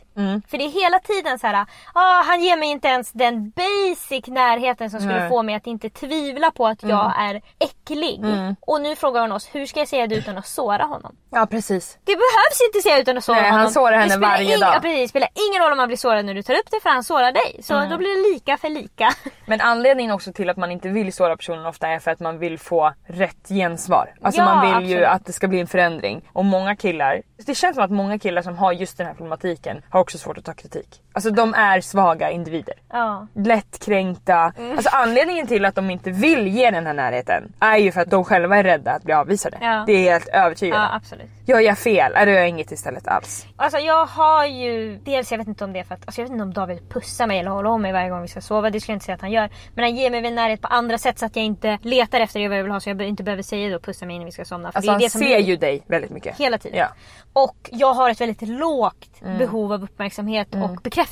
För 0.48 0.58
det 0.58 0.64
är 0.64 0.82
hela 0.82 0.98
tiden 0.98 1.38
så 1.38 1.46
här, 1.46 1.66
ah, 1.94 2.22
han 2.22 2.42
ger 2.42 2.56
mig 2.56 2.68
inte 2.68 2.88
ens 2.88 3.12
den 3.12 3.50
basic 3.50 4.26
närheten 4.26 4.90
som 4.90 5.00
skulle 5.00 5.20
Nej. 5.20 5.28
få 5.28 5.42
mig 5.42 5.54
att 5.54 5.66
inte 5.66 5.90
tvivla 5.90 6.50
på 6.50 6.66
att 6.66 6.82
jag 6.82 7.12
är 7.18 7.42
äcklig. 7.58 8.20
Och 8.60 8.80
nu 8.80 8.96
frågar 8.96 9.20
hon 9.20 9.32
oss, 9.32 9.48
hur 9.52 9.66
ska 9.66 9.78
jag 9.80 9.88
säga 9.88 10.06
det 10.06 10.14
utan 10.14 10.38
att 10.38 10.46
såra 10.46 10.84
honom? 10.84 11.16
Ja 11.30 11.46
precis. 11.46 11.98
Det 12.04 12.12
behövs 12.12 12.60
inte 12.68 12.80
säga 12.82 12.98
utan 12.98 13.18
att 13.18 13.24
såra 13.24 13.36
Nej, 13.36 13.44
han 13.50 13.58
honom. 13.58 13.72
sårar 13.72 13.98
henne 13.98 14.16
varje 14.16 14.56
dag. 14.56 14.74
Ja, 14.74 14.80
precis, 14.80 15.00
det 15.00 15.08
spelar 15.08 15.28
ingen 15.50 15.62
roll 15.62 15.72
om 15.72 15.76
man 15.78 15.86
blir 15.88 15.96
sårad 15.96 16.24
när 16.24 16.34
du 16.34 16.42
tar 16.42 16.54
upp 16.54 16.70
det 16.70 16.80
för 16.82 16.90
han 16.90 17.04
sårar 17.04 17.32
dig. 17.32 17.60
Så 17.62 17.74
Mm. 17.74 17.90
då 17.90 17.96
blir 17.98 18.08
det 18.28 18.34
lika 18.34 18.56
för 18.56 18.68
lika. 18.68 19.08
Men 19.46 19.60
anledningen 19.60 20.12
också 20.12 20.32
till 20.32 20.50
att 20.50 20.56
man 20.56 20.70
inte 20.70 20.88
vill 20.88 21.12
såra 21.12 21.36
personen 21.36 21.66
ofta 21.66 21.88
är 21.88 21.98
för 21.98 22.10
att 22.10 22.20
man 22.20 22.38
vill 22.38 22.58
få 22.58 22.92
rätt 23.06 23.48
gensvar. 23.48 24.14
Alltså 24.22 24.40
Ja, 24.40 24.44
man 24.54 24.60
vill 24.82 24.90
ju 24.90 24.96
absolut. 24.96 25.08
att 25.08 25.26
det 25.26 25.32
ska 25.32 25.48
bli 25.48 25.60
en 25.60 25.66
förändring. 25.66 26.28
Och 26.32 26.44
många 26.44 26.76
killar, 26.76 27.22
det 27.46 27.54
känns 27.54 27.74
som 27.74 27.84
att 27.84 27.90
många 27.90 28.18
killar 28.18 28.42
som 28.42 28.58
har 28.58 28.72
just 28.72 28.98
den 28.98 29.06
här 29.06 29.14
problematiken 29.14 29.82
har 29.90 30.00
också 30.04 30.18
svårt 30.18 30.38
att 30.38 30.44
ta 30.44 30.54
kritik. 30.54 31.03
Alltså 31.16 31.30
de 31.30 31.54
är 31.54 31.80
svaga 31.80 32.30
individer. 32.30 32.74
Ja. 32.92 33.26
Lättkränkta. 33.34 34.52
Alltså 34.76 34.90
anledningen 34.92 35.46
till 35.46 35.64
att 35.64 35.74
de 35.74 35.90
inte 35.90 36.10
vill 36.10 36.46
ge 36.48 36.70
den 36.70 36.86
här 36.86 36.94
närheten 36.94 37.52
är 37.60 37.76
ju 37.76 37.92
för 37.92 38.00
att 38.00 38.10
de 38.10 38.24
själva 38.24 38.56
är 38.56 38.62
rädda 38.64 38.90
att 38.92 39.02
bli 39.02 39.14
avvisade. 39.14 39.56
Ja. 39.60 39.84
Det 39.86 39.92
är 39.92 40.04
jag 40.04 40.12
helt 40.12 40.28
övertygad 40.28 40.78
ja, 40.78 40.94
absolut. 40.94 41.26
Gör 41.46 41.60
jag 41.60 41.78
fel? 41.78 42.12
Är 42.14 42.26
det 42.26 42.32
gör 42.32 42.38
jag 42.38 42.48
inget 42.48 42.72
istället 42.72 43.08
alls. 43.08 43.46
Alltså 43.56 43.78
jag 43.78 44.06
har 44.06 44.46
ju, 44.46 44.98
dels 45.04 45.30
jag 45.30 45.38
vet 45.38 45.48
inte 45.48 45.64
om 45.64 45.72
det 45.72 45.78
är 45.78 45.84
för 45.84 45.94
att, 45.94 46.00
alltså 46.06 46.20
jag 46.20 46.24
vet 46.24 46.32
inte 46.32 46.42
om 46.42 46.52
David 46.52 46.88
pussar 46.90 47.26
mig 47.26 47.38
eller 47.38 47.50
håller 47.50 47.70
om 47.70 47.82
mig 47.82 47.92
varje 47.92 48.10
gång 48.10 48.22
vi 48.22 48.28
ska 48.28 48.40
sova. 48.40 48.70
Det 48.70 48.80
skulle 48.80 48.92
jag 48.92 48.96
inte 48.96 49.04
säga 49.06 49.14
att 49.14 49.20
han 49.20 49.30
gör. 49.32 49.50
Men 49.74 49.84
han 49.84 49.96
ger 49.96 50.10
mig 50.10 50.20
väl 50.20 50.34
närhet 50.34 50.60
på 50.60 50.68
andra 50.68 50.98
sätt 50.98 51.18
så 51.18 51.26
att 51.26 51.36
jag 51.36 51.44
inte 51.44 51.78
letar 51.82 52.20
efter 52.20 52.40
det 52.40 52.56
jag 52.56 52.62
vill 52.62 52.72
ha 52.72 52.80
så 52.80 52.90
jag 52.90 53.02
inte 53.02 53.22
behöver 53.22 53.42
säga 53.42 53.76
och 53.76 53.82
pussa 53.82 54.06
mig 54.06 54.16
innan 54.16 54.26
vi 54.26 54.32
ska 54.32 54.44
somna. 54.44 54.72
För 54.72 54.78
Alltså 54.78 54.90
det 54.90 54.90
är 54.90 54.92
han 54.92 55.00
det 55.00 55.10
som 55.10 55.18
ser 55.20 55.26
blir- 55.26 55.38
ju 55.46 55.56
dig 55.56 55.82
väldigt 55.86 56.10
mycket. 56.10 56.36
Hela 56.40 56.58
tiden. 56.58 56.78
Ja. 56.78 56.88
Och 57.32 57.70
jag 57.72 57.94
har 57.94 58.10
ett 58.10 58.20
väldigt 58.20 58.48
lågt 58.48 59.20
behov 59.38 59.72
av 59.72 59.84
uppmärksamhet 59.84 60.48
och 60.54 60.70
bekräftelse. 60.82 61.03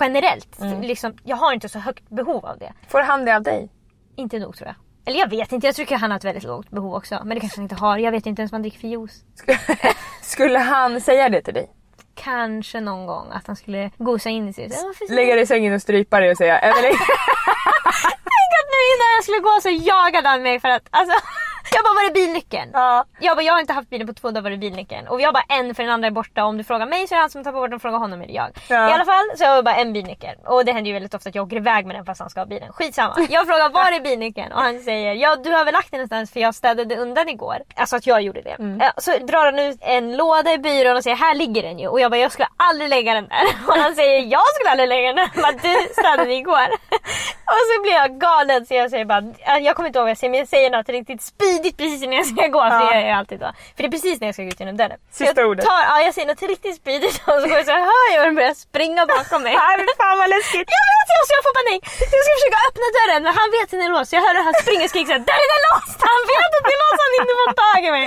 Generellt. 0.00 0.56
Liksom, 0.82 1.16
jag 1.24 1.36
har 1.36 1.52
inte 1.52 1.68
så 1.68 1.78
högt 1.78 2.08
behov 2.10 2.46
av 2.46 2.58
det. 2.58 2.72
Får 2.88 3.00
han 3.00 3.24
det 3.24 3.36
av 3.36 3.42
dig? 3.42 3.68
Inte 4.16 4.38
nog 4.38 4.56
tror 4.56 4.66
jag. 4.68 4.76
Eller 5.06 5.20
jag 5.20 5.30
vet 5.30 5.52
inte, 5.52 5.66
jag 5.66 5.76
tycker 5.76 5.96
han 5.96 6.10
har 6.10 6.18
ett 6.18 6.24
väldigt 6.24 6.44
lågt 6.44 6.70
behov 6.70 6.94
också. 6.94 7.20
Men 7.24 7.34
det 7.34 7.40
kanske 7.40 7.58
han 7.58 7.62
inte 7.64 7.74
har. 7.74 7.98
Jag 7.98 8.12
vet 8.12 8.26
inte 8.26 8.42
ens 8.42 8.52
vad 8.52 8.56
han 8.56 8.62
dricker 8.62 8.78
för 8.78 8.88
juice. 8.88 9.24
Skulle 10.22 10.58
han 10.58 11.00
säga 11.00 11.28
det 11.28 11.42
till 11.42 11.54
dig? 11.54 11.70
Kanske 12.14 12.80
någon 12.80 13.06
gång 13.06 13.26
att 13.32 13.46
han 13.46 13.56
skulle 13.56 13.90
gosa 13.98 14.30
in 14.30 14.48
i 14.48 14.52
sig. 14.52 14.70
Lägga 15.08 15.34
dig 15.34 15.42
i 15.42 15.46
sängen 15.46 15.74
och 15.74 15.82
strypa 15.82 16.20
dig 16.20 16.30
och 16.30 16.36
säga 16.36 16.58
Emelie. 16.58 16.90
Tänk 18.34 18.50
att 18.60 18.68
nu 18.74 18.80
innan 18.94 19.08
jag 19.16 19.24
skulle 19.24 19.38
gå 19.38 19.58
så 19.62 19.68
jagade 19.70 20.28
han 20.28 20.42
mig 20.42 20.60
för 20.60 20.68
att 20.68 20.82
alltså 20.90 21.14
Jag 21.74 21.84
bara, 21.84 21.94
var 21.94 22.10
är 22.10 22.14
bilnyckeln? 22.14 22.70
Ja. 22.72 23.04
Jag 23.20 23.36
bara, 23.36 23.42
jag 23.42 23.52
har 23.52 23.60
inte 23.60 23.72
haft 23.72 23.90
bilen 23.90 24.06
på 24.06 24.12
två 24.14 24.30
dagar, 24.30 24.42
var 24.42 24.50
är 24.50 24.56
bilnyckeln? 24.56 25.08
Och 25.08 25.18
vi 25.18 25.24
har 25.24 25.32
bara 25.32 25.44
en 25.48 25.74
för 25.74 25.82
den 25.82 25.92
andra 25.92 26.06
är 26.06 26.10
borta. 26.10 26.44
Om 26.44 26.58
du 26.58 26.64
frågar 26.64 26.86
mig 26.86 27.08
så 27.08 27.14
är 27.14 27.16
det 27.16 27.20
han 27.20 27.30
som 27.30 27.44
tar 27.44 27.52
bort 27.52 27.70
den, 27.70 27.80
frågar 27.80 27.98
honom 27.98 28.22
är 28.22 28.26
det 28.26 28.32
jag. 28.32 28.50
Ja. 28.68 28.90
I 28.90 28.92
alla 28.92 29.04
fall 29.04 29.24
så 29.36 29.44
har 29.44 29.54
jag 29.54 29.64
bara 29.64 29.74
en 29.76 29.92
bilnyckel. 29.92 30.36
Och 30.46 30.64
det 30.64 30.72
händer 30.72 30.88
ju 30.88 30.92
väldigt 30.92 31.14
ofta 31.14 31.28
att 31.28 31.34
jag 31.34 31.46
åker 31.46 31.56
iväg 31.56 31.86
med 31.86 31.96
den 31.96 32.04
fast 32.04 32.20
han 32.20 32.30
ska 32.30 32.40
ha 32.40 32.46
bilen. 32.46 32.72
Skitsamma. 32.72 33.14
Jag 33.30 33.46
frågar 33.46 33.68
var 33.68 33.92
är 33.92 34.00
bilnyckeln? 34.00 34.52
Och 34.52 34.60
han 34.60 34.80
säger, 34.80 35.14
ja 35.14 35.36
du 35.36 35.50
har 35.52 35.64
väl 35.64 35.74
lagt 35.74 35.90
den 35.90 35.98
någonstans 35.98 36.32
för 36.32 36.40
jag 36.40 36.54
städade 36.54 36.96
undan 36.96 37.28
igår. 37.28 37.56
Alltså 37.76 37.96
att 37.96 38.06
jag 38.06 38.22
gjorde 38.22 38.42
det. 38.42 38.56
Ja, 38.80 38.92
Så 38.96 39.18
drar 39.18 39.44
han 39.44 39.58
ut 39.58 39.78
en 39.80 40.16
låda 40.16 40.52
i 40.52 40.58
byrån 40.58 40.96
och 40.96 41.02
säger, 41.02 41.16
här 41.16 41.34
ligger 41.34 41.62
den 41.62 41.78
ju. 41.78 41.88
Och 41.88 42.00
jag 42.00 42.10
bara, 42.10 42.20
jag 42.20 42.32
skulle 42.32 42.48
aldrig 42.56 42.90
lägga 42.90 43.14
den 43.14 43.28
där. 43.28 43.44
Och 43.68 43.74
han 43.74 43.94
säger, 43.94 44.20
jag 44.20 44.42
skulle 44.54 44.70
aldrig 44.70 44.88
lägga 44.88 45.06
den 45.06 45.16
där. 45.16 45.30
Jag 45.34 45.42
bara, 45.42 45.52
du 45.52 45.88
städade 45.92 46.34
igår. 46.34 46.68
Och 47.54 47.64
så 47.76 47.82
blir 47.82 47.92
jag 47.92 48.18
galen 48.20 48.66
så 48.66 48.74
jag 48.74 48.90
säger 48.90 49.04
bara, 49.04 49.22
jag 49.60 49.76
kommer 49.76 49.86
inte 49.86 49.98
ihåg 49.98 50.04
vad 50.04 50.10
jag 50.10 50.18
säger 50.18 50.30
men 50.30 50.38
jag 50.40 50.48
säger 50.48 50.70
något 50.70 50.88
riktigt 50.88 51.22
speedigt 51.64 51.76
precis 51.80 52.02
innan 52.04 52.16
jag 52.22 52.26
ska 52.26 52.42
gå. 52.56 52.60
För 52.60 52.78
det 52.78 52.94
gör 52.94 53.06
jag 53.10 53.18
alltid 53.20 53.38
då. 53.40 53.50
För 53.74 53.80
det 53.82 53.88
är 53.90 53.94
precis 53.96 54.16
när 54.20 54.26
jag 54.28 54.34
ska 54.34 54.42
gå 54.42 54.52
ut 54.54 54.60
genom 54.60 54.76
dörren. 54.82 54.98
Sista 55.10 55.40
jag 55.40 55.50
ordet. 55.50 55.64
Tar, 55.70 55.82
ja 55.90 55.96
jag 56.06 56.12
säger 56.14 56.28
något 56.32 56.42
riktigt 56.54 56.76
speedigt 56.82 57.16
och 57.30 57.38
så 57.42 57.46
går 57.50 57.56
jag 57.60 57.66
så 57.70 57.74
här, 57.76 57.84
hör 57.92 58.06
jag 58.14 58.20
hur 58.22 58.28
de 58.30 58.34
börjar 58.40 58.56
springa 58.68 59.02
bakom 59.14 59.40
mig. 59.46 59.54
Nej 59.62 59.74
men 59.78 59.86
fan 60.00 60.16
vad 60.22 60.28
läskigt. 60.36 60.68
Jag 60.78 60.84
vet, 60.92 61.08
jag 61.18 61.24
ska 61.28 61.34
få 61.48 61.52
panik! 61.60 61.80
Jag 62.12 62.20
ska 62.24 62.30
försöka 62.38 62.58
öppna 62.68 62.86
dörren 62.98 63.20
men 63.26 63.32
han 63.40 63.48
vet 63.54 63.66
att 63.68 63.74
den 63.76 63.82
är 63.88 63.92
låst. 63.96 64.10
Jag 64.16 64.20
hör 64.26 64.34
hur 64.38 64.44
han 64.48 64.56
springer 64.64 64.84
och 64.86 64.92
skriker 64.92 65.10
såhär 65.12 65.24
Dörren 65.32 65.50
är 65.58 65.62
låst! 65.70 65.98
Han 66.12 66.20
vet 66.34 66.50
att 66.56 66.64
det 66.68 66.74
är 66.76 66.80
låst, 66.84 67.00
han 67.06 67.12
inte 67.18 67.32
får 67.40 67.50
tag 67.64 67.80
i 67.88 67.90
mig. 67.96 68.04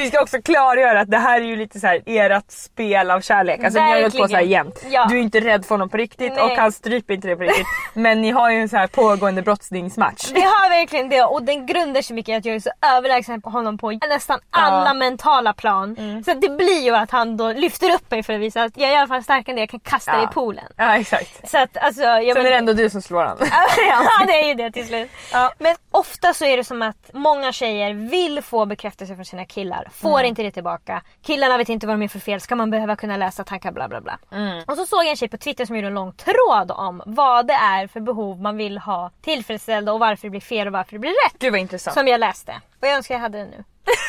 Vi 0.00 0.04
ska 0.10 0.16
också 0.26 0.38
klargöra 0.50 0.98
att 1.04 1.10
det 1.16 1.22
här 1.26 1.38
är 1.44 1.48
ju 1.52 1.56
lite 1.64 1.76
så 1.82 1.86
här 1.90 1.98
ert 2.06 2.50
spel 2.66 3.06
av 3.14 3.20
kärlek. 3.30 3.58
Alltså 3.64 3.78
ni 3.84 3.90
har 3.90 3.98
ju 3.98 4.04
på 4.04 4.10
så 4.10 4.18
här 4.22 4.28
Verkligen. 4.28 4.66
jämt. 4.66 4.76
Ja. 4.96 5.02
Du 5.10 5.14
är 5.18 5.22
inte 5.28 5.40
rädd 5.50 5.62
för 5.66 5.72
honom 5.74 5.88
på 5.92 5.96
riktigt 6.04 6.34
Nej. 6.34 6.42
och 6.44 6.50
han 6.62 6.70
stryper 6.80 7.14
inte 7.16 7.26
dig 7.30 7.36
på 7.40 7.42
riktigt. 7.48 7.70
Men 8.04 8.14
ni 8.24 8.30
har 8.38 8.46
ju 8.54 8.56
en 8.64 8.68
så 8.68 8.76
här 8.76 8.86
pågående 8.86 9.42
brottsningsmatch. 9.42 10.30
Vi 10.34 10.40
har 10.40 10.68
verkligen 10.78 11.08
det 11.08 11.22
och 11.22 11.42
den 11.42 11.66
grundar 11.66 12.02
sig 12.02 12.16
mycket 12.16 12.32
i 12.32 12.36
att 12.36 12.44
jag 12.44 12.54
är 12.56 12.60
så 12.60 12.70
överlägsen 12.82 13.42
på 13.42 13.50
honom 13.50 13.78
på 13.78 13.90
nästan 14.08 14.40
alla 14.50 14.94
mentala 14.94 15.52
plan. 15.52 15.96
Så 16.24 16.30
att 16.30 16.40
det 16.40 16.48
blir 16.48 16.82
ju 16.84 16.96
att 16.96 17.10
han 17.10 17.36
då 17.36 17.52
lyfter 17.52 17.94
upp 17.94 18.10
mig 18.10 18.22
för 18.22 18.32
att 18.32 18.40
visa 18.40 18.62
att 18.62 18.76
jag 18.76 18.88
är 18.90 18.92
i 18.92 18.96
alla 18.96 19.08
fall 19.08 19.22
starkare 19.22 19.52
än 19.52 19.56
det, 19.56 19.60
jag 19.62 19.70
kan 19.70 19.80
kasta 19.80 20.12
dig 20.16 20.24
i 20.24 20.26
poolen. 20.26 20.64
Ja 20.76 20.96
exakt. 20.98 21.48
Så 21.50 21.58
att 21.58 21.76
alltså... 21.76 22.02
Jag 22.02 22.36
Sen 22.36 22.46
är 22.46 22.50
det 22.50 22.56
ändå 22.56 22.72
du 22.72 22.90
som 22.90 23.02
slår 23.02 23.24
honom. 23.24 23.38
ja 23.88 24.02
det 24.26 24.40
är 24.40 24.46
ju 24.48 24.54
det 24.54 24.70
till 24.72 24.86
slut. 24.86 25.10
Ja. 25.32 25.52
Men 25.58 25.76
ofta 25.90 26.34
så 26.34 26.44
är 26.44 26.56
det 26.56 26.64
som 26.64 26.82
att 26.82 27.10
många 27.12 27.52
tjejer 27.52 27.94
vill 27.94 28.42
få 28.42 28.66
bekräftelse 28.66 29.14
från 29.14 29.24
sina 29.24 29.44
killar, 29.44 29.88
får 29.94 30.18
Mm. 30.20 30.28
inte 30.28 30.42
det 30.42 30.50
tillbaka. 30.50 31.02
Killarna 31.22 31.56
vet 31.58 31.68
inte 31.68 31.86
vad 31.86 31.96
de 31.96 32.02
är 32.02 32.08
för 32.08 32.18
fel, 32.18 32.40
ska 32.40 32.56
man 32.56 32.70
behöva 32.70 32.96
kunna 32.96 33.16
läsa 33.16 33.44
tankar 33.44 33.72
bla 33.72 33.88
bla 33.88 34.00
bla. 34.00 34.18
Mm. 34.32 34.64
Och 34.66 34.76
så 34.76 34.86
såg 34.86 34.98
jag 35.04 35.10
en 35.10 35.16
tjej 35.16 35.28
på 35.28 35.36
Twitter 35.36 35.66
som 35.66 35.76
gjorde 35.76 35.88
en 35.88 35.94
lång 35.94 36.12
tråd 36.12 36.70
om 36.70 37.02
vad 37.06 37.46
det 37.46 37.54
är 37.54 37.86
för 37.86 38.00
behov 38.00 38.40
man 38.40 38.56
vill 38.56 38.78
ha 38.78 39.10
tillfredsställda 39.22 39.92
och 39.92 40.00
varför 40.00 40.22
det 40.26 40.30
blir 40.30 40.40
fel 40.40 40.66
och 40.66 40.72
varför 40.72 40.92
det 40.92 40.98
blir 40.98 41.10
rätt. 41.26 41.38
Gud 41.38 41.52
vad 41.52 41.60
intressant. 41.60 41.94
Som 41.94 42.08
jag 42.08 42.20
läste. 42.20 42.54
Och 42.80 42.88
jag 42.88 42.96
önskar 42.96 43.14
jag 43.14 43.20
hade 43.20 43.38
den 43.38 43.48
nu. 43.48 43.64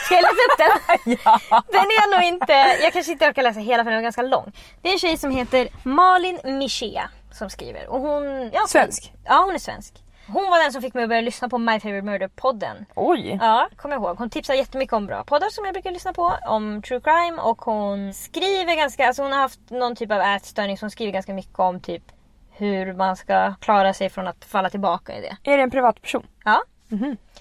Ska 0.06 0.16
jag 0.16 0.22
läsa 0.22 0.34
upp 0.34 0.58
den? 0.58 1.18
Ja. 1.26 1.64
Den 1.72 1.82
är 1.82 2.16
nog 2.16 2.24
inte, 2.24 2.54
jag 2.84 2.94
kanske 2.94 3.12
inte 3.12 3.28
orkar 3.28 3.44
läsa 3.44 3.60
hela 3.60 3.84
för 3.84 3.92
den 3.92 4.00
är 4.00 4.04
ganska 4.04 4.22
lång. 4.22 4.52
Det 4.82 4.90
är 4.90 4.94
en 4.94 5.00
tjej 5.00 5.18
som 5.18 5.32
heter 5.32 5.68
Malin 5.84 6.40
Michea 6.44 7.10
som 7.32 7.50
skriver. 7.50 7.88
Och 7.88 8.00
hon, 8.00 8.52
ja, 8.54 8.66
Svensk? 8.68 9.14
Ja 9.26 9.44
hon 9.46 9.56
är 9.56 9.60
svensk. 9.60 9.94
Hon 10.28 10.50
var 10.50 10.64
den 10.64 10.74
som 10.74 10.82
fick 10.82 10.94
mig 10.94 11.04
att 11.04 11.10
börja 11.10 11.22
lyssna 11.22 11.50
på 11.50 11.58
My 11.58 11.80
Favorite 11.80 12.08
Murder-podden. 12.08 12.86
Oj. 12.96 13.38
Ja, 13.42 13.70
kommer 13.76 13.96
jag 13.96 14.04
ihåg. 14.04 14.18
Hon 14.18 14.30
tipsar 14.30 14.54
jättemycket 14.54 14.94
om 14.94 15.06
bra 15.06 15.24
poddar 15.24 15.50
som 15.50 15.66
jag 15.66 15.74
brukar 15.74 15.92
lyssna 15.92 16.14
på. 16.14 16.34
Om 16.48 16.82
true 16.82 17.02
crime 17.02 17.42
och 17.42 17.62
hon 17.62 18.14
skriver 18.14 18.76
ganska, 18.76 19.08
alltså 19.08 19.22
hon 19.22 19.32
har 19.32 19.40
haft 19.40 19.70
någon 19.70 19.96
typ 19.96 20.12
av 20.12 20.22
ätstörning 20.22 20.78
som 20.78 20.90
skriver 20.90 21.12
ganska 21.12 21.34
mycket 21.34 21.60
om 21.60 21.80
typ 21.80 22.04
hur 22.52 22.94
man 22.94 23.16
ska 23.16 23.54
klara 23.60 23.94
sig 23.94 24.10
från 24.10 24.28
att 24.28 24.46
falla 24.46 24.70
tillbaka 24.70 25.18
i 25.18 25.22
det. 25.22 25.52
Är 25.52 25.58
det 25.58 25.64
en 25.64 25.72
privatperson? 25.72 26.28
Ja. 26.46 26.64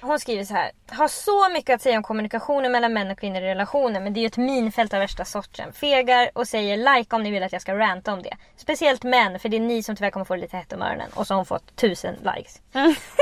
Hon 0.00 0.20
skriver 0.20 0.44
så 0.44 0.54
här. 0.54 0.70
Har 0.88 1.08
så 1.08 1.48
mycket 1.48 1.74
att 1.74 1.82
säga 1.82 1.96
om 1.96 2.02
kommunikationen 2.02 2.72
mellan 2.72 2.92
män 2.92 3.10
och 3.10 3.18
kvinnor 3.18 3.42
i 3.42 3.46
relationer 3.46 4.00
men 4.00 4.12
det 4.12 4.20
är 4.20 4.22
ju 4.22 4.26
ett 4.26 4.36
minfält 4.36 4.94
av 4.94 5.00
värsta 5.00 5.24
sorten. 5.24 5.72
Fegar 5.72 6.30
och 6.34 6.48
säger 6.48 6.76
like 6.76 7.16
om 7.16 7.22
ni 7.22 7.30
vill 7.30 7.42
att 7.42 7.52
jag 7.52 7.62
ska 7.62 7.74
ranta 7.74 8.12
om 8.12 8.22
det. 8.22 8.36
Speciellt 8.56 9.02
män 9.02 9.38
för 9.38 9.48
det 9.48 9.56
är 9.56 9.60
ni 9.60 9.82
som 9.82 9.96
tyvärr 9.96 10.10
kommer 10.10 10.24
få 10.24 10.34
det 10.34 10.40
lite 10.40 10.56
hett 10.56 10.72
om 10.72 10.82
öronen. 10.82 11.10
Och 11.14 11.26
så 11.26 11.34
har 11.34 11.36
hon 11.36 11.46
fått 11.46 11.76
tusen 11.76 12.14
likes. 12.14 12.60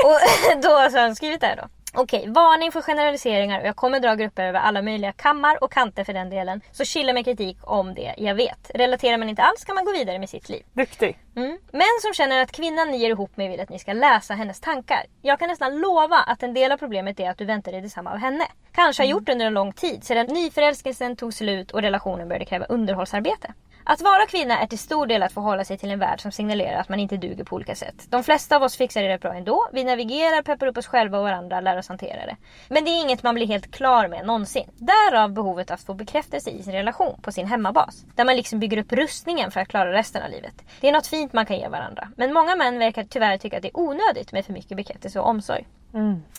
Och 0.05 0.19
då 0.61 0.89
så 0.91 0.97
har 0.97 1.05
hon 1.05 1.15
skrivit 1.15 1.41
det 1.41 1.47
här 1.47 1.55
då. 1.55 1.67
Okej, 1.93 2.25
varning 2.27 2.71
för 2.71 2.81
generaliseringar 2.81 3.61
och 3.61 3.67
jag 3.67 3.75
kommer 3.75 3.99
dra 3.99 4.15
grupper 4.15 4.43
över 4.43 4.59
alla 4.59 4.81
möjliga 4.81 5.11
kammar 5.11 5.63
och 5.63 5.71
kanter 5.71 6.03
för 6.03 6.13
den 6.13 6.29
delen. 6.29 6.61
Så 6.71 6.85
chilla 6.85 7.13
med 7.13 7.25
kritik 7.25 7.57
om 7.61 7.93
det, 7.93 8.13
jag 8.17 8.35
vet. 8.35 8.71
Relaterar 8.73 9.17
man 9.17 9.29
inte 9.29 9.41
alls 9.41 9.63
kan 9.65 9.75
man 9.75 9.85
gå 9.85 9.91
vidare 9.91 10.19
med 10.19 10.29
sitt 10.29 10.49
liv. 10.49 10.63
Duktig. 10.73 11.19
Mm. 11.35 11.57
Män 11.71 11.99
som 12.01 12.13
känner 12.13 12.41
att 12.41 12.51
kvinnan 12.51 12.91
ni 12.91 12.97
ger 12.97 13.09
ihop 13.09 13.37
med 13.37 13.49
vill 13.51 13.59
att 13.59 13.69
ni 13.69 13.79
ska 13.79 13.93
läsa 13.93 14.33
hennes 14.33 14.59
tankar. 14.59 15.05
Jag 15.21 15.39
kan 15.39 15.49
nästan 15.49 15.79
lova 15.79 16.17
att 16.17 16.43
en 16.43 16.53
del 16.53 16.71
av 16.71 16.77
problemet 16.77 17.19
är 17.19 17.29
att 17.29 17.37
du 17.37 17.45
väntar 17.45 17.71
dig 17.71 17.81
detsamma 17.81 18.11
av 18.11 18.17
henne. 18.17 18.45
Kanske 18.71 19.03
har 19.03 19.07
gjort 19.07 19.29
under 19.29 19.45
en 19.45 19.53
lång 19.53 19.73
tid 19.73 20.03
sedan 20.03 20.25
nyförälskelsen 20.25 21.15
tog 21.15 21.33
slut 21.33 21.71
och 21.71 21.81
relationen 21.81 22.27
började 22.27 22.45
kräva 22.45 22.65
underhållsarbete. 22.65 23.53
Att 23.91 24.01
vara 24.01 24.25
kvinna 24.25 24.59
är 24.59 24.67
till 24.67 24.79
stor 24.79 25.05
del 25.05 25.23
att 25.23 25.31
förhålla 25.31 25.63
sig 25.63 25.77
till 25.77 25.91
en 25.91 25.99
värld 25.99 26.21
som 26.21 26.31
signalerar 26.31 26.79
att 26.79 26.89
man 26.89 26.99
inte 26.99 27.17
duger 27.17 27.43
på 27.43 27.55
olika 27.55 27.75
sätt. 27.75 28.07
De 28.09 28.23
flesta 28.23 28.55
av 28.55 28.63
oss 28.63 28.77
fixar 28.77 29.01
det 29.01 29.09
rätt 29.09 29.21
bra 29.21 29.33
ändå. 29.33 29.69
Vi 29.71 29.83
navigerar, 29.83 30.41
peppar 30.41 30.67
upp 30.67 30.77
oss 30.77 30.87
själva 30.87 31.17
och 31.17 31.23
varandra, 31.23 31.61
lär 31.61 31.77
oss 31.77 31.87
hantera 31.87 32.25
det. 32.25 32.37
Men 32.67 32.85
det 32.85 32.91
är 32.91 33.01
inget 33.01 33.23
man 33.23 33.35
blir 33.35 33.47
helt 33.47 33.71
klar 33.71 34.07
med 34.07 34.25
någonsin. 34.25 34.69
Därav 34.77 35.33
behovet 35.33 35.71
att 35.71 35.81
få 35.81 35.93
bekräftelse 35.93 36.49
i 36.49 36.63
sin 36.63 36.73
relation, 36.73 37.21
på 37.21 37.31
sin 37.31 37.47
hemmabas. 37.47 38.05
Där 38.15 38.25
man 38.25 38.35
liksom 38.35 38.59
bygger 38.59 38.77
upp 38.77 38.91
rustningen 38.91 39.51
för 39.51 39.59
att 39.59 39.67
klara 39.67 39.93
resten 39.93 40.23
av 40.23 40.29
livet. 40.29 40.53
Det 40.81 40.87
är 40.87 40.91
något 40.91 41.07
fint 41.07 41.33
man 41.33 41.45
kan 41.45 41.57
ge 41.57 41.67
varandra. 41.67 42.07
Men 42.15 42.33
många 42.33 42.55
män 42.55 42.79
verkar 42.79 43.03
tyvärr 43.03 43.37
tycka 43.37 43.57
att 43.57 43.63
det 43.63 43.69
är 43.69 43.79
onödigt 43.79 44.31
med 44.31 44.45
för 44.45 44.53
mycket 44.53 44.77
bekräftelse 44.77 45.19
och 45.19 45.27
omsorg. 45.27 45.67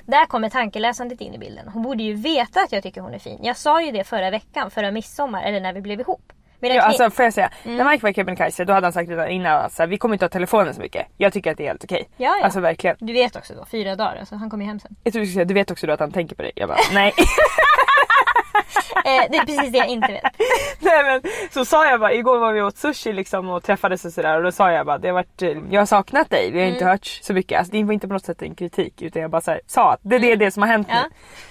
Där 0.05 0.27
kommer 0.27 0.49
tankeläsandet 0.49 1.21
in 1.21 1.35
i 1.35 1.39
bilden. 1.39 1.69
Hon 1.69 1.83
borde 1.83 2.03
ju 2.03 2.15
veta 2.15 2.61
att 2.61 2.73
jag 2.73 2.83
tycker 2.83 3.01
hon 3.01 3.15
är 3.15 3.19
fin. 3.19 3.39
Jag 3.43 3.57
sa 3.57 3.83
ju 3.83 3.93
det 3.93 4.05
förra 4.05 4.31
veckan, 4.31 4.71
förra 4.71 4.91
midsommar 4.91 5.43
eller 5.43 5.61
när 5.61 5.73
vi 5.73 5.81
blev 5.81 6.01
ihop. 6.01 6.33
Medan 6.61 6.77
Ja, 6.77 6.83
alltså 6.83 7.11
får 7.11 7.25
jag 7.25 7.35
säga, 7.35 7.51
när 7.65 7.91
Mike 7.91 8.03
var 8.03 8.11
i 8.11 8.15
Kebnekaise 8.15 8.65
då 8.65 8.73
hade 8.73 8.87
han 8.87 8.93
sagt 8.93 9.11
redan 9.11 9.29
innan 9.29 9.65
att 9.65 9.73
så 9.73 9.83
här, 9.83 9.87
vi 9.89 9.99
kommer 9.99 10.15
inte 10.15 10.25
ha 10.25 10.31
telefonen 10.31 10.75
så 10.75 10.81
mycket. 10.81 11.07
Jag 11.17 11.33
tycker 11.33 11.51
att 11.51 11.57
det 11.59 11.65
är 11.65 11.69
helt 11.69 11.85
okej. 11.85 12.09
Ja, 12.17 12.37
ja. 12.39 12.45
Alltså 12.45 12.61
verkligen. 12.61 12.97
Du 13.01 13.13
vet 13.13 13.37
också 13.37 13.55
då, 13.55 13.67
fyra 13.71 13.97
dagar, 13.97 14.17
alltså 14.21 14.35
han 14.37 14.51
kommer 14.51 14.65
ju 14.65 14.69
hem 14.69 14.81
sen. 14.81 14.97
Jag 15.05 15.13
tror 15.13 15.21
du 15.21 15.27
skulle 15.27 15.35
säga, 15.35 15.45
du 15.45 15.55
vet 15.55 15.71
också 15.71 15.87
då 15.87 15.93
att 15.93 16.01
han 16.01 16.13
tänker 16.13 16.37
på 16.37 16.43
dig. 16.43 16.53
Jag 16.55 16.69
bara, 16.69 16.79
nej. 16.93 17.13
Eh, 19.05 19.25
det 19.31 19.37
är 19.37 19.45
precis 19.47 19.73
det 19.73 19.79
jag 19.79 19.89
inte 19.89 20.13
vet. 20.13 20.23
nej 20.81 21.05
men 21.05 21.23
så 21.51 21.65
sa 21.65 21.87
jag 21.91 22.01
bara, 22.01 22.13
igår 22.13 22.39
var 22.39 22.53
vi 22.53 22.63
åt 22.63 22.77
sushi 22.79 23.13
liksom 23.13 23.51
och 23.51 23.63
träffades 23.63 24.05
och 24.05 24.13
sådär 24.13 24.37
och 24.37 24.43
då 24.43 24.53
sa 24.53 24.73
jag 24.73 24.87
bara, 24.87 24.99
det 24.99 25.09
har 25.09 25.15
varit, 25.15 25.43
eh, 25.43 25.49
jag 25.71 25.81
har 25.81 25.87
saknat 25.87 26.31
dig, 26.31 26.51
vi 26.51 26.61
har 26.61 26.67
inte 26.67 26.85
hört 26.85 27.07
så 27.07 27.33
mycket. 27.33 27.59
Alltså 27.59 27.73
det 27.73 27.85
var 27.85 27.93
inte 27.93 28.09
på 28.09 28.13
något 28.15 28.25
sätt 28.25 28.43
en 28.43 28.55
kritik 28.55 29.03
utan 29.03 29.23
jag 29.23 29.31
bara 29.31 29.43
här, 29.47 29.61
sa 29.67 29.93
att 29.93 30.01
det 30.03 30.17
är 30.17 30.21
det, 30.21 30.37
det 30.37 30.51
som 30.51 30.63
har 30.63 30.69
hänt 30.71 30.87
Ja. 30.91 30.97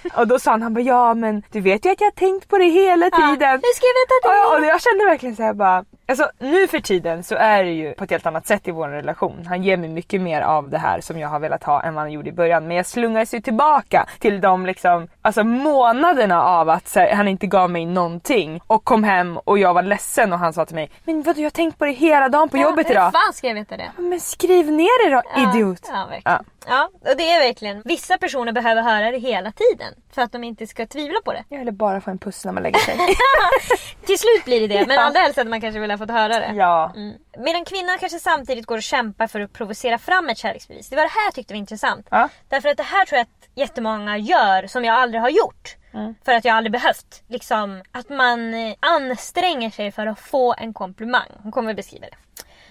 nu. 0.02 0.10
Och 0.16 0.26
då 0.26 0.38
sa 0.38 0.50
han, 0.50 0.62
han 0.62 0.74
bara, 0.74 0.80
ja 0.80 1.14
men 1.14 1.42
du 1.52 1.60
vet 1.60 1.86
ju 1.86 1.90
att 1.90 2.00
jag 2.00 2.06
har 2.06 2.12
tänkt 2.12 2.48
på 2.48 2.58
det 2.58 2.64
hela 2.64 3.10
tiden. 3.10 3.50
hur 3.62 3.74
ska 3.76 3.86
jag 3.86 3.96
veta 4.00 4.28
det? 4.28 4.36
Ja, 4.36 4.58
och 4.58 4.64
jag 4.64 4.82
kände 4.82 5.04
verkligen 5.04 5.36
så 5.36 5.42
här 5.42 5.54
bara, 5.54 5.84
Alltså 6.10 6.30
nu 6.38 6.66
för 6.68 6.80
tiden 6.80 7.22
så 7.22 7.34
är 7.34 7.64
det 7.64 7.70
ju 7.70 7.92
på 7.92 8.04
ett 8.04 8.10
helt 8.10 8.26
annat 8.26 8.46
sätt 8.46 8.68
i 8.68 8.70
vår 8.70 8.88
relation. 8.88 9.46
Han 9.48 9.62
ger 9.62 9.76
mig 9.76 9.88
mycket 9.88 10.20
mer 10.20 10.40
av 10.42 10.70
det 10.70 10.78
här 10.78 11.00
som 11.00 11.18
jag 11.18 11.28
har 11.28 11.40
velat 11.40 11.64
ha 11.64 11.82
än 11.82 11.94
vad 11.94 12.02
han 12.02 12.12
gjorde 12.12 12.28
i 12.28 12.32
början. 12.32 12.66
Men 12.68 12.76
jag 12.76 12.86
slungas 12.86 13.34
ju 13.34 13.40
tillbaka 13.40 14.06
till 14.18 14.40
de 14.40 14.66
liksom, 14.66 15.08
alltså 15.22 15.44
månaderna 15.44 16.42
av 16.42 16.68
att 16.68 16.94
här, 16.94 17.14
han 17.14 17.28
inte 17.28 17.46
gav 17.46 17.70
mig 17.70 17.86
någonting 17.86 18.60
och 18.66 18.84
kom 18.84 19.04
hem 19.04 19.38
och 19.38 19.58
jag 19.58 19.74
var 19.74 19.82
ledsen 19.82 20.32
och 20.32 20.38
han 20.38 20.52
sa 20.52 20.64
till 20.64 20.74
mig 20.74 20.90
Men 21.04 21.22
vadå 21.22 21.40
jag 21.40 21.44
har 21.44 21.50
tänkt 21.50 21.78
på 21.78 21.84
det 21.84 21.92
hela 21.92 22.28
dagen 22.28 22.48
på 22.48 22.56
jobbet 22.56 22.90
idag. 22.90 23.04
Hur 23.04 23.10
fan 23.10 23.32
jag 23.42 23.54
veta 23.54 23.76
det? 23.76 23.90
Men 23.96 24.20
skriv 24.20 24.72
ner 24.72 25.08
det 25.08 25.14
då 25.14 25.22
Ja, 25.36 25.50
idiot. 25.54 25.90
Ja. 26.24 26.40
Ja. 26.70 26.90
och 27.10 27.16
det 27.16 27.30
är 27.32 27.40
verkligen, 27.46 27.82
vissa 27.84 28.18
personer 28.18 28.52
behöver 28.52 28.82
höra 28.82 29.10
det 29.10 29.18
hela 29.18 29.52
tiden 29.52 29.94
för 30.14 30.22
att 30.22 30.32
de 30.32 30.44
inte 30.44 30.66
ska 30.66 30.86
tvivla 30.86 31.20
på 31.24 31.32
det. 31.32 31.44
Jag 31.48 31.58
ville 31.58 31.72
bara 31.72 32.00
få 32.00 32.10
en 32.10 32.18
puss 32.18 32.44
när 32.44 32.52
man 32.52 32.62
lägger 32.62 32.78
sig. 32.78 32.96
Till 34.06 34.18
slut 34.18 34.44
blir 34.44 34.60
det 34.60 34.66
det, 34.66 34.86
men 34.86 34.96
Ja. 34.96 35.02
allra 35.02 35.20
helst 35.20 35.36
hade 35.36 35.50
man 35.50 35.60
kanske 35.60 35.80
velat 35.80 35.98
fått 36.00 36.10
höra 36.10 36.28
det. 36.40 36.52
ja. 36.54 36.92
Mm. 36.96 37.14
Medan 37.38 37.64
kvinnan 37.64 37.98
kanske 37.98 38.18
samtidigt 38.18 38.66
går 38.66 38.76
och 38.76 38.82
kämpar 38.82 39.26
för 39.26 39.40
att 39.40 39.52
provocera 39.52 39.98
fram 39.98 40.28
ett 40.28 40.38
kärleksbevis. 40.38 40.88
Det 40.88 40.96
var 40.96 41.02
det 41.02 41.08
här 41.10 41.26
jag 41.26 41.34
tyckte 41.34 41.54
var 41.54 41.58
intressant. 41.58 42.06
Ja. 42.10 42.28
Därför 42.48 42.68
att 42.68 42.76
det 42.76 42.82
här 42.82 43.04
tror 43.06 43.16
jag 43.16 43.22
att 43.22 43.48
jättemånga 43.54 44.16
gör 44.18 44.66
som 44.66 44.84
jag 44.84 44.94
aldrig 44.96 45.20
har 45.22 45.28
gjort. 45.30 45.76
För 46.24 46.32
att 46.32 46.44
jag 46.44 46.56
aldrig 46.56 46.72
behövt. 46.72 47.22
Liksom 47.28 47.82
att 47.92 48.08
man 48.08 48.54
eh, 48.54 48.74
anstränger 48.80 49.70
sig 49.70 49.92
för 49.92 50.06
att 50.06 50.20
få 50.20 50.54
en 50.58 50.74
komplimang. 50.74 51.28
Hon 51.42 51.52
kommer 51.52 51.74
beskriva 51.74 52.06
det. 52.06 52.16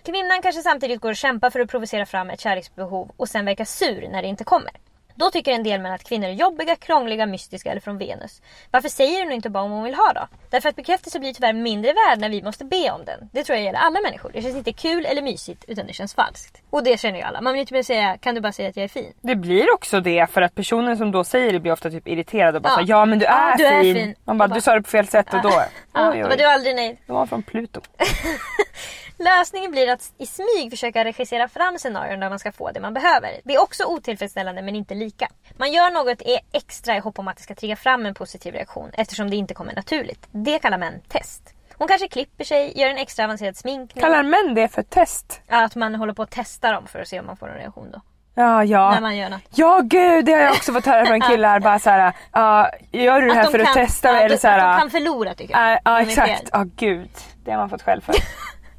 Kvinnan 0.04 0.42
kanske 0.42 0.62
samtidigt 0.62 1.02
går 1.02 1.10
och 1.10 1.16
kämpar 1.16 1.50
för 1.50 1.60
att 1.60 1.70
provocera 1.70 2.06
fram 2.06 2.30
ett 2.30 2.40
kärleksbehov 2.40 3.12
och 3.18 3.30
sen 3.30 3.46
verkar 3.46 3.66
sur 3.66 4.08
när 4.08 4.22
det 4.22 4.28
inte 4.28 4.44
kommer. 4.44 4.72
Då 5.20 5.32
tycker 5.32 5.52
en 5.52 5.64
del 5.64 5.82
män 5.82 5.92
att 5.94 6.04
kvinnor 6.04 6.28
är 6.28 6.32
jobbiga, 6.34 6.76
krångliga, 6.76 7.26
mystiska 7.26 7.72
eller 7.72 7.82
från 7.82 7.98
Venus. 7.98 8.42
Varför 8.72 8.90
säger 8.90 9.24
hon 9.24 9.32
inte 9.32 9.50
bara 9.50 9.64
om 9.64 9.72
hon 9.72 9.84
vill 9.84 9.94
ha 9.96 10.14
då? 10.14 10.28
Därför 10.50 10.70
att 10.70 10.76
bekräftelse 10.76 11.20
blir 11.20 11.34
tyvärr 11.34 11.54
mindre 11.54 11.94
värd 11.94 12.20
när 12.20 12.30
vi 12.30 12.42
måste 12.44 12.66
be 12.66 12.92
om 12.92 13.06
den. 13.06 13.30
Det 13.34 13.44
tror 13.44 13.56
jag 13.56 13.66
gäller 13.66 13.80
alla 13.80 14.02
människor. 14.02 14.32
Det 14.34 14.42
känns 14.42 14.56
inte 14.56 14.74
kul 14.74 15.06
eller 15.06 15.22
mysigt 15.22 15.66
utan 15.68 15.88
det 15.88 15.94
känns 15.94 16.14
falskt. 16.14 16.62
Och 16.70 16.84
det 16.84 17.00
känner 17.00 17.18
ju 17.20 17.24
alla. 17.26 17.42
Man 17.42 17.54
vill 17.54 17.60
inte 17.60 17.74
bara 17.74 17.84
säga 17.84 18.18
kan 18.18 18.36
du 18.36 18.42
bara 18.42 18.52
säga 18.52 18.70
att 18.70 18.76
jag 18.78 18.84
är 18.84 18.88
fin? 18.88 19.14
Det 19.22 19.36
blir 19.36 19.74
också 19.74 20.00
det 20.00 20.28
för 20.32 20.42
att 20.42 20.56
personen 20.56 20.98
som 20.98 21.12
då 21.12 21.24
säger 21.24 21.54
det 21.54 21.60
blir 21.60 21.72
ofta 21.72 21.90
typ 21.90 22.08
irriterad 22.08 22.56
och 22.56 22.62
bara 22.62 22.74
Ja. 22.74 22.80
ja, 22.82 22.86
ja 22.88 23.06
men 23.06 23.20
du 23.20 23.26
är, 23.26 23.50
Ja, 23.50 23.56
du 23.58 23.66
är 23.66 23.82
fin. 23.82 23.96
fin. 23.96 24.16
Man 24.24 24.38
bara 24.38 24.48
bara- 24.48 24.56
du 24.56 24.62
sa 24.62 24.76
det 24.76 24.82
på 24.82 24.90
fel 24.90 25.08
sätt 25.08 25.34
och 25.34 25.42
då. 25.42 25.50
Ja, 25.94 26.12
oj, 26.12 26.18
men 26.22 26.32
oj. 26.32 26.38
du 26.38 26.44
är 26.44 26.54
aldrig 26.54 26.76
nöjd. 26.76 26.98
Det 27.06 27.14
var 27.14 27.26
från 27.26 27.44
Pluto. 27.44 27.82
Lösningen 29.22 29.72
blir 29.72 29.90
att 29.92 30.12
i 30.18 30.26
smyg 30.26 30.70
försöka 30.72 31.04
regissera 31.06 31.48
fram 31.48 31.78
scenarion 31.80 32.20
där 32.20 32.30
man 32.30 32.40
ska 32.40 32.52
få 32.52 32.72
det 32.72 32.80
man 32.80 32.94
behöver. 32.94 33.30
Det 33.44 33.54
är 33.56 33.62
också 33.62 33.84
otillfredsställande 33.86 34.62
men 34.62 34.76
inte 34.76 34.94
lika. 34.96 35.09
Man 35.58 35.72
gör 35.72 35.92
något 35.92 36.22
extra 36.52 36.96
i 36.96 37.00
hopp 37.00 37.20
om 37.20 37.28
att 37.28 37.38
det 37.38 37.44
ska 37.44 37.56
trigga 37.56 37.76
fram 37.76 38.06
en 38.06 38.14
positiv 38.14 38.54
reaktion 38.54 38.90
eftersom 38.94 39.30
det 39.30 39.36
inte 39.36 39.54
kommer 39.54 39.76
naturligt. 39.76 40.28
Det 40.32 40.60
kallar 40.60 40.78
män 40.78 41.02
test. 41.08 41.54
Hon 41.78 41.88
kanske 41.88 42.08
klipper 42.08 42.44
sig, 42.44 42.80
gör 42.80 42.90
en 42.90 42.98
extra 42.98 43.26
avancerad 43.26 43.58
sminkning. 43.58 44.02
Kallar 44.04 44.24
män 44.24 44.56
det 44.56 44.68
för 44.68 44.84
test? 44.84 45.42
Ja, 45.48 45.64
Att 45.66 45.76
man 45.76 45.96
håller 45.96 46.14
på 46.14 46.22
att 46.22 46.32
testa 46.32 46.72
dem 46.72 46.88
för 46.88 47.00
att 47.00 47.08
se 47.08 47.20
om 47.20 47.26
man 47.26 47.38
får 47.38 47.50
en 47.50 47.56
reaktion 47.58 47.92
då. 47.92 48.02
Ja, 48.36 48.64
ja. 48.64 48.92
När 48.92 49.02
man 49.02 49.18
gör 49.18 49.30
något. 49.30 49.42
Ja 49.50 49.82
gud, 49.84 50.26
det 50.26 50.32
har 50.34 50.40
jag 50.42 50.52
också 50.52 50.74
fått 50.74 50.86
höra 50.86 51.06
från 51.06 51.22
killar. 51.30 51.60
Bara 51.60 51.80
såhär, 51.80 52.14
ja 52.32 52.72
gör 52.92 53.22
du 53.22 53.28
det 53.28 53.34
här 53.34 53.44
de 53.46 53.52
för 53.52 53.60
att 53.60 53.66
kan- 53.66 53.74
testa 53.74 54.08
ja? 54.14 54.20
Eller 54.20 54.36
att 54.36 54.42
såhär, 54.42 54.74
de 54.74 54.80
kan 54.80 54.90
förlora 54.90 55.34
tycker 55.34 55.54
jag. 55.60 55.80
ja, 55.86 55.98
fel. 55.98 56.08
exakt. 56.08 56.50
Ja 56.54 56.66
gud, 56.76 57.10
det 57.44 57.52
har 57.52 57.58
man 57.58 57.70
fått 57.70 57.82
skäll 57.82 58.02
för. 58.02 58.16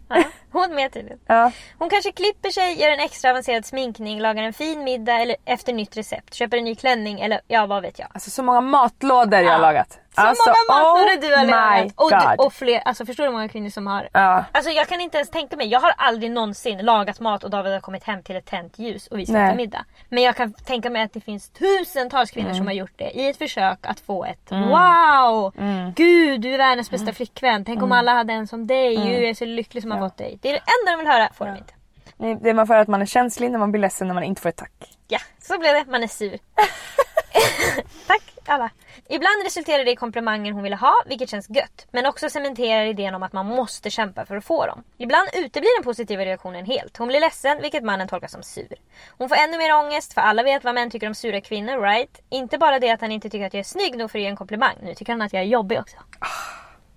Hon 0.53 0.75
med 0.75 0.93
tydligen. 0.93 1.19
Ja. 1.27 1.53
Hon 1.79 1.91
kanske 1.91 2.13
klipper 2.13 2.51
sig, 2.51 2.81
gör 2.81 2.91
en 2.91 3.01
extra 3.01 3.31
avancerad 3.31 3.67
sminkning, 3.67 4.21
lagar 4.21 4.43
en 4.43 4.53
fin 4.53 4.85
middag 4.85 5.21
eller 5.21 5.37
efter 5.45 5.73
nytt 5.73 5.97
recept, 5.97 6.35
köper 6.35 6.57
en 6.57 6.65
ny 6.65 6.75
klänning 6.75 7.21
eller 7.21 7.41
ja 7.49 7.67
vad 7.67 7.83
vet 7.83 7.99
jag. 7.99 8.09
Alltså 8.15 8.31
så 8.31 8.43
många 8.43 8.61
matlådor 8.61 9.41
jag 9.41 9.53
har 9.53 9.59
lagat. 9.59 9.99
Så 10.21 10.27
alltså, 10.27 10.49
många 10.69 10.81
matlådor 10.81 11.17
oh 11.17 11.21
du 11.21 11.37
har 11.37 11.45
my 11.45 11.51
lagat. 11.51 11.93
Och, 11.97 12.11
God. 12.39 12.47
och 12.47 12.53
fler, 12.53 12.83
alltså 12.85 13.07
förstår 13.07 13.25
du 13.25 13.29
hur 13.29 13.33
många 13.33 13.49
kvinnor 13.49 13.71
som 13.71 13.87
har 13.87 14.09
Ja. 14.13 14.45
Alltså 14.53 14.71
jag 14.71 14.89
kan 14.89 15.01
inte 15.01 15.17
ens 15.17 15.31
tänka 15.31 15.57
mig, 15.57 15.67
jag 15.69 15.81
har 15.81 15.95
aldrig 15.97 16.31
någonsin 16.31 16.79
lagat 16.79 17.21
mat 17.21 17.45
och 17.45 17.51
David 17.51 17.73
har 17.73 17.81
kommit 17.81 18.05
hem 18.05 18.23
till 18.23 18.37
ett 18.37 18.47
tänt 18.47 18.79
ljus 18.79 19.07
och 19.07 19.19
vi 19.19 19.27
ska 19.27 19.37
äta 19.39 19.55
middag. 19.55 19.85
Men 20.09 20.23
jag 20.23 20.37
kan 20.37 20.53
tänka 20.53 20.91
mig 20.91 21.03
att 21.03 21.13
det 21.13 21.21
finns 21.21 21.51
tusentals 21.51 22.31
kvinnor 22.31 22.49
Mm. 22.49 22.57
som 22.59 22.67
har 22.67 22.75
gjort 22.75 22.93
det 22.97 23.11
i 23.11 23.29
ett 23.29 23.39
försök 23.39 23.79
att 23.87 24.01
få 24.01 24.25
ett 24.25 24.51
Wow! 24.51 25.53
Mm. 25.59 25.93
Gud 25.97 26.41
du 26.41 26.55
är 26.55 26.59
världens 26.59 26.91
bästa 26.91 27.13
flickvän, 27.13 27.65
tänk 27.65 27.83
om 27.83 27.93
alla 27.93 28.13
hade 28.13 28.33
en 28.33 28.47
som 28.47 28.67
dig, 28.67 28.97
Mm. 28.97 29.09
du 29.09 29.29
är 29.29 29.35
så 29.35 29.45
lycklig 29.45 29.83
som 29.83 29.91
har 29.93 29.99
fått 29.99 30.17
dig. 30.17 30.39
Det 30.43 30.49
är 30.49 30.53
det 30.53 30.59
enda 30.81 30.93
de 30.93 30.99
vill 31.05 31.13
höra, 31.13 31.29
får 31.35 31.47
de 31.47 31.57
inte. 31.57 31.73
Nej, 32.17 32.39
Det 32.41 32.55
man 32.55 32.67
får 32.67 32.75
höra 32.75 32.83
att 32.83 32.89
man 32.89 33.03
är 33.03 33.07
känslig 33.07 33.51
när 33.51 33.59
man 33.59 33.73
blir 33.73 33.81
ledsen 33.81 34.07
när 34.09 34.15
man 34.15 34.23
inte 34.25 34.43
får 34.43 34.49
ett 34.49 34.57
tack. 34.57 34.73
Ja, 35.09 35.19
så 35.43 35.59
blev 35.59 35.75
det. 35.75 35.85
Man 35.91 36.03
är 36.03 36.07
sur. 36.09 36.39
Tack 38.07 38.23
alla. 38.47 38.71
Ibland 39.09 39.43
resulterar 39.45 39.85
det 39.85 39.91
i 39.91 39.97
komplimanger 39.97 40.53
hon 40.53 40.63
ville 40.63 40.77
ha, 40.77 40.95
vilket 41.07 41.31
känns 41.31 41.51
gött. 41.51 41.87
Men 41.91 42.07
också 42.07 42.31
cementerar 42.31 42.85
idén 42.85 43.15
om 43.15 43.23
att 43.23 43.33
man 43.33 43.47
måste 43.47 43.91
kämpa 43.91 44.27
för 44.27 44.37
att 44.37 44.45
få 44.45 44.67
dem. 44.67 44.85
Ibland 44.99 45.29
uteblir 45.35 45.79
den 45.79 45.85
positiva 45.85 46.25
reaktionen 46.25 46.65
helt. 46.65 46.97
Hon 46.97 47.09
blir 47.09 47.21
ledsen, 47.21 47.63
vilket 47.63 47.85
mannen 47.85 48.09
tolkar 48.09 48.29
som 48.29 48.43
sur. 48.43 48.75
Hon 49.19 49.29
får 49.29 49.37
ännu 49.37 49.59
mer 49.59 49.75
ångest, 49.75 50.13
för 50.13 50.21
alla 50.21 50.43
vet 50.43 50.65
vad 50.65 50.75
män 50.75 50.91
tycker 50.91 51.07
om 51.07 51.15
sura 51.15 51.41
kvinnor, 51.41 51.81
right? 51.81 52.21
Inte 52.29 52.59
bara 52.59 52.79
det 52.79 52.91
att 52.91 53.01
han 53.01 53.13
inte 53.13 53.31
tycker 53.31 53.47
att 53.47 53.55
jag 53.55 53.61
är 53.61 53.65
snygg 53.65 53.97
nog 53.97 54.11
för 54.11 54.19
att 54.19 54.23
ge 54.23 54.29
en 54.29 54.37
komplimang. 54.37 54.77
Nu 54.83 54.95
tycker 54.95 55.13
han 55.13 55.23
att 55.23 55.33
jag 55.33 55.43
är 55.43 55.47
jobbig 55.47 55.81
också. 55.81 55.97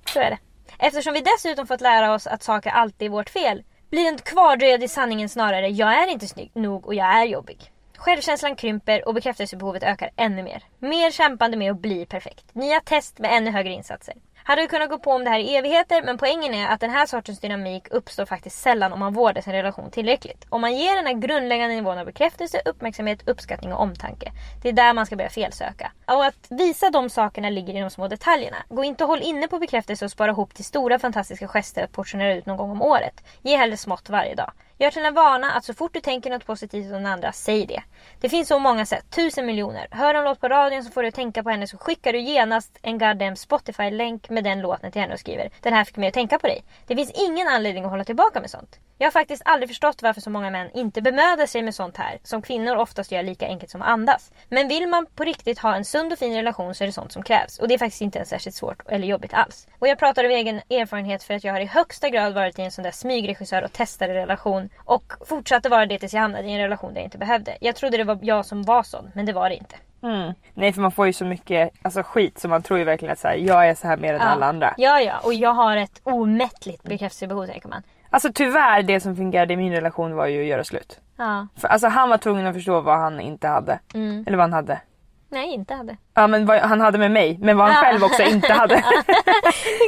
Så 0.06 0.20
är 0.20 0.30
det. 0.30 0.38
Eftersom 0.78 1.14
vi 1.14 1.22
dessutom 1.22 1.68
fått 1.68 1.82
lära 1.82 2.14
oss 2.14 2.28
att 2.28 2.44
saker 2.44 2.70
alltid 2.70 3.06
är 3.06 3.10
vårt 3.10 3.30
fel 3.30 3.64
blir 3.90 4.08
en 4.08 4.18
kvardröjd 4.18 4.84
i 4.84 4.88
sanningen 4.88 5.30
snarare 5.30 5.68
jag 5.68 6.04
är 6.04 6.08
inte 6.08 6.28
snygg 6.28 6.52
nog 6.54 6.86
och 6.86 6.96
jag 6.96 7.08
är 7.08 7.26
jobbig. 7.26 7.73
Självkänslan 8.04 8.56
krymper 8.56 9.08
och 9.08 9.14
bekräftelsebehovet 9.14 9.84
ökar 9.84 10.10
ännu 10.16 10.44
mer. 10.44 10.64
Mer 10.80 11.12
kämpande 11.12 11.58
med 11.58 11.72
att 11.72 11.82
bli 11.82 12.06
perfekt. 12.06 12.56
Nya 12.56 12.80
test 12.80 13.20
med 13.20 13.38
ännu 13.38 13.52
högre 13.52 13.74
insatser. 13.74 14.16
Hade 14.36 14.62
vi 14.62 14.68
kunnat 14.68 14.90
gå 14.90 15.00
på 15.00 15.12
om 15.12 15.24
det 15.24 15.30
här 15.30 15.40
i 15.40 15.56
evigheter 15.56 16.02
men 16.04 16.18
poängen 16.18 16.54
är 16.54 16.68
att 16.68 16.80
den 16.80 16.90
här 16.90 17.06
sortens 17.06 17.40
dynamik 17.40 17.88
uppstår 17.92 18.26
faktiskt 18.26 18.60
sällan 18.60 18.94
om 18.94 19.00
man 19.00 19.14
vårdar 19.14 19.42
sin 19.42 19.54
relation 19.54 19.92
tillräckligt. 19.92 20.46
Om 20.50 20.62
man 20.62 20.76
ger 20.76 20.96
den 20.96 21.06
här 21.06 21.14
grundläggande 21.14 21.76
nivån 21.76 21.98
av 21.98 22.06
bekräftelse, 22.06 22.62
uppmärksamhet, 22.66 23.28
uppskattning 23.28 23.74
och 23.74 23.82
omtanke. 23.82 24.32
Det 24.62 24.70
är 24.70 24.74
där 24.74 24.94
man 24.94 25.06
ska 25.06 25.16
börja 25.16 25.30
felsöka. 25.30 25.92
Och 26.08 26.26
att 26.26 26.48
visa 26.50 26.90
de 26.90 27.10
sakerna 27.10 27.50
ligger 27.50 27.74
i 27.74 27.80
de 27.80 27.90
små 27.90 28.08
detaljerna. 28.08 28.58
Gå 28.70 28.84
inte 28.84 29.04
och 29.04 29.10
håll 29.10 29.22
inne 29.22 29.48
på 29.48 29.60
bekräftelse 29.60 30.06
och 30.06 30.12
spara 30.12 30.32
ihop 30.32 30.54
till 30.54 30.66
stora 30.66 31.00
fantastiska 31.00 31.48
gester 31.48 31.84
att 31.84 31.92
portionera 31.92 32.34
ut 32.34 32.46
någon 32.46 32.58
gång 32.58 32.72
om 32.72 32.82
året. 32.82 33.24
Ge 33.42 33.58
hellre 33.58 33.78
smått 33.78 34.10
varje 34.10 34.36
dag. 34.36 34.52
Gör 34.84 34.92
till 34.92 35.06
en 35.06 35.14
vana 35.14 35.52
att 35.52 35.66
så 35.66 35.74
fort 35.74 35.94
du 35.94 36.00
tänker 36.00 36.30
något 36.30 36.46
positivt 36.46 36.86
om 36.86 36.92
den 36.92 37.06
andra, 37.06 37.32
säg 37.32 37.66
det. 37.66 37.84
Det 38.22 38.30
finns 38.30 38.48
så 38.48 38.60
många 38.60 38.86
sätt, 38.86 39.06
tusen 39.10 39.46
miljoner. 39.46 39.88
Hör 39.92 40.14
en 40.14 40.24
låt 40.24 40.40
på 40.40 40.48
radion 40.48 40.84
så 40.84 40.92
får 40.92 41.04
du 41.04 41.12
tänka 41.12 41.44
på 41.44 41.50
henne 41.50 41.68
så 41.68 41.78
skickar 41.78 42.14
du 42.14 42.20
genast 42.20 42.80
en 42.82 42.98
goddamn 42.98 43.36
Spotify-länk 43.36 44.30
med 44.30 44.44
den 44.44 44.62
låten 44.62 44.92
till 44.92 45.02
henne 45.02 45.14
och 45.14 45.20
skriver 45.20 45.50
Den 45.62 45.74
här 45.74 45.84
fick 45.84 45.98
mig 45.98 46.08
att 46.08 46.14
tänka 46.14 46.40
på 46.40 46.48
dig. 46.48 46.64
Det 46.88 46.96
finns 46.96 47.12
ingen 47.12 47.48
anledning 47.48 47.84
att 47.84 47.90
hålla 47.90 48.04
tillbaka 48.04 48.42
med 48.42 48.50
sånt. 48.50 48.80
Jag 48.98 49.08
har 49.08 49.12
faktiskt 49.12 49.42
aldrig 49.46 49.70
förstått 49.70 50.02
varför 50.02 50.22
så 50.22 50.30
många 50.30 50.50
män 50.50 50.70
inte 50.74 51.02
bemödar 51.02 51.46
sig 51.46 51.62
med 51.62 51.76
sånt 51.76 51.98
här, 51.98 52.20
som 52.24 52.42
kvinnor 52.42 52.76
oftast 52.76 53.12
gör 53.12 53.24
lika 53.24 53.48
enkelt 53.48 53.72
som 53.72 53.82
att 53.82 53.88
andas. 53.88 54.32
Men 54.50 54.68
vill 54.68 54.88
man 54.88 55.06
på 55.16 55.24
riktigt 55.24 55.60
ha 55.60 55.76
en 55.76 55.86
sund 55.86 56.14
och 56.14 56.20
fin 56.20 56.36
relation 56.36 56.76
så 56.76 56.84
är 56.84 56.86
det 56.86 56.92
sånt 56.92 57.12
som 57.12 57.24
krävs. 57.24 57.60
Och 57.60 57.68
det 57.68 57.74
är 57.74 57.78
faktiskt 57.78 58.02
inte 58.02 58.18
ens 58.18 58.30
särskilt 58.30 58.56
svårt 58.56 58.82
eller 58.90 59.08
jobbigt 59.08 59.34
alls. 59.34 59.68
Och 59.80 59.88
jag 59.88 60.00
pratar 60.00 60.24
av 60.24 60.32
egen 60.32 60.56
erfarenhet 60.70 61.24
för 61.24 61.34
att 61.34 61.44
jag 61.44 61.54
har 61.54 61.60
i 61.60 61.66
högsta 61.66 62.10
grad 62.10 62.34
varit 62.34 62.60
i 62.60 62.62
en 62.62 62.72
sån 62.72 62.84
där 62.84 62.92
smygregissör 62.92 63.62
och 63.64 63.74
testade 63.74 64.14
relation. 64.14 64.70
Och 64.78 65.14
fortsatte 65.26 65.70
vara 65.70 65.86
det 65.86 66.00
tills 66.00 66.14
jag 66.14 66.22
hamnade 66.22 66.48
i 66.48 66.54
en 66.54 66.60
relation 66.60 66.94
där 66.94 67.02
jag 67.02 67.08
inte 67.08 67.18
behövde. 67.18 67.58
Jag 67.62 67.76
trodde 67.76 67.98
det 67.98 68.04
var 68.04 68.20
jag 68.22 68.46
som 68.46 68.64
var 68.64 68.84
sån, 68.84 69.12
men 69.14 69.26
det 69.26 69.34
var 69.34 69.50
det 69.50 69.56
inte. 69.56 69.76
Mm. 70.04 70.34
Nej 70.54 70.74
för 70.74 70.82
man 70.82 70.92
får 70.92 71.08
ju 71.08 71.14
så 71.14 71.26
mycket 71.26 71.70
alltså, 71.82 72.04
skit 72.04 72.40
så 72.40 72.48
man 72.48 72.64
tror 72.64 72.80
ju 72.80 72.86
verkligen 72.86 73.12
att 73.12 73.20
så 73.20 73.28
här, 73.28 73.36
jag 73.36 73.70
är 73.70 73.76
så 73.76 73.88
här 73.88 73.98
mer 73.98 74.14
än 74.14 74.22
alla 74.22 74.46
andra. 74.46 74.74
Ja, 74.78 75.02
ja. 75.02 75.20
Och 75.24 75.34
jag 75.34 75.54
har 75.54 75.78
ett 75.78 76.02
omättligt 76.04 76.84
bekräftelsebehov 76.84 77.48
tänker 77.48 77.70
man. 77.70 77.84
Alltså 78.14 78.32
tyvärr 78.34 78.84
det 78.84 79.00
som 79.00 79.16
fungerade 79.16 79.54
i 79.54 79.58
min 79.58 79.72
relation 79.74 80.16
var 80.16 80.28
ju 80.28 80.42
att 80.42 80.48
göra 80.48 80.64
slut. 80.64 81.00
Ja. 81.18 81.48
För, 81.56 81.68
alltså 81.68 81.88
han 81.88 82.10
var 82.10 82.18
tvungen 82.18 82.48
att 82.48 82.56
förstå 82.56 82.82
vad 82.82 82.98
han 82.98 83.20
inte 83.20 83.48
hade. 83.48 83.80
Mm. 83.94 84.24
Eller 84.28 84.38
vad 84.38 84.44
han 84.44 84.54
hade. 84.54 84.82
Nej, 85.30 85.54
inte 85.54 85.74
hade. 85.74 85.98
Ja 86.16 86.28
men 86.28 86.46
vad 86.46 86.58
han 86.60 86.82
hade 86.82 86.98
med 86.98 87.12
mig 87.12 87.38
men 87.42 87.58
vad 87.58 87.68
han 87.68 87.84
själv 87.86 88.04
också 88.04 88.22
inte 88.24 88.54
hade. 88.54 88.76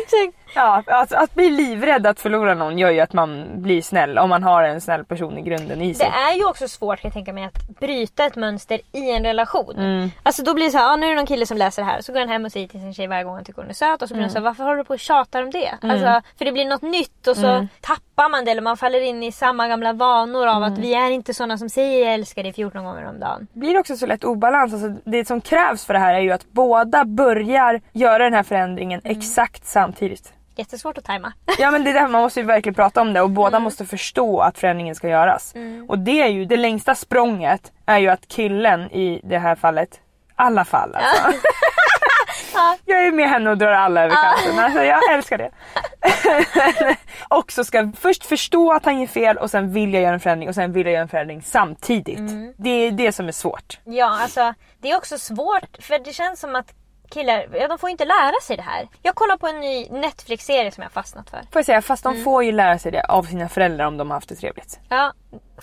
Exakt. 0.03 0.37
ja, 0.55 0.83
alltså, 0.87 1.15
att 1.15 1.33
bli 1.35 1.49
livrädd 1.49 2.07
att 2.07 2.19
förlora 2.19 2.53
någon 2.53 2.77
gör 2.77 2.89
ju 2.89 2.99
att 2.99 3.13
man 3.13 3.45
blir 3.61 3.81
snäll 3.81 4.17
om 4.17 4.29
man 4.29 4.43
har 4.43 4.63
en 4.63 4.81
snäll 4.81 5.05
person 5.05 5.37
i 5.37 5.41
grunden 5.41 5.81
i 5.81 5.87
Det 5.87 5.95
sig. 5.95 6.07
är 6.31 6.37
ju 6.37 6.45
också 6.45 6.67
svårt 6.67 6.99
kan 7.01 7.07
jag 7.09 7.13
tänka 7.13 7.33
mig 7.33 7.43
att 7.43 7.67
bryta 7.79 8.25
ett 8.25 8.35
mönster 8.35 8.79
i 8.91 9.11
en 9.11 9.23
relation. 9.23 9.75
Mm. 9.77 10.11
Alltså 10.23 10.43
då 10.43 10.53
blir 10.53 10.65
det 10.65 10.71
så 10.71 10.77
här, 10.77 10.93
ah, 10.93 10.95
nu 10.95 11.05
är 11.05 11.09
det 11.09 11.15
någon 11.15 11.25
kille 11.25 11.45
som 11.45 11.57
läser 11.57 11.81
det 11.81 11.87
här 11.89 12.01
så 12.01 12.13
går 12.13 12.19
han 12.19 12.29
hem 12.29 12.45
och 12.45 12.51
säger 12.51 12.67
till 12.67 12.79
sin 12.79 12.93
tjej 12.93 13.07
varje 13.07 13.23
gång 13.23 13.35
han 13.35 13.43
tycker 13.45 13.61
hon 13.61 13.69
är 13.69 13.73
söt 13.73 14.01
och 14.01 14.07
så 14.07 14.13
blir 14.13 14.23
Mm. 14.23 14.29
hon 14.29 14.31
så 14.33 14.37
här, 14.37 14.43
varför 14.45 14.63
håller 14.63 14.77
du 14.77 14.83
på 14.83 14.93
och 14.93 14.99
tjatar 14.99 15.43
om 15.43 15.51
det? 15.51 15.69
Alltså, 15.81 16.21
för 16.37 16.45
det 16.45 16.51
blir 16.51 16.65
något 16.65 16.81
nytt 16.81 17.27
och 17.27 17.35
så 17.37 17.47
Mm. 17.47 17.67
tappar 17.81 18.29
man 18.29 18.45
det 18.45 18.51
eller 18.51 18.61
man 18.61 18.77
faller 18.77 19.01
in 19.01 19.23
i 19.23 19.31
samma 19.31 19.67
gamla 19.67 19.93
vanor 19.93 20.47
av 20.47 20.57
Mm. 20.63 20.73
att 20.73 20.79
vi 20.79 20.93
är 20.93 21.09
inte 21.11 21.33
sådana 21.33 21.57
som 21.57 21.69
säger 21.69 22.05
jag 22.05 22.13
älskar 22.13 22.43
dig 22.43 22.53
14 22.53 22.83
gånger 22.85 23.05
om 23.09 23.19
dagen. 23.19 23.47
blir 23.53 23.73
det 23.73 23.79
också 23.79 23.95
så 23.97 24.05
lätt 24.05 24.23
obalans. 24.23 24.73
Alltså, 24.73 24.89
det 25.05 25.27
som 25.27 25.41
krävs 25.41 25.85
för 25.85 25.93
det 25.93 25.99
här 25.99 26.14
är 26.15 26.19
ju 26.19 26.31
att 26.31 26.45
båda 26.51 27.05
börjar 27.05 27.81
göra 27.93 28.23
den 28.23 28.33
här 28.33 28.43
förändringen 28.43 29.01
Mm. 29.05 29.17
exakt 29.17 29.65
samtidigt. 29.65 30.33
Jättesvårt 30.55 30.97
att 30.97 31.03
tajma. 31.05 31.33
Ja 31.59 31.71
men 31.71 31.83
det 31.83 31.89
är 31.89 31.93
därför 31.93 32.07
man 32.07 32.21
måste 32.21 32.39
ju 32.39 32.45
verkligen 32.45 32.73
prata 32.73 33.01
om 33.01 33.13
det 33.13 33.21
och 33.21 33.29
båda 33.29 33.59
måste 33.59 33.85
förstå 33.85 34.39
att 34.39 34.57
förändringen 34.57 34.95
ska 34.95 35.09
göras. 35.09 35.53
Och 35.87 35.99
det 35.99 36.21
är 36.21 36.27
ju 36.27 36.45
det 36.45 36.57
längsta 36.57 36.95
språnget 36.95 37.71
är 37.85 37.97
ju 37.97 38.07
att 38.09 38.27
killen 38.27 38.81
i 38.91 39.21
det 39.23 39.37
här 39.37 39.55
fallet, 39.55 39.89
alla 40.35 40.65
fall 40.65 40.95
alltså. 40.95 41.23
Jag 42.85 43.07
är 43.07 43.11
med 43.11 43.29
henne 43.29 43.49
och 43.49 43.57
drar 43.57 43.71
alla 43.71 44.03
över 44.03 44.15
kanten. 44.15 44.59
Alltså, 44.59 44.83
jag 44.83 45.13
älskar 45.13 45.37
det. 45.37 45.51
också 47.29 47.63
ska 47.63 47.91
först 47.99 48.25
förstå 48.25 48.71
att 48.73 48.85
han 48.85 48.99
gör 48.99 49.07
fel 49.07 49.37
och 49.37 49.51
sen 49.51 49.73
vilja 49.73 50.01
göra 50.01 50.13
en 50.13 50.19
förändring 50.19 50.49
och 50.49 50.55
sen 50.55 50.71
vilja 50.73 50.91
göra 50.91 51.01
en 51.01 51.07
förändring 51.09 51.41
samtidigt. 51.41 52.19
Mm. 52.19 52.53
Det 52.57 52.69
är 52.69 52.91
det 52.91 53.11
som 53.11 53.27
är 53.27 53.31
svårt. 53.31 53.79
Ja, 53.83 54.21
alltså 54.21 54.53
det 54.81 54.91
är 54.91 54.97
också 54.97 55.17
svårt 55.17 55.77
för 55.79 55.99
det 55.99 56.13
känns 56.13 56.39
som 56.39 56.55
att 56.55 56.73
killar, 57.09 57.47
ja 57.53 57.67
de 57.67 57.77
får 57.77 57.89
inte 57.89 58.05
lära 58.05 58.41
sig 58.41 58.57
det 58.57 58.63
här. 58.63 58.87
Jag 59.01 59.15
kollar 59.15 59.37
på 59.37 59.47
en 59.47 59.59
ny 59.59 59.89
Netflix-serie 59.89 60.71
som 60.71 60.83
jag 60.83 60.91
fastnat 60.91 61.29
för. 61.29 61.37
Får 61.37 61.59
jag 61.59 61.65
säga, 61.65 61.81
fast 61.81 62.03
de 62.03 62.13
Mm. 62.13 62.23
får 62.23 62.43
ju 62.43 62.51
lära 62.51 62.79
sig 62.79 62.91
det 62.91 63.03
av 63.05 63.23
sina 63.23 63.49
föräldrar 63.49 63.85
om 63.85 63.97
de 63.97 64.09
har 64.09 64.17
haft 64.17 64.29
det 64.29 64.35
trevligt. 64.35 64.79
Ja, 64.89 65.13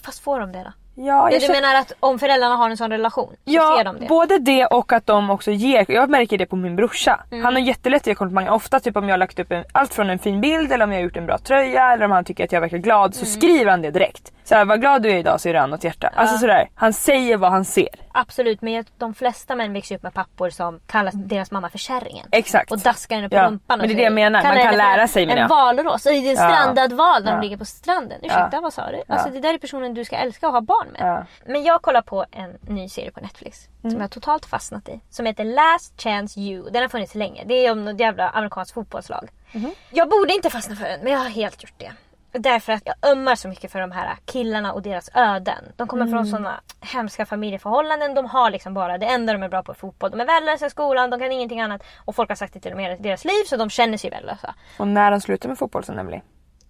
fast 0.03 0.21
får 0.25 0.41
de 0.41 0.53
det 0.53 0.59
då? 0.59 0.73
Ja, 0.95 1.05
Ja, 1.05 1.31
jag 1.31 1.41
du 1.41 1.47
känner- 1.47 1.61
menar 1.61 1.75
att 1.81 1.93
om 2.01 2.19
föräldrarna 2.19 2.57
har 2.57 2.71
en 2.71 2.77
sån 2.77 2.91
relation 2.91 3.29
så 3.29 3.37
Ja, 3.45 3.75
ser 3.79 3.85
de 3.85 4.01
det? 4.01 4.07
både 4.07 4.39
det 4.39 4.67
och 4.67 4.93
att 4.93 5.07
de 5.07 5.31
också 5.31 5.51
ger. 5.51 5.85
Jag 5.89 6.11
märker 6.11 6.39
det 6.39 6.47
på 6.47 6.57
min 6.57 6.77
brorsa. 6.77 7.21
Mm. 7.31 7.45
Han 7.45 7.55
har 7.55 7.61
jättelätt 7.61 8.03
att 8.03 8.07
ge 8.07 8.15
komplimanger. 8.15 8.51
Ofta 8.53 8.81
typ 8.81 8.97
om 8.97 9.09
jag 9.09 9.13
har 9.13 9.19
lagt 9.19 9.39
upp 9.39 9.53
en, 9.53 9.65
allt 9.73 9.95
från 9.95 10.11
en 10.11 10.19
fin 10.19 10.41
bild 10.41 10.73
eller 10.73 10.85
om 10.85 10.93
jag 10.93 10.99
har 10.99 11.05
gjort 11.05 11.17
en 11.17 11.27
bra 11.27 11.39
tröja 11.39 11.93
eller 11.93 12.05
om 12.05 12.11
han 12.11 12.25
tycker 12.25 12.45
att 12.45 12.53
jag 12.53 12.61
verkar 12.61 12.79
glad 12.79 13.15
så 13.15 13.25
Mm. 13.25 13.33
skriver 13.35 13.71
han 13.71 13.83
det 13.83 13.91
direkt. 13.91 14.33
Så 14.45 14.55
här, 14.55 14.65
vad 14.65 14.81
glad 14.81 15.03
du 15.03 15.11
är 15.11 15.17
idag 15.17 15.41
så 15.41 15.49
är 15.49 15.53
det 15.53 15.61
annat 15.61 15.85
hjärta. 15.85 16.11
Alltså 16.15 16.39
sådär. 16.39 16.69
Han 16.75 16.93
säger 16.93 17.37
vad 17.37 17.51
han 17.51 17.65
ser. 17.65 17.89
Absolut, 18.15 18.63
men 18.63 18.73
jag- 18.73 18.87
de 18.99 19.15
flesta 19.15 19.55
män 19.55 19.73
växer 19.73 19.95
upp 19.97 20.03
med 20.03 20.15
pappor 20.15 20.51
som 20.51 20.81
kallar 20.87 21.13
deras 21.15 21.51
mamma 21.51 21.69
för 21.69 21.79
kärringen. 21.79 22.27
Exakt. 22.33 22.73
Och 22.73 22.79
daskar 22.79 23.17
henne 23.17 23.29
på 23.29 23.35
Ja, 23.37 23.47
rumpan. 23.47 23.79
men 23.79 23.89
det 23.89 23.95
är 23.95 23.97
det 23.97 24.03
jag 24.03 24.13
menar. 24.13 24.43
Man 24.43 24.57
kan 24.63 24.77
lära 24.77 25.09
sig 25.09 25.31
En 25.31 25.49
valross. 25.49 26.07
Och 26.07 26.13
det 26.13 26.19
är 26.19 26.31
en 26.31 26.37
Ja. 26.37 26.49
strandad 26.51 26.93
val 26.93 27.25
när 27.25 27.31
Ja. 27.33 27.37
de 27.37 27.43
ligger 27.43 27.57
på 27.57 27.65
stranden. 27.65 28.19
Ursäkta, 28.23 28.49
Ja. 28.53 28.61
vad 28.61 28.73
sa 28.73 28.83
du? 28.91 29.03
Alltså 29.09 29.29
Ja. 29.29 29.33
det 29.35 29.41
där 29.41 29.55
är 29.55 29.59
personen 29.59 29.95
du 29.95 30.05
ska 30.05 30.17
älska 30.17 30.47
och 30.47 30.53
ha 30.53 30.61
barn 30.61 30.82
med. 30.89 31.01
Ja. 31.01 31.25
Men 31.47 31.63
jag 31.65 31.83
kollar 31.83 32.03
på 32.03 32.25
en 32.31 32.59
ny 32.61 32.89
serie 32.89 33.11
på 33.11 33.21
Netflix. 33.21 33.69
Mm. 33.83 33.91
Som 33.91 34.01
jag 34.01 34.11
totalt 34.11 34.47
fastnat 34.47 34.89
i. 34.89 35.01
Som 35.11 35.27
heter 35.27 35.45
Last 35.45 36.03
Chance 36.03 36.41
You. 36.41 36.71
Den 36.71 36.83
har 36.83 36.89
funnits 36.89 37.15
länge. 37.15 37.45
Det 37.47 37.55
är 37.67 37.73
om 37.73 37.85
något 37.85 38.01
jävla 38.01 38.29
amerikanskt 38.29 38.75
fotbollslag. 38.75 39.29
Mhm. 39.53 39.73
Jag 39.91 40.09
borde 40.11 40.33
inte 40.35 40.51
fastna 40.51 40.77
för 40.77 40.85
den 40.85 41.01
men 41.03 41.13
jag 41.13 41.19
har 41.19 41.29
helt 41.29 41.63
gjort 41.63 41.75
det. 41.79 41.93
Därför 42.39 42.73
att 42.73 42.83
jag 42.85 42.95
ömmar 43.13 43.35
så 43.35 43.49
mycket 43.49 43.73
för 43.73 43.81
de 43.81 43.93
här 43.93 44.17
killarna 44.25 44.73
och 44.73 44.83
deras 44.83 45.11
öden. 45.15 45.65
De 45.77 45.87
kommer 45.89 46.03
Mm. 46.07 46.15
från 46.15 46.27
sådana 46.27 46.61
hemska 46.81 47.27
familjeförhållanden. 47.27 48.15
De 48.15 48.27
har 48.27 48.51
liksom 48.51 48.75
bara 48.75 48.99
det 48.99 49.07
enda 49.07 49.33
de 49.33 49.43
är 49.43 49.49
bra 49.49 49.63
på 49.63 49.73
är 49.73 49.77
fotboll. 49.77 50.11
De 50.11 50.21
är 50.21 50.25
värdelösa 50.27 50.67
i 50.67 50.71
skolan, 50.71 51.11
de 51.11 51.21
kan 51.21 51.33
ingenting 51.33 51.61
annat. 51.61 51.83
Och 52.05 52.15
folk 52.17 52.29
har 52.29 52.37
sagt 52.37 52.55
det 52.55 52.61
till 52.61 52.71
dem 52.71 52.81
i 52.81 52.97
deras 52.97 53.25
liv 53.25 53.45
så 53.47 53.57
de 53.57 53.71
känner 53.71 53.99
sig 53.99 54.11
värdelösa. 54.11 54.55
Och 54.79 54.89
när 54.89 55.11
de 55.11 55.21
slutar 55.21 55.49
med 55.49 55.59
fotboll 55.59 55.85
så 55.85 55.93
Emily, 55.93 56.21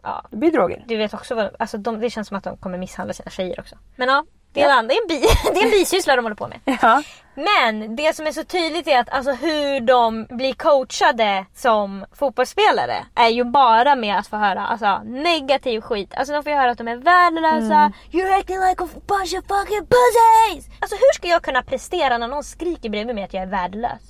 Ja. 0.03 0.25
det 0.31 0.37
blir 0.37 0.53
droger. 0.53 0.85
Du 0.87 0.97
vet 0.97 1.15
också 1.15 1.35
vad, 1.35 1.51
alltså 1.59 1.79
de, 1.79 2.01
det 2.01 2.11
känns 2.11 2.29
som 2.29 2.37
att 2.37 2.45
de 2.45 2.57
kommer 2.57 2.79
misshandla 2.79 3.15
sina 3.15 3.31
tjejer 3.31 3.61
också. 3.61 3.77
Men 3.97 4.09
ja, 4.09 4.25
det 4.53 4.61
är, 4.63 4.65
en, 4.65 4.71
annan- 4.73 4.89
det 4.89 4.95
är, 4.95 5.03
en, 5.03 5.09
bi, 5.09 5.21
det 5.55 5.61
är 5.61 5.65
en 5.65 5.71
bisyssla 5.71 6.17
de 6.17 6.25
håller 6.25 6.37
på 6.37 6.49
med. 6.49 6.61
Ja. 6.83 7.03
Men 7.35 7.97
det 7.97 8.17
som 8.17 8.27
är 8.27 8.33
så 8.33 8.45
tydligt 8.45 8.87
är 8.89 8.99
att 8.99 9.09
alltså 9.11 9.33
hur 9.33 9.81
de 9.81 10.27
blir 10.31 10.55
coachade 10.55 11.47
som 11.55 12.05
fotbollsspelare 12.13 12.97
är 13.15 13.29
ju 13.29 13.45
bara 13.45 13.95
med 13.95 14.19
att 14.19 14.27
få 14.27 14.37
höra 14.37 14.67
alltså, 14.67 15.01
negativ 15.05 15.81
skit. 15.81 16.15
Alltså 16.15 16.33
de 16.33 16.43
får 16.43 16.53
ju 16.53 16.59
höra 16.59 16.71
att 16.71 16.79
de 16.79 16.89
är 16.89 16.97
värdelösa. 16.97 17.93
You're 18.11 18.39
acting 18.39 18.59
like 18.61 18.85
a 18.85 18.89
bunch 19.07 19.35
of 19.39 19.45
fucking 19.49 19.87
pussies! 19.87 20.67
Alltså 20.81 20.97
hur 20.97 21.15
ska 21.15 21.29
jag 21.29 21.43
kunna 21.43 21.63
prestera 21.63 22.19
när 22.19 22.29
någon 22.29 22.45
skriker 22.45 22.89
bredvid 22.91 23.15
mig 23.15 23.25
att 23.25 23.35
jag 23.35 23.43
är 23.43 23.47
värdelös? 23.47 24.03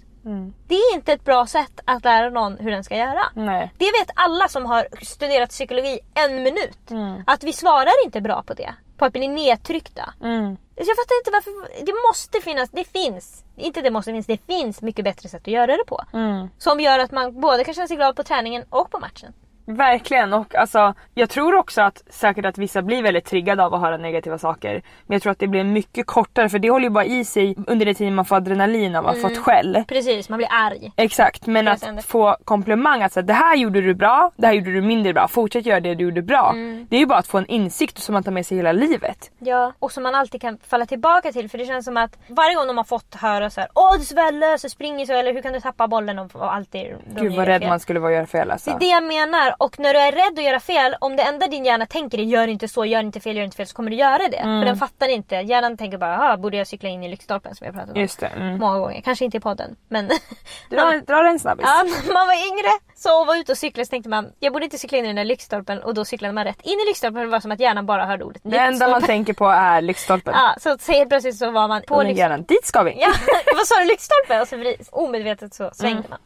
Det 0.67 0.75
är 0.75 0.95
inte 0.95 1.13
ett 1.13 1.25
bra 1.25 1.47
sätt 1.47 1.81
att 1.85 2.05
lära 2.05 2.31
någon 2.31 2.59
hur 2.59 2.71
den 2.71 2.85
ska 2.85 2.97
göra. 2.97 3.23
Nej. 3.35 3.73
Det 3.79 3.85
vet 3.85 4.11
alla 4.15 4.49
som 4.49 4.67
har 4.67 4.87
studerat 5.03 5.51
psykologi 5.51 5.99
en 6.15 6.43
minut. 6.43 6.91
Att 7.27 7.45
vi 7.45 7.53
svarar 7.53 8.05
inte 8.05 8.21
bra 8.21 8.43
på 8.43 8.55
det. 8.55 8.75
På 8.97 9.05
att 9.05 9.13
bli 9.13 9.29
nedtryckta. 9.29 10.15
Mm. 10.23 10.57
Jag 10.75 10.87
fattar 10.87 11.19
inte 11.21 11.31
varför. 11.33 11.85
Det 11.87 11.93
måste 12.09 12.41
finnas, 12.41 12.71
det 12.71 12.85
finns. 12.85 13.45
Inte 13.57 13.81
det 13.83 13.91
måste 13.91 14.11
finnas, 14.11 14.27
det 14.27 14.47
finns 14.47 14.83
mycket 14.83 15.05
bättre 15.05 15.29
sätt 15.29 15.43
att 15.43 15.49
göra 15.49 15.77
det 15.77 15.85
på. 15.87 16.05
Mm. 16.13 16.49
Som 16.59 16.81
gör 16.81 16.99
att 16.99 17.11
man 17.11 17.41
både 17.41 17.65
kan 17.65 17.75
känna 17.75 17.89
sig 17.89 17.97
glad 17.97 18.17
på 18.17 18.23
träningen 18.23 18.65
och 18.71 18.91
på 18.91 18.99
matchen. 18.99 19.33
Verkligen 19.65 20.33
och 20.33 20.55
alltså 20.55 20.95
jag 21.15 21.31
tror 21.31 21.55
också 21.55 21.83
att 21.83 22.03
säkert 22.11 22.45
att 22.45 22.59
vissa 22.59 22.83
blir 22.83 23.03
väldigt 23.03 23.25
triggade 23.25 23.65
av 23.65 23.75
att 23.75 23.81
höra 23.81 23.97
negativa 23.97 24.39
saker. 24.39 24.83
Men 25.07 25.15
jag 25.15 25.23
tror 25.23 25.33
att 25.33 25.39
det 25.39 25.47
blir 25.47 25.65
mycket 25.65 26.07
kortare 26.07 26.49
för 26.49 26.59
det 26.59 26.71
håller 26.71 26.85
ju 26.85 26.91
bara 26.91 27.05
i 27.05 27.25
sig 27.25 27.55
under 27.67 27.87
den 27.87 27.95
tiden 27.95 28.15
man 28.15 28.25
får 28.25 28.37
adrenalin 28.37 28.97
av 28.97 29.07
att 29.07 29.15
ha 29.15 29.29
fått 29.29 29.39
skäll. 29.39 29.85
Precis, 29.89 30.29
man 30.29 30.37
blir 30.37 30.49
arg. 30.51 30.93
Exakt 30.97 31.47
men 31.47 31.69
att 31.69 31.85
händer. 31.85 32.03
få 32.03 32.37
komplimang 32.45 33.03
att 33.03 33.13
säga, 33.13 33.23
det 33.23 33.33
här 33.33 33.57
gjorde 33.57 33.81
du 33.81 33.95
bra, 33.95 34.31
det 34.37 34.47
här 34.47 34.55
gjorde 34.55 34.73
du 34.73 34.81
mindre 34.81 35.13
bra, 35.13 35.29
fortsätt 35.29 35.67
göra 35.67 35.81
det 35.81 35.95
du 35.95 36.05
gjorde 36.05 36.23
bra. 36.23 36.51
Mm. 36.51 36.87
Det 36.91 36.97
är 36.97 37.01
ju 37.01 37.07
bara 37.07 37.19
att 37.19 37.27
få 37.27 37.39
en 37.39 37.47
insikt 37.47 37.99
som 37.99 38.13
man 38.13 38.23
tar 38.23 38.33
med 38.33 38.47
sig 38.47 38.57
hela 38.57 38.73
livet. 38.73 39.31
Ja, 39.39 39.73
och 39.79 39.93
som 39.93 40.03
man 40.03 40.15
alltid 40.15 40.41
kan 40.41 40.59
falla 40.69 40.87
tillbaka 40.87 41.33
till. 41.33 41.51
För 41.51 41.59
det 41.59 41.67
känns 41.67 41.85
som 41.85 41.97
att 41.97 42.19
varje 42.29 42.55
gång 42.55 42.67
de 42.67 42.77
har 42.77 42.85
fått 42.85 43.15
höra 43.15 43.51
så 43.51 43.61
här, 43.61 43.71
Åh 43.75 43.93
du 43.93 44.21
är 44.21 44.57
så 44.57 44.69
springer 44.69 45.07
så 45.07 45.13
eller 45.13 45.33
hur 45.33 45.43
kan 45.43 45.53
du 45.53 45.61
tappa 45.61 45.89
bollen 45.89 46.19
och, 46.19 46.37
och 46.37 46.55
alltid 46.55 46.97
Gud 47.21 47.37
vad 47.37 47.47
rädd 47.47 47.61
fel. 47.61 47.69
man 47.69 47.81
skulle 47.81 48.01
vara 48.01 48.11
att 48.11 48.17
göra 48.17 48.27
fel 48.27 48.51
alltså. 48.51 48.71
Det 48.71 48.77
är 48.77 48.81
det 48.81 48.87
jag 48.87 49.05
menar. 49.05 49.52
Och 49.59 49.79
när 49.79 49.95
du 49.95 50.01
är 50.01 50.13
rädd 50.13 50.39
att 50.39 50.45
göra 50.45 50.61
fel, 50.61 50.97
om 51.01 51.17
det 51.17 51.23
enda 51.23 51.47
din 51.47 51.65
hjärna 51.65 51.87
tänker 51.87 52.19
är 52.19 52.23
gör 52.23 52.49
inte 52.49 52.69
så, 52.69 52.85
gör 52.85 53.01
inte 53.01 53.21
fel, 53.21 53.37
gör 53.37 53.45
inte 53.45 53.57
fel 53.57 53.67
så 53.67 53.75
kommer 53.77 53.91
du 53.91 53.97
göra 53.97 54.29
det. 54.29 54.37
Mm. 54.37 54.61
För 54.61 54.67
den 54.67 54.77
fattar 54.77 55.09
inte. 55.09 55.35
Hjärnan 55.37 55.77
tänker 55.77 55.99
bara, 55.99 56.19
ah, 56.33 56.37
borde 56.37 56.57
jag 56.57 56.67
cykla 56.67 56.89
in 56.89 57.03
i 57.05 57.09
lyktstolpen 57.09 57.55
som 57.55 57.65
jag 57.65 57.75
pratat 57.75 57.91
om 57.95 58.01
Just 58.01 58.21
det. 58.21 58.27
Mm. 58.27 58.59
många 58.59 58.79
gånger. 58.79 59.01
Kanske 59.01 59.25
inte 59.25 59.37
i 59.37 59.41
podden 59.41 59.77
men 59.89 60.11
Dra, 60.71 61.01
dra 61.07 61.29
en 61.29 61.39
snabbis. 61.39 61.67
Ja, 61.69 61.85
man 62.13 62.27
var 62.27 62.47
yngre 62.53 62.69
så 62.95 63.21
och 63.21 63.27
var 63.27 63.37
ute 63.37 63.53
och 63.53 63.59
cyklade 63.59 63.87
så 63.87 63.91
tänkte 63.91 64.11
man 64.11 64.33
jag 64.39 64.53
borde 64.53 64.65
inte 64.65 64.79
cykla 64.79 64.99
in 64.99 65.05
i 65.05 65.07
den 65.07 65.17
där 65.17 65.25
lyktstolpen 65.25 65.83
och 65.83 65.95
då 65.95 66.05
cyklade 66.05 66.35
man 66.35 66.45
rätt 66.45 66.61
in 66.63 66.81
i 66.81 66.85
lyktstolpen. 66.89 67.21
Det 67.23 67.29
var 67.29 67.41
som 67.41 67.53
att 67.53 67.61
hjärnan 67.61 67.87
bara 67.87 68.07
hörde 68.07 68.25
ordet 68.25 68.43
det 68.45 68.59
enda 68.59 68.89
man 68.89 69.03
tänker 69.03 69.33
på 69.33 69.47
är 69.47 69.81
lyktstolpen. 69.81 70.35
Ja, 70.37 70.55
så, 70.61 70.77
så 70.81 70.93
helt 70.93 71.09
plötsligt 71.09 71.37
så 71.37 71.51
var 71.51 71.69
man 71.69 71.83
på 71.89 71.99
den 71.99 72.07
lyktstolpen. 72.07 72.17
hjärnan, 72.17 72.45
dit 72.49 72.67
ska 72.67 72.83
vi! 72.83 73.01
Ja, 73.01 73.09
vad 73.57 73.67
sa 73.67 73.79
du? 73.79 73.85
Lyktstolpe? 73.85 74.41
Och 74.41 74.49
så 74.49 74.75
omedvetet 74.91 75.55
så 75.55 75.71
svängde 75.73 75.99
Mm. 75.99 76.11
man. 76.11 76.19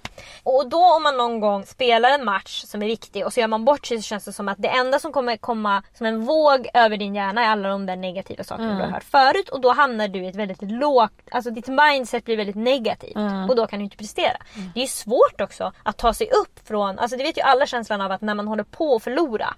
Och 0.42 0.68
då 0.68 0.94
om 0.96 1.02
man 1.02 1.16
någon 1.16 1.40
gång 1.40 1.66
spelar 1.66 2.10
en 2.10 2.24
match 2.24 2.62
som 2.66 2.82
är 2.82 2.86
viktig 2.86 3.15
och 3.24 3.32
så 3.32 3.40
gör 3.40 3.46
man 3.48 3.64
bort 3.64 3.86
sig 3.86 3.96
så 3.96 4.02
känns 4.02 4.24
det 4.24 4.32
som 4.32 4.48
att 4.48 4.58
det 4.58 4.68
enda 4.68 4.98
som 4.98 5.12
kommer 5.12 5.36
komma 5.36 5.82
som 5.94 6.06
en 6.06 6.24
våg 6.24 6.68
över 6.74 6.96
din 6.96 7.14
hjärna 7.14 7.44
är 7.44 7.48
alla 7.48 7.68
de 7.68 7.86
där 7.86 7.96
negativa 7.96 8.44
sakerna 8.44 8.66
Mm. 8.66 8.78
du 8.78 8.84
har 8.84 8.90
hört 8.92 9.04
förut 9.04 9.48
och 9.48 9.60
då 9.60 9.72
hamnar 9.72 10.08
du 10.08 10.24
i 10.24 10.28
ett 10.28 10.36
väldigt 10.36 10.62
lågt, 10.62 11.12
alltså 11.30 11.50
ditt 11.50 11.68
mindset 11.68 12.24
blir 12.24 12.36
väldigt 12.36 12.56
negativt 12.56 13.16
Mm. 13.16 13.50
och 13.50 13.56
då 13.56 13.66
kan 13.66 13.78
du 13.78 13.84
inte 13.84 13.96
prestera. 13.96 14.36
Det 14.74 14.82
är 14.82 14.86
svårt 14.86 15.40
också 15.40 15.72
att 15.82 15.96
ta 15.96 16.14
sig 16.14 16.26
upp 16.30 16.68
från, 16.68 16.98
alltså 16.98 17.16
det 17.16 17.22
vet 17.22 17.38
ju 17.38 17.42
alla 17.42 17.66
känslan 17.66 18.00
av 18.00 18.12
att 18.12 18.20
när 18.20 18.34
man 18.34 18.48
håller 18.48 18.64
på 18.64 18.94
att 18.96 19.02
förlora, 19.02 19.54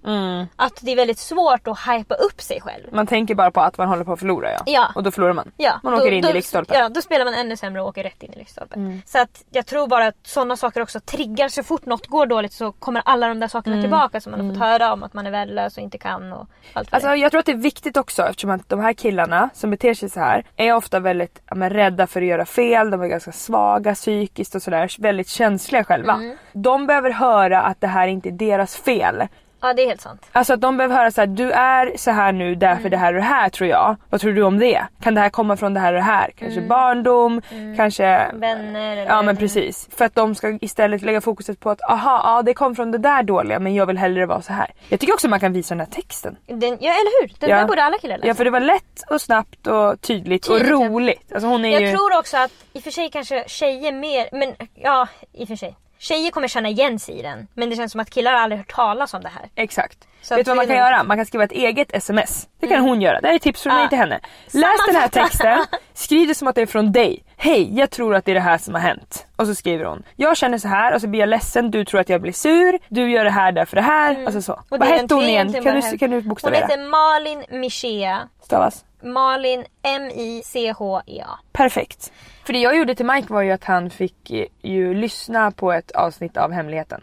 att 0.56 0.78
det 0.82 0.92
är 0.92 0.96
väldigt 0.96 1.18
svårt 1.18 1.68
att 1.68 1.78
hypa 1.88 2.14
upp 2.14 2.40
sig 2.40 2.60
själv. 2.60 2.84
Man 2.92 3.06
tänker 3.06 3.34
bara 3.34 3.50
på 3.50 3.60
att 3.60 3.78
man 3.78 3.88
håller 3.88 4.04
på 4.04 4.12
att 4.12 4.18
förlora 4.18 4.52
ja. 4.52 4.58
Ja. 4.66 4.88
Och 4.94 5.02
då 5.02 5.10
förlorar 5.10 5.32
man. 5.32 5.50
Ja, 5.56 5.80
man 5.82 5.92
då- 5.92 5.98
åker 5.98 6.12
in 6.12 6.22
då, 6.22 6.30
i 6.30 6.32
lyktstolpen. 6.32 6.76
Mm. 6.76 6.82
Ja, 6.84 6.88
då 6.88 7.02
spelar 7.02 7.24
man 7.24 7.34
ännu 7.34 7.56
sämre 7.56 7.82
och 7.82 7.88
åker 7.88 8.02
rätt 8.02 8.22
in 8.22 8.32
i 8.32 8.38
lyktstolpen. 8.38 9.02
Så 9.06 9.18
att 9.18 9.44
jag 9.50 9.66
tror 9.66 9.86
bara 9.86 10.06
att 10.06 10.14
sådana 10.26 10.56
saker 10.56 10.80
också 10.82 11.00
triggar. 11.00 11.48
Så 11.48 11.62
fort 11.62 11.86
något 11.86 12.06
går 12.06 12.26
dåligt 12.26 12.52
så 12.52 12.72
kommer 12.72 13.02
alla 13.04 13.28
de 13.28 13.40
där 13.40 13.47
sakerna 13.48 13.76
Mm. 13.76 13.84
tillbaka 13.84 14.20
som 14.20 14.30
man 14.32 14.40
har 14.40 14.48
fått 14.48 14.58
höra 14.58 14.92
om 14.92 15.02
att 15.02 15.14
man 15.14 15.26
är 15.26 15.30
värdelös 15.30 15.76
och 15.76 15.82
inte 15.82 15.98
kan 15.98 16.32
och 16.32 16.46
allt 16.72 16.94
Alltså 16.94 17.08
det 17.08 17.16
jag 17.16 17.30
tror 17.30 17.38
att 17.38 17.46
det 17.46 17.52
är 17.52 17.56
viktigt 17.56 17.96
också 17.96 18.22
eftersom 18.22 18.50
att 18.50 18.68
de 18.68 18.80
här 18.80 18.92
killarna 18.92 19.50
som 19.54 19.70
beter 19.70 19.94
sig 19.94 20.10
så 20.10 20.20
här 20.20 20.44
är 20.56 20.72
ofta 20.74 21.00
väldigt 21.00 21.42
ja, 21.48 21.54
men, 21.54 21.70
rädda 21.70 22.06
för 22.06 22.22
att 22.22 22.28
göra 22.28 22.44
fel, 22.46 22.90
de 22.90 23.02
är 23.02 23.06
ganska 23.06 23.32
svaga 23.32 23.94
psykiskt 23.94 24.54
och 24.54 24.62
sådär, 24.62 24.90
väldigt 24.98 25.28
känsliga 25.28 25.84
själva. 25.84 26.14
Mm. 26.14 26.36
De 26.52 26.86
behöver 26.86 27.10
höra 27.10 27.62
att 27.62 27.80
det 27.80 27.86
här 27.86 28.08
inte 28.08 28.28
är 28.28 28.32
deras 28.32 28.76
fel. 28.76 29.28
Ja, 29.60 29.72
det 29.74 29.82
är 29.82 29.86
helt 29.86 30.00
sant. 30.00 30.26
Alltså 30.32 30.54
att 30.54 30.60
de 30.60 30.76
behöver 30.76 30.96
höra 30.96 31.10
så 31.10 31.20
här: 31.20 31.26
du 31.26 31.50
är 31.52 31.92
så 31.96 32.10
här 32.10 32.32
nu 32.32 32.54
därför 32.54 32.80
Mm. 32.80 32.90
det 32.90 32.96
här 32.96 33.08
och 33.14 33.20
det 33.20 33.26
här 33.26 33.48
tror 33.48 33.70
jag. 33.70 33.96
Vad 34.10 34.20
tror 34.20 34.32
du 34.32 34.42
om 34.42 34.58
det? 34.58 34.82
Kan 35.02 35.14
det 35.14 35.20
här 35.20 35.28
komma 35.30 35.56
från 35.56 35.74
det 35.74 35.80
här 35.80 35.92
och 35.92 35.98
det 35.98 36.02
här? 36.04 36.30
Kanske 36.38 36.56
Mm. 36.58 36.68
barndom, 36.68 37.42
kanske 37.76 38.26
Vänner 38.34 38.92
eller... 38.92 39.06
Ja 39.06 39.22
men 39.22 39.36
precis. 39.36 39.88
För 39.96 40.04
att 40.04 40.14
de 40.14 40.34
ska 40.34 40.58
istället 40.60 41.02
lägga 41.02 41.20
fokuset 41.20 41.60
på 41.60 41.70
att 41.70 41.80
aha, 41.90 42.20
ja 42.24 42.42
det 42.42 42.54
kom 42.54 42.74
från 42.74 42.90
det 42.90 42.98
där 42.98 43.22
dåliga 43.22 43.58
men 43.58 43.74
jag 43.74 43.86
vill 43.86 43.98
hellre 43.98 44.26
vara 44.26 44.42
så 44.42 44.52
här. 44.52 44.70
Jag 44.88 45.00
tycker 45.00 45.12
också 45.14 45.28
man 45.28 45.40
kan 45.40 45.52
visa 45.52 45.74
den 45.74 45.80
här 45.80 45.86
texten. 45.92 46.36
Den, 46.46 46.78
ja, 46.80 46.90
eller 46.92 47.20
hur? 47.22 47.32
Den 47.38 47.50
Ja. 47.50 47.56
där 47.56 47.64
borde 47.66 47.82
alla 47.84 47.98
killar 47.98 48.16
läsa. 48.16 48.28
Ja 48.28 48.34
för 48.34 48.44
det 48.44 48.50
var 48.50 48.60
lätt 48.60 49.02
och 49.10 49.20
snabbt 49.20 49.66
och 49.66 50.00
tydligt, 50.00 50.42
Tydligt, 50.48 50.48
och 50.72 50.80
roligt. 50.92 51.32
Alltså 51.32 51.48
hon 51.48 51.64
är 51.64 51.68
Jag 51.72 51.82
ju... 51.82 51.90
tror 51.92 52.18
också 52.18 52.36
att 52.36 52.50
i 52.72 52.78
och 52.78 52.82
för 52.82 52.90
sig 52.90 53.10
kanske 53.10 53.44
tjejer 53.48 53.92
mer, 53.92 54.28
men 54.32 54.54
ja 54.74 55.08
i 55.32 55.44
och 55.44 55.48
för 55.48 55.56
sig. 55.56 55.76
Tjejer 55.98 56.30
kommer 56.30 56.48
känna 56.48 56.68
igen 56.68 56.98
sig 56.98 57.18
i 57.18 57.22
den. 57.22 57.48
Men 57.54 57.70
det 57.70 57.76
känns 57.76 57.92
som 57.92 58.00
att 58.00 58.10
killar 58.10 58.32
har 58.32 58.40
aldrig 58.40 58.58
hört 58.58 58.74
talas 58.74 59.14
om 59.14 59.22
det 59.22 59.28
här. 59.28 59.48
Exakt. 59.54 59.98
Så 60.22 60.36
Vet 60.36 60.44
du 60.44 60.50
vad 60.50 60.56
man 60.56 60.66
kan 60.66 60.76
är 60.76 60.80
göra? 60.80 61.04
Man 61.04 61.16
kan 61.16 61.26
skriva 61.26 61.44
ett 61.44 61.52
eget 61.52 61.94
sms. 61.94 62.48
Det 62.60 62.66
kan 62.66 62.80
hon 62.80 63.02
göra. 63.02 63.20
Det 63.20 63.28
här 63.28 63.34
är 63.34 63.38
tips 63.38 63.62
från 63.62 63.74
mig 63.74 63.88
till 63.88 63.98
henne. 63.98 64.20
Läs 64.44 64.86
den 64.86 64.96
här 64.96 65.08
texten, 65.08 65.64
skriv 65.94 66.28
det 66.28 66.34
som 66.34 66.48
att 66.48 66.54
det 66.54 66.62
är 66.62 66.66
från 66.66 66.92
dig. 66.92 67.24
Hej, 67.36 67.78
jag 67.78 67.90
tror 67.90 68.14
att 68.14 68.24
det 68.24 68.32
är 68.32 68.34
det 68.34 68.40
här 68.40 68.58
som 68.58 68.74
har 68.74 68.80
hänt. 68.80 69.26
Och 69.36 69.46
så 69.46 69.54
skriver 69.54 69.84
hon. 69.84 70.02
Jag 70.16 70.36
känner 70.36 70.58
så 70.58 70.68
här 70.68 70.94
och 70.94 71.00
så 71.00 71.08
blir 71.08 71.20
jag 71.20 71.28
ledsen, 71.28 71.70
du 71.70 71.84
tror 71.84 72.00
att 72.00 72.08
jag 72.08 72.22
blir 72.22 72.32
sur, 72.32 72.78
du 72.88 73.10
gör 73.10 73.24
det 73.24 73.30
här 73.30 73.52
därför 73.52 73.76
det 73.76 73.82
här. 73.82 74.24
Alltså 74.24 74.42
så. 74.42 74.52
Och 74.52 74.64
Vad 74.78 74.84
hette 74.84 75.14
hon 75.14 75.24
igen? 75.24 75.52
Kan 75.52 75.80
du, 75.80 75.98
kan 75.98 76.10
du 76.10 76.16
Hon 76.16 76.28
bokstavera? 76.28 76.60
heter 76.66 76.88
Malin 76.88 77.60
Michea. 77.60 78.28
Stavas? 78.42 78.84
Malin 79.02 79.64
M-I-C-H-E-A. 79.82 81.38
Perfekt. 81.62 82.12
För 82.46 82.52
det 82.52 82.58
jag 82.58 82.76
gjorde 82.76 82.94
till 82.94 83.06
Mike 83.06 83.32
var 83.32 83.42
ju 83.42 83.50
att 83.52 83.64
han 83.64 83.90
fick 83.90 84.30
eh, 84.30 84.44
ju 84.62 84.94
lyssna 84.94 85.50
på 85.50 85.72
ett 85.72 85.90
avsnitt 85.90 86.36
av 86.36 86.52
Hemligheten. 86.52 87.00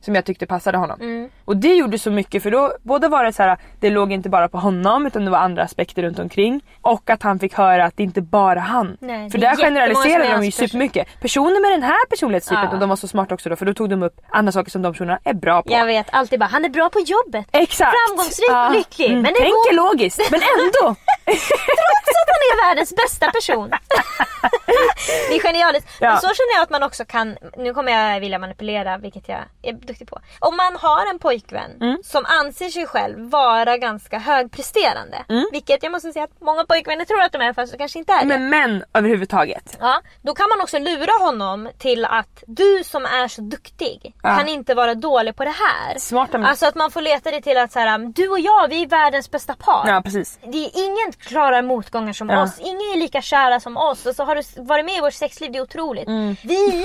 som 0.00 0.14
jag 0.14 0.24
tyckte 0.24 0.46
passade 0.46 0.78
honom. 0.78 1.28
Och 1.44 1.56
det 1.56 1.74
gjorde 1.74 1.98
så 1.98 2.10
mycket 2.10 2.42
för 2.42 2.50
då 2.50 2.72
både 2.82 3.08
var 3.08 3.24
det 3.24 3.32
så 3.32 3.42
här, 3.42 3.58
det 3.80 3.90
låg 3.90 4.12
inte 4.12 4.28
bara 4.28 4.48
på 4.48 4.58
honom 4.58 5.06
utan 5.06 5.24
det 5.24 5.30
var 5.30 5.38
andra 5.38 5.62
aspekter 5.62 6.02
runt 6.02 6.18
omkring. 6.18 6.60
Och 6.80 7.10
att 7.10 7.22
han 7.22 7.38
fick 7.38 7.54
höra 7.54 7.84
att 7.84 7.96
det 7.96 8.02
inte 8.02 8.20
bara 8.22 8.60
han. 8.60 8.96
Nej, 9.00 9.30
för 9.30 9.38
där 9.38 9.56
generaliserade 9.56 10.24
de 10.24 10.44
ju 10.44 10.50
person. 10.50 10.68
supermycket. 10.68 11.08
Personer 11.20 11.60
med 11.62 11.70
den 11.72 11.82
här 11.82 12.06
personlighetstypen 12.10 12.64
Ja. 12.64 12.70
och 12.72 12.78
de 12.78 12.88
var 12.88 12.96
så 12.96 13.08
smarta 13.08 13.34
också 13.34 13.48
då 13.48 13.56
för 13.56 13.66
då 13.66 13.74
tog 13.74 13.90
de 13.90 14.02
upp 14.02 14.20
andra 14.28 14.52
saker 14.52 14.70
som 14.70 14.82
de 14.82 14.92
personerna 14.92 15.18
är 15.24 15.34
bra 15.34 15.62
på. 15.62 15.72
Jag 15.72 15.86
vet 15.86 16.06
alltid 16.12 16.38
bara, 16.40 16.46
han 16.46 16.64
är 16.64 16.68
bra 16.68 16.88
på 16.88 17.00
jobbet. 17.00 17.46
Exakt! 17.52 17.96
Framgångsrik 18.08 18.50
och 18.50 18.54
Ja. 18.56 18.68
lycklig. 18.74 19.06
Mm, 19.10 19.22
Men 19.22 19.32
det 19.32 19.38
Tänker 19.38 19.52
går 19.76 19.76
logiskt 19.76 20.30
men 20.30 20.40
ändå! 20.58 20.94
trots 21.26 22.16
att 22.20 22.28
han 22.34 22.40
är 22.50 22.68
världens 22.68 22.96
bästa 22.96 23.30
person. 23.30 23.70
det 25.28 25.36
är 25.36 25.40
genialiskt. 25.40 25.88
Ja. 26.00 26.10
Men 26.10 26.20
så 26.20 26.26
känner 26.26 26.54
jag 26.56 26.62
att 26.62 26.70
man 26.70 26.82
också 26.82 27.04
kan, 27.04 27.36
nu 27.56 27.74
kommer 27.74 27.92
jag 27.92 28.20
vilja 28.20 28.38
manipulera 28.38 28.98
vilket 28.98 29.28
jag 29.28 29.38
är 29.62 29.72
duktig 29.72 30.08
på. 30.08 30.18
Om 30.38 30.56
man 30.56 30.76
har 30.76 31.06
en 31.10 31.18
pojkvän 31.18 31.70
Mm. 31.80 31.96
som 32.04 32.24
anser 32.26 32.68
sig 32.68 32.86
själv 32.86 33.30
vara 33.30 33.76
ganska 33.76 34.18
högpresterande. 34.18 35.24
Vilket 35.52 35.82
jag 35.82 35.92
måste 35.92 36.12
säga 36.12 36.24
att 36.24 36.40
många 36.40 36.64
pojkvänner 36.64 37.04
tror 37.04 37.20
att 37.22 37.32
de 37.32 37.40
är 37.42 37.52
fast 37.52 37.72
de 37.72 37.78
kanske 37.78 37.98
inte 37.98 38.12
är 38.12 38.20
det. 38.20 38.26
Men 38.26 38.48
män 38.48 38.84
överhuvudtaget. 38.94 39.76
Ja, 39.80 40.00
då 40.22 40.34
kan 40.34 40.48
man 40.48 40.60
också 40.60 40.78
lura 40.78 41.24
honom 41.24 41.68
till 41.78 42.04
att 42.04 42.44
du 42.46 42.84
som 42.84 43.04
är 43.04 43.28
så 43.28 43.40
duktig 43.40 44.14
Ja. 44.22 44.36
kan 44.36 44.48
inte 44.48 44.74
vara 44.74 44.94
dålig 44.94 45.36
på 45.36 45.44
det 45.44 45.50
här. 45.68 45.98
Smarta 45.98 46.38
män. 46.38 46.50
Alltså 46.50 46.66
att 46.66 46.74
man 46.74 46.90
får 46.90 47.00
leta 47.00 47.30
det 47.30 47.42
till 47.42 47.58
att 47.58 47.72
så 47.72 47.78
här, 47.78 47.98
du 47.98 48.28
och 48.28 48.40
jag 48.40 48.68
vi 48.68 48.82
är 48.82 48.86
världens 48.86 49.30
bästa 49.30 49.54
par. 49.54 49.84
Ja 49.88 50.02
precis. 50.04 50.38
Det 50.42 50.58
är 50.64 50.70
ingen 50.84 51.12
klarar 51.18 51.62
motgångar 51.62 52.12
som 52.12 52.28
Ja. 52.28 52.42
oss, 52.42 52.58
ingen 52.58 52.76
är 52.92 52.96
lika 52.98 53.22
kära 53.22 53.60
som 53.60 53.76
oss 53.82 54.06
och 54.06 54.16
så 54.16 54.24
har 54.24 54.34
du 54.34 54.42
varit 54.62 54.84
med 54.84 54.96
i 54.96 55.00
vårt 55.00 55.14
sexliv, 55.14 55.52
det 55.52 55.58
är 55.58 55.62
otroligt. 55.62 56.08
Vi 56.08 56.08
Mm. 56.08 56.36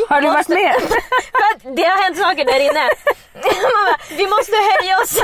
Har 0.09 0.21
du 0.21 0.27
varit 0.27 0.47
med? 0.47 0.75
Det 1.75 1.83
har 1.83 2.03
hänt 2.03 2.17
saker 2.17 2.45
där 2.45 2.59
inne. 2.59 2.89
Bara, 3.33 3.97
vi 4.17 4.27
måste 4.27 4.55
höja 4.55 4.99
oss. 5.01 5.19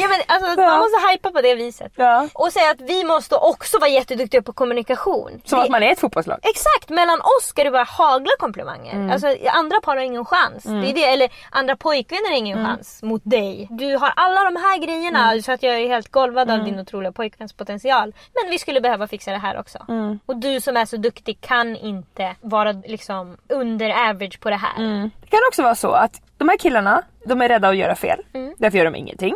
Ja, 0.00 0.08
men 0.08 0.20
alltså, 0.26 0.60
Ja. 0.60 0.68
Man 0.70 0.78
måste 0.78 1.10
hypa 1.12 1.30
på 1.30 1.40
det 1.40 1.54
viset. 1.54 1.92
Ja. 1.96 2.28
Och 2.34 2.52
säga 2.52 2.70
att 2.70 2.80
vi 2.80 3.04
måste 3.04 3.34
också 3.36 3.78
vara 3.78 3.90
jätteduktiga 3.90 4.42
på 4.42 4.52
kommunikation. 4.52 5.40
Som 5.44 5.58
att 5.60 5.68
man 5.68 5.82
är 5.82 5.92
ett 5.92 6.00
fotbollslag. 6.00 6.38
Exakt, 6.42 6.88
mellan 6.88 7.20
oss 7.20 7.44
ska 7.46 7.64
det 7.64 7.70
bara 7.70 7.82
hagla 7.84 8.32
komplimanger. 8.38 8.92
Mm. 8.92 9.10
Alltså, 9.10 9.36
andra 9.52 9.80
par 9.80 9.96
har 9.96 10.02
ingen 10.02 10.24
chans. 10.24 10.62
Det 10.64 10.70
är 10.90 10.94
det, 10.94 11.04
eller 11.04 11.28
andra 11.50 11.76
pojkvänner 11.76 12.30
har 12.30 12.36
ingen 12.36 12.58
Mm. 12.58 12.70
chans 12.70 13.02
mot 13.02 13.22
dig. 13.24 13.68
Du 13.70 13.96
har 13.96 14.12
alla 14.16 14.44
de 14.44 14.56
här 14.56 14.78
grejerna 14.78 15.42
så 15.42 15.52
att 15.52 15.62
jag 15.62 15.74
är 15.80 15.88
helt 15.88 16.08
golvad 16.08 16.48
Mm. 16.50 16.60
av 16.60 16.66
din 16.66 16.80
otroliga 16.80 17.12
pojkvänspotential. 17.12 18.14
Men 18.42 18.50
vi 18.50 18.58
skulle 18.58 18.80
behöva 18.80 19.06
fixa 19.06 19.30
det 19.30 19.38
här 19.38 19.58
också. 19.60 19.78
Mm. 19.88 20.18
Och 20.26 20.36
du 20.36 20.60
som 20.60 20.76
är 20.76 20.84
så 20.84 20.96
duktig 20.96 21.40
kan 21.40 21.76
inte 21.76 22.34
vara 22.40 22.72
liksom 22.72 23.36
under 23.48 23.90
average 24.10 24.40
på 24.40 24.50
det 24.50 24.56
här. 24.56 24.76
Mm. 24.78 25.10
Det 25.20 25.26
kan 25.30 25.40
också 25.48 25.62
vara 25.62 25.74
så 25.74 25.90
att 25.90 26.12
de 26.38 26.48
här 26.48 26.56
killarna, 26.58 27.02
de 27.24 27.40
är 27.40 27.48
rädda 27.48 27.68
att 27.68 27.76
göra 27.76 27.94
fel. 27.94 28.20
Mm. 28.32 28.54
Därför 28.58 28.78
gör 28.78 28.84
de 28.84 28.94
ingenting. 28.94 29.34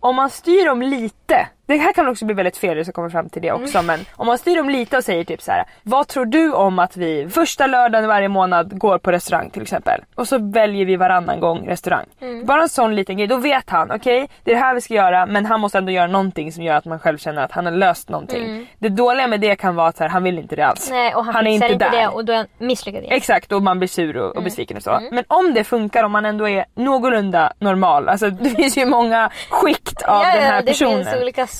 Om 0.00 0.16
man 0.16 0.30
styr 0.30 0.66
dem 0.66 0.82
lite, 0.82 1.48
det 1.76 1.82
här 1.84 1.92
kan 1.92 2.08
också 2.08 2.24
bli 2.24 2.34
väldigt 2.34 2.56
fel, 2.56 2.76
jag 2.76 2.86
ska 2.86 2.92
komma 2.92 3.10
fram 3.10 3.28
till 3.28 3.42
det 3.42 3.52
också, 3.52 3.78
Mm. 3.78 3.86
men 3.86 4.00
om 4.16 4.26
man 4.26 4.38
styr 4.38 4.56
dem 4.56 4.70
lite 4.70 4.96
och 4.96 5.04
säger 5.04 5.24
typ 5.24 5.42
så 5.42 5.50
här: 5.52 5.64
Vad 5.82 6.08
tror 6.08 6.24
du 6.26 6.52
om 6.52 6.78
att 6.78 6.96
vi 6.96 7.28
första 7.30 7.66
lördagen 7.66 8.08
varje 8.08 8.28
månad 8.28 8.78
går 8.78 8.98
på 8.98 9.12
restaurang 9.12 9.50
till 9.50 9.62
exempel? 9.62 10.00
Och 10.14 10.28
så 10.28 10.38
väljer 10.38 10.84
vi 10.86 10.96
varannan 10.96 11.40
gång 11.40 11.66
restaurang. 11.68 12.06
Mm. 12.20 12.46
Bara 12.46 12.62
en 12.62 12.68
sån 12.68 12.94
liten 12.94 13.16
grej, 13.16 13.26
då 13.26 13.36
vet 13.36 13.70
han, 13.70 13.90
okej 13.90 14.28
det 14.44 14.50
är 14.50 14.54
det 14.54 14.60
här 14.60 14.74
vi 14.74 14.80
ska 14.80 14.94
göra 14.94 15.26
men 15.26 15.46
han 15.46 15.60
måste 15.60 15.78
ändå 15.78 15.92
göra 15.92 16.06
någonting 16.06 16.52
som 16.52 16.62
gör 16.64 16.74
att 16.74 16.84
man 16.84 16.98
själv 16.98 17.18
känner 17.18 17.42
att 17.42 17.52
han 17.52 17.64
har 17.66 17.72
löst 17.72 18.08
någonting. 18.08 18.66
Det 18.78 18.88
dåliga 18.88 19.26
med 19.26 19.40
det 19.40 19.56
kan 19.56 19.74
vara 19.76 19.88
att 19.88 19.98
här, 19.98 20.08
han 20.08 20.22
vill 20.22 20.38
inte 20.38 20.56
det 20.56 20.62
alls. 20.66 20.90
Mm. 20.90 21.02
Nej, 21.02 21.14
och 21.14 21.24
han, 21.24 21.34
han 21.34 21.46
är 21.46 21.50
inte 21.50 21.66
inte 21.66 21.90
där. 21.90 22.00
det 22.00 22.08
och 22.08 22.24
då 22.24 22.32
är 22.32 22.36
han 22.36 22.46
misslyckad 22.58 23.02
igen. 23.02 23.16
Exakt 23.16 23.52
och 23.52 23.62
man 23.62 23.78
blir 23.78 23.88
sur 23.88 24.16
och, 24.16 24.24
Mm. 24.24 24.36
och 24.36 24.42
besviken 24.44 24.76
och 24.76 24.82
så. 24.82 25.00
Men 25.12 25.24
om 25.28 25.54
det 25.54 25.64
funkar 25.64 26.04
om 26.04 26.12
man 26.12 26.24
ändå 26.26 26.48
är 26.48 26.64
någorlunda 26.74 27.52
normal. 27.58 28.08
Alltså 28.08 28.30
det 28.40 28.50
finns 28.50 28.78
ju 28.78 28.86
många 28.86 29.30
skikt 29.50 30.02
av 30.02 30.22
ja, 30.24 30.34
den 30.34 30.42
här 30.42 30.56
ja, 30.56 30.62
personen. 30.66 31.04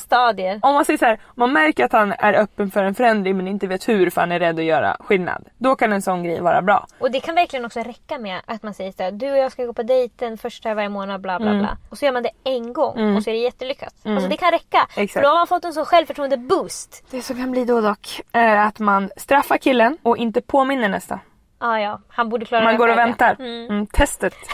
Stadier. 0.01 0.61
Om 0.63 0.75
man 0.75 0.85
säger 0.85 0.99
så 0.99 1.05
här, 1.05 1.21
om 1.25 1.35
man 1.37 1.53
märker 1.53 1.85
att 1.85 1.93
han 1.93 2.13
är 2.13 2.33
öppen 2.33 2.71
för 2.71 2.85
en 2.85 2.95
förändring 2.95 3.37
men 3.37 3.49
inte 3.49 3.67
vet 3.67 3.89
hur 3.89 4.11
för 4.11 4.21
han 4.21 4.33
är 4.33 4.39
rädd 4.39 4.59
att 4.59 4.65
göra 4.65 4.97
skillnad. 5.01 5.49
Då 5.59 5.77
kan 5.77 5.93
en 5.93 6.03
sån 6.03 6.25
grej 6.25 6.41
vara 6.41 6.63
bra. 6.63 6.87
Och 6.99 7.11
det 7.11 7.21
kan 7.21 7.35
verkligen 7.35 7.65
också 7.65 7.81
räcka 7.81 8.19
med 8.19 8.41
att 8.47 8.63
man 8.63 8.75
säger 8.75 8.93
såhär, 8.93 9.11
du 9.13 9.33
och 9.33 9.39
jag 9.39 9.53
ska 9.53 9.65
gå 9.65 9.73
på 9.73 9.83
dejten 9.83 10.39
första 10.39 10.75
varje 10.75 10.89
månad 10.89 11.21
bla 11.21 11.39
bla 11.39 11.59
bla. 11.59 11.77
Och 11.91 11.99
så 11.99 12.05
gör 12.05 12.13
man 12.13 12.23
det 12.23 12.31
en 12.45 12.73
gång 12.73 13.17
och 13.17 13.23
så 13.23 13.31
är 13.31 13.35
det 13.35 13.41
jättelyckat. 13.41 13.95
Alltså 14.05 14.29
det 14.29 14.37
kan 14.37 14.51
räcka. 14.51 14.87
Exakt. 14.97 15.13
För 15.13 15.23
då 15.23 15.29
har 15.29 15.37
man 15.37 15.47
fått 15.47 15.65
en 15.65 15.73
sån 15.73 15.85
självförtroende 15.85 16.37
boost. 16.37 17.05
Det 17.11 17.23
som 17.23 17.37
kan 17.37 17.51
bli 17.51 17.65
då 17.65 17.81
dock 17.81 18.21
är 18.33 18.57
att 18.57 18.79
man 18.79 19.11
straffar 19.17 19.57
killen 19.57 19.99
och 20.03 20.17
inte 20.17 20.41
påminner 20.41 20.89
nästa. 20.89 21.21
Ah, 21.59 21.79
ja, 21.79 22.01
han 22.09 22.29
borde 22.29 22.47
klara 22.47 22.65
Man 22.65 22.77
går 22.77 22.89
och 22.89 22.99
väntar. 22.99 23.37
Mm. 23.39 23.69
Mm, 23.71 23.87
testet. 23.87 24.35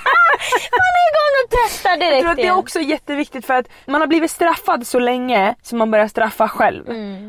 Man 0.70 0.92
är 1.00 1.06
igång 1.10 1.44
och 1.44 1.50
testar 1.64 1.96
direkt 1.96 2.12
Jag 2.12 2.20
tror 2.20 2.30
att 2.30 2.36
det 2.36 2.46
är 2.46 2.56
också 2.56 2.80
jätteviktigt 2.80 3.46
för 3.46 3.54
att 3.54 3.66
man 3.86 4.00
har 4.00 4.08
blivit 4.08 4.30
straffad 4.30 4.86
så 4.86 4.98
länge 4.98 5.54
så 5.62 5.76
man 5.76 5.90
börjar 5.90 6.08
straffa 6.08 6.48
själv. 6.48 6.84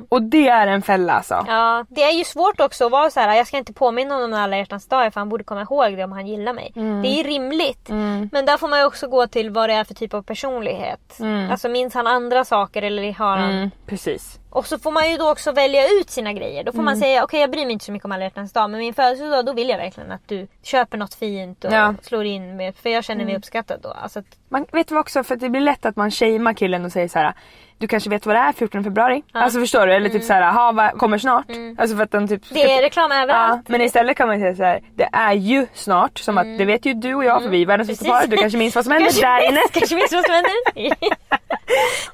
Och 0.09 0.21
det 0.21 0.47
är 0.47 0.67
en 0.67 0.81
fälla 0.81 1.13
alltså. 1.13 1.33
Mm. 1.33 1.45
Ja, 1.47 1.85
det 1.89 2.03
är 2.03 2.11
ju 2.11 2.23
svårt 2.23 2.59
också 2.59 2.85
att 2.85 2.91
vara 2.91 3.09
så 3.09 3.19
här. 3.19 3.35
jag 3.35 3.47
ska 3.47 3.57
inte 3.57 3.73
påminna 3.73 4.15
honom 4.15 4.33
om 4.33 4.39
alla 4.39 4.57
hjärtans 4.57 4.87
dag 4.87 5.13
för 5.13 5.21
han 5.21 5.29
borde 5.29 5.43
komma 5.43 5.61
ihåg 5.61 5.97
det 5.97 6.03
om 6.03 6.11
han 6.11 6.27
gillar 6.27 6.53
mig. 6.53 6.73
Mm. 6.75 7.01
Det 7.01 7.07
är 7.07 7.17
ju 7.17 7.23
rimligt. 7.23 7.89
Men 8.31 8.45
där 8.45 8.57
får 8.57 8.67
man 8.67 8.79
ju 8.79 8.85
också 8.85 9.07
gå 9.07 9.27
till 9.27 9.49
vad 9.49 9.69
det 9.69 9.73
är 9.73 9.83
för 9.83 9.93
typ 9.93 10.13
av 10.13 10.21
personlighet. 10.21 11.19
Alltså 11.51 11.69
minns 11.69 11.93
han 11.93 12.07
andra 12.07 12.45
saker 12.45 12.81
eller 12.81 13.13
har 13.13 13.37
han... 13.37 13.51
Mm, 13.51 13.71
precis. 13.85 14.40
Och 14.51 14.65
så 14.67 14.79
får 14.79 14.91
man 14.91 15.11
ju 15.11 15.17
då 15.17 15.31
också 15.31 15.51
välja 15.51 15.87
ut 15.87 16.09
sina 16.09 16.33
grejer. 16.33 16.63
Då 16.63 16.71
får 16.71 16.79
Mm. 16.79 16.85
man 16.85 16.97
säga 16.97 17.23
okej 17.23 17.39
jag 17.41 17.51
bryr 17.51 17.65
mig 17.65 17.73
inte 17.73 17.85
så 17.85 17.91
mycket 17.91 18.05
om 18.05 18.11
alla 18.11 18.23
hjärtans 18.23 18.53
dag 18.53 18.69
men 18.69 18.79
min 18.79 18.93
födelsedag 18.93 19.45
då 19.45 19.53
vill 19.53 19.69
jag 19.69 19.77
verkligen 19.77 20.11
att 20.11 20.27
du 20.27 20.47
köper 20.63 20.97
något 20.97 21.13
fint 21.13 21.65
och 21.65 21.71
Ja. 21.73 21.77
Mm. 21.83 21.97
slår 22.01 22.25
in 22.25 22.55
med, 22.57 22.75
för 22.75 22.89
jag 22.89 23.03
känner 23.03 23.25
mig 23.25 23.35
uppskattad 23.37 23.79
då. 23.83 23.89
Alltså 23.89 24.19
att, 24.19 24.25
Man 24.49 24.65
vet 24.71 24.87
du 24.87 24.97
också, 24.99 25.23
för 25.23 25.33
att 25.35 25.41
det 25.41 25.49
blir 25.49 25.61
lätt 25.61 25.85
att 25.85 25.95
man 25.95 26.11
shamear 26.11 26.53
killen 26.53 26.85
och 26.85 26.91
säger 26.91 27.07
så 27.07 27.19
här. 27.19 27.33
Du 27.81 27.87
kanske 27.87 28.09
vet 28.09 28.25
vad 28.25 28.35
det 28.35 28.39
är 28.39 28.51
14 28.53 28.83
februari? 28.83 29.23
Alltså 29.31 29.59
förstår 29.59 29.87
du? 29.87 29.93
Eller 29.93 30.09
typ 30.09 30.23
så 30.23 30.33
här, 30.33 30.41
"Jaha, 30.41 30.71
vad 30.71 30.91
kommer 30.91 31.17
snart? 31.17 31.45
Alltså 31.77 31.95
för 31.95 32.03
att 32.03 32.11
den 32.11 32.27
typ 32.27 32.51
Mm. 32.51 32.63
det 32.67 32.73
är 32.73 32.81
reklam 32.81 33.11
Ja, 33.11 33.23
överallt. 33.23 33.69
men 33.69 33.81
istället 33.81 34.17
kan 34.17 34.27
man 34.27 34.39
säga 34.39 34.55
så 34.55 34.63
här. 34.63 34.79
det 34.95 35.09
är 35.13 35.33
ju 35.33 35.67
snart 35.73 36.19
som 36.19 36.37
att 36.37 36.57
det 36.57 36.65
vet 36.65 36.85
ju 36.85 36.93
du 36.93 37.13
och 37.15 37.25
jag 37.25 37.41
för 37.41 37.49
vi 37.49 37.61
är 37.61 37.65
världens 37.65 37.89
bästa 37.89 38.05
par. 38.05 38.27
Du 38.27 38.37
kanske 38.37 38.57
minns 38.57 38.75
vad 38.75 38.83
som 38.83 38.91
hände 38.91 39.05
Kanske 39.05 39.27
där 39.27 39.47
inne. 39.47 39.61
Kanske 39.71 39.95
minns 39.95 40.11
vad 40.13 40.25
som 40.25 40.33
händer. 40.33 40.93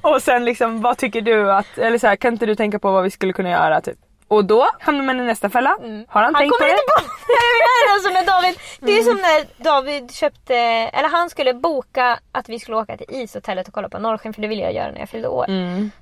Och 0.00 0.22
sen 0.22 0.44
liksom 0.44 0.80
vad 0.82 0.96
tycker 0.98 1.20
du 1.20 1.52
att, 1.52 1.78
eller 1.78 1.98
så 1.98 2.06
här, 2.06 2.16
kan 2.16 2.32
inte 2.32 2.46
du 2.46 2.54
tänka 2.54 2.78
på 2.78 2.90
vad 2.92 3.04
vi 3.04 3.10
skulle 3.10 3.32
kunna 3.32 3.50
göra 3.50 3.80
typ? 3.80 3.98
Och 4.28 4.44
då 4.44 4.68
hamnar 4.80 5.04
man 5.04 5.20
i 5.20 5.22
nästa 5.24 5.50
fälla. 5.50 5.70
Har 6.08 6.22
han, 6.22 6.34
Han 6.34 6.34
tänkt 6.34 6.52
på 6.52 6.56
kommer 6.58 6.68
det? 6.68 6.72
inte 6.72 6.82
på 6.96 7.00
det! 7.26 7.88
är 7.88 7.92
alltså 7.94 8.10
med 8.12 8.26
David. 8.26 8.58
Det 8.80 8.92
är 8.98 9.02
som 9.02 9.16
när 9.16 9.64
David 9.64 10.10
köpte, 10.14 10.54
eller 10.56 11.08
han 11.08 11.30
skulle 11.30 11.54
boka 11.54 12.18
att 12.32 12.48
vi 12.48 12.58
skulle 12.58 12.76
åka 12.76 12.96
till 12.96 13.06
ishotellet 13.08 13.68
och 13.68 13.74
kolla 13.74 13.88
på 13.88 13.98
norrsken 13.98 14.32
för 14.34 14.42
det 14.42 14.48
ville 14.48 14.62
jag 14.62 14.72
göra 14.72 14.92
när 14.92 14.98
jag 15.00 15.08
fyllde 15.08 15.28
år. 15.28 15.46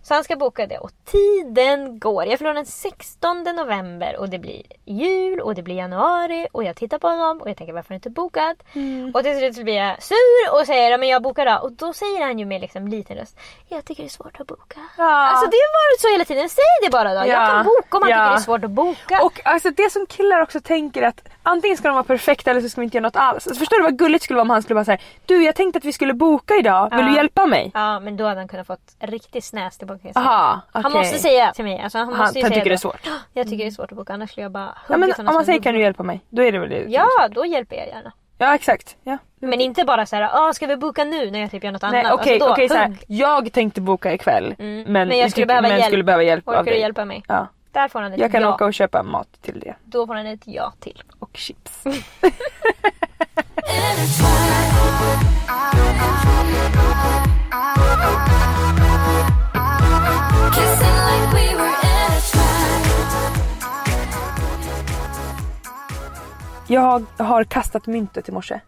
Så 0.03 0.15
han 0.15 0.25
ska 0.25 0.37
boka 0.37 0.67
det 0.67 0.79
och 0.79 0.91
tiden 1.05 1.99
går. 1.99 2.25
Jag 2.27 2.39
fyller 2.39 2.55
den 2.55 2.67
16 2.67 3.43
november 3.43 4.17
och 4.21 4.29
det 4.29 4.39
blir 4.39 4.63
jul 4.85 5.41
och 5.41 5.55
det 5.55 5.63
blir 5.63 5.75
januari 5.77 6.47
och 6.53 6.65
jag 6.65 6.77
tittar 6.77 6.99
på 6.99 7.09
honom 7.09 7.41
och 7.41 7.51
jag 7.51 7.57
tänker 7.57 7.73
varför 7.73 7.89
har 7.91 7.95
inte 7.95 8.11
bokat? 8.11 8.57
Och 9.15 9.23
till 9.23 9.39
slut 9.39 9.65
blir 9.65 9.75
jag 9.77 10.03
sur 10.03 10.53
och 10.61 10.67
säger 10.67 10.99
men 10.99 11.09
jag 11.09 11.23
bokar 11.23 11.47
då. 11.47 11.59
Och 11.63 11.73
då 11.73 11.93
säger 11.93 12.23
han 12.23 12.39
ju 12.39 12.45
med 12.47 12.61
liksom 12.61 12.89
liten 12.89 13.17
röst 13.17 13.37
Jag 13.69 13.85
tycker 13.85 14.03
det 14.03 14.07
är 14.07 14.11
svårt 14.11 14.41
att 14.41 14.47
boka. 14.47 14.81
Ja. 14.99 15.05
Alltså 15.29 15.47
det 15.51 15.57
har 15.57 15.73
varit 15.91 16.01
så 16.01 16.09
hela 16.13 16.25
tiden. 16.25 16.49
Säg 16.49 16.65
det 16.83 16.91
bara 16.91 17.09
då. 17.15 17.21
Jag 17.21 17.29
Ja. 17.29 17.47
kan 17.47 17.65
boka 17.65 17.97
om 17.97 18.01
man 18.01 18.11
Ja. 18.19 18.29
det 18.29 18.35
är 18.35 18.39
svårt 18.39 18.65
att 18.65 18.71
boka. 18.71 19.23
Och 19.23 19.41
alltså 19.45 19.71
det 19.71 19.93
som 19.93 20.07
killar 20.07 20.41
också 20.43 20.61
tänker 20.61 21.03
att 21.03 21.29
antingen 21.43 21.77
ska 21.77 21.89
de 21.89 21.95
vara 21.95 22.05
perfekta 22.05 22.51
eller 22.51 22.61
så 22.61 22.69
ska 22.69 22.81
vi 22.81 22.85
inte 22.85 22.97
göra 22.97 23.07
något 23.07 23.17
alls. 23.17 23.47
Alltså, 23.47 23.55
förstår 23.59 23.77
du 23.77 23.83
vad 23.83 23.99
gulligt 23.99 24.25
skulle 24.25 24.35
vara 24.37 24.43
om 24.43 24.51
han 24.51 24.63
skulle 24.63 24.75
bara 24.75 24.85
säga 24.85 24.99
Du 25.27 25.45
jag 25.45 25.55
tänkte 25.55 25.79
att 25.79 25.85
vi 25.85 25.93
skulle 25.93 26.15
boka 26.15 26.55
idag, 26.57 26.91
vill 26.91 27.01
Ja. 27.01 27.07
du 27.07 27.15
hjälpa 27.17 27.47
mig? 27.47 27.71
Ja 27.75 28.01
men 28.01 28.17
då 28.17 28.25
hade 28.27 28.41
han 28.41 28.49
kunnat 28.49 28.67
fått 28.67 28.97
riktigt 29.01 29.45
snäs 29.45 29.79
tillbaka. 29.79 30.09
Aha, 30.15 30.61
Han 30.73 30.87
okej. 30.87 30.99
måste 30.99 31.19
säga 31.19 31.53
till 31.53 31.65
mig. 31.65 31.81
Alltså, 31.83 31.99
han 31.99 32.07
Han- 32.09 32.19
måste 32.19 32.25
han 32.25 32.33
säga 32.33 32.49
tycker 32.49 32.65
det 32.65 32.71
är 32.71 32.77
då. 32.77 32.79
svårt. 32.79 33.09
Jag 33.33 33.47
tycker 33.47 33.65
det 33.65 33.71
är 33.71 33.71
svårt 33.71 33.93
att 33.93 33.99
boka 33.99 34.13
annars 34.13 34.31
skulle 34.31 34.45
jag 34.45 34.53
bara 34.53 34.75
Ja, 34.89 34.97
men 34.97 35.13
om 35.19 35.25
man 35.25 35.35
som 35.35 35.45
säger 35.45 35.61
kan 35.61 35.75
du 35.75 35.81
hjälpa 35.81 36.03
mig? 36.03 36.21
Då 36.31 36.43
är 36.43 36.53
det 36.53 36.59
väl 36.59 36.71
det. 36.71 36.85
Ja 36.89 37.07
då 37.31 37.47
hjälper 37.47 37.77
jag 37.77 37.87
gärna. 37.89 38.13
Ja 38.39 38.55
exakt. 38.55 38.97
Ja. 39.03 39.19
Men 39.41 39.61
inte 39.61 39.85
bara 39.85 40.07
såhär, 40.07 40.31
ah, 40.49 40.53
ska 40.53 40.67
vi 40.67 40.77
boka 40.77 41.05
nu 41.05 41.31
när 41.31 41.41
jag 41.41 41.51
typ 41.51 41.65
gör 41.65 41.73
något 41.73 41.83
Nej 41.83 42.01
annat? 42.01 42.13
okej, 42.21 42.33
alltså, 42.35 42.49
okej 42.51 42.69
såhär. 42.69 42.87
hugg. 42.87 43.05
Jag 43.07 43.53
tänkte 43.53 43.81
boka 43.81 44.13
ikväll 44.13 44.55
men, 44.59 44.85
Men 44.93 45.19
jag 45.19 45.31
skulle 45.31 45.47
behöva 45.47 45.69
men 45.69 45.77
hjälp. 45.77 45.87
skulle 45.87 46.05
behöva 46.05 46.23
hjälp 46.23 46.49
Orkar 46.49 46.59
av 46.59 46.65
du 46.65 46.71
dig. 46.71 46.81
hjälpa 46.81 47.05
mig? 47.05 47.23
Ja. 47.29 47.47
Där 47.77 47.89
får 47.89 48.01
han 48.01 48.13
ett 48.13 48.21
Jag 48.21 48.33
kan 48.33 48.43
ja. 48.43 48.55
åka 48.55 48.65
och 48.65 48.75
köpa 48.75 49.03
mat 49.03 49.43
till 49.43 49.61
det. 49.61 49.75
Då 49.85 50.07
får 50.07 50.15
han 50.15 50.27
ett 50.27 50.41
ja 50.45 50.73
till. 50.81 51.03
Och 51.19 51.31
chips. 51.37 51.85
Jag 66.69 67.07
har 67.19 67.45
kastat 67.45 67.87
myntet 67.87 68.29
i 68.29 68.33
morse. 68.33 68.61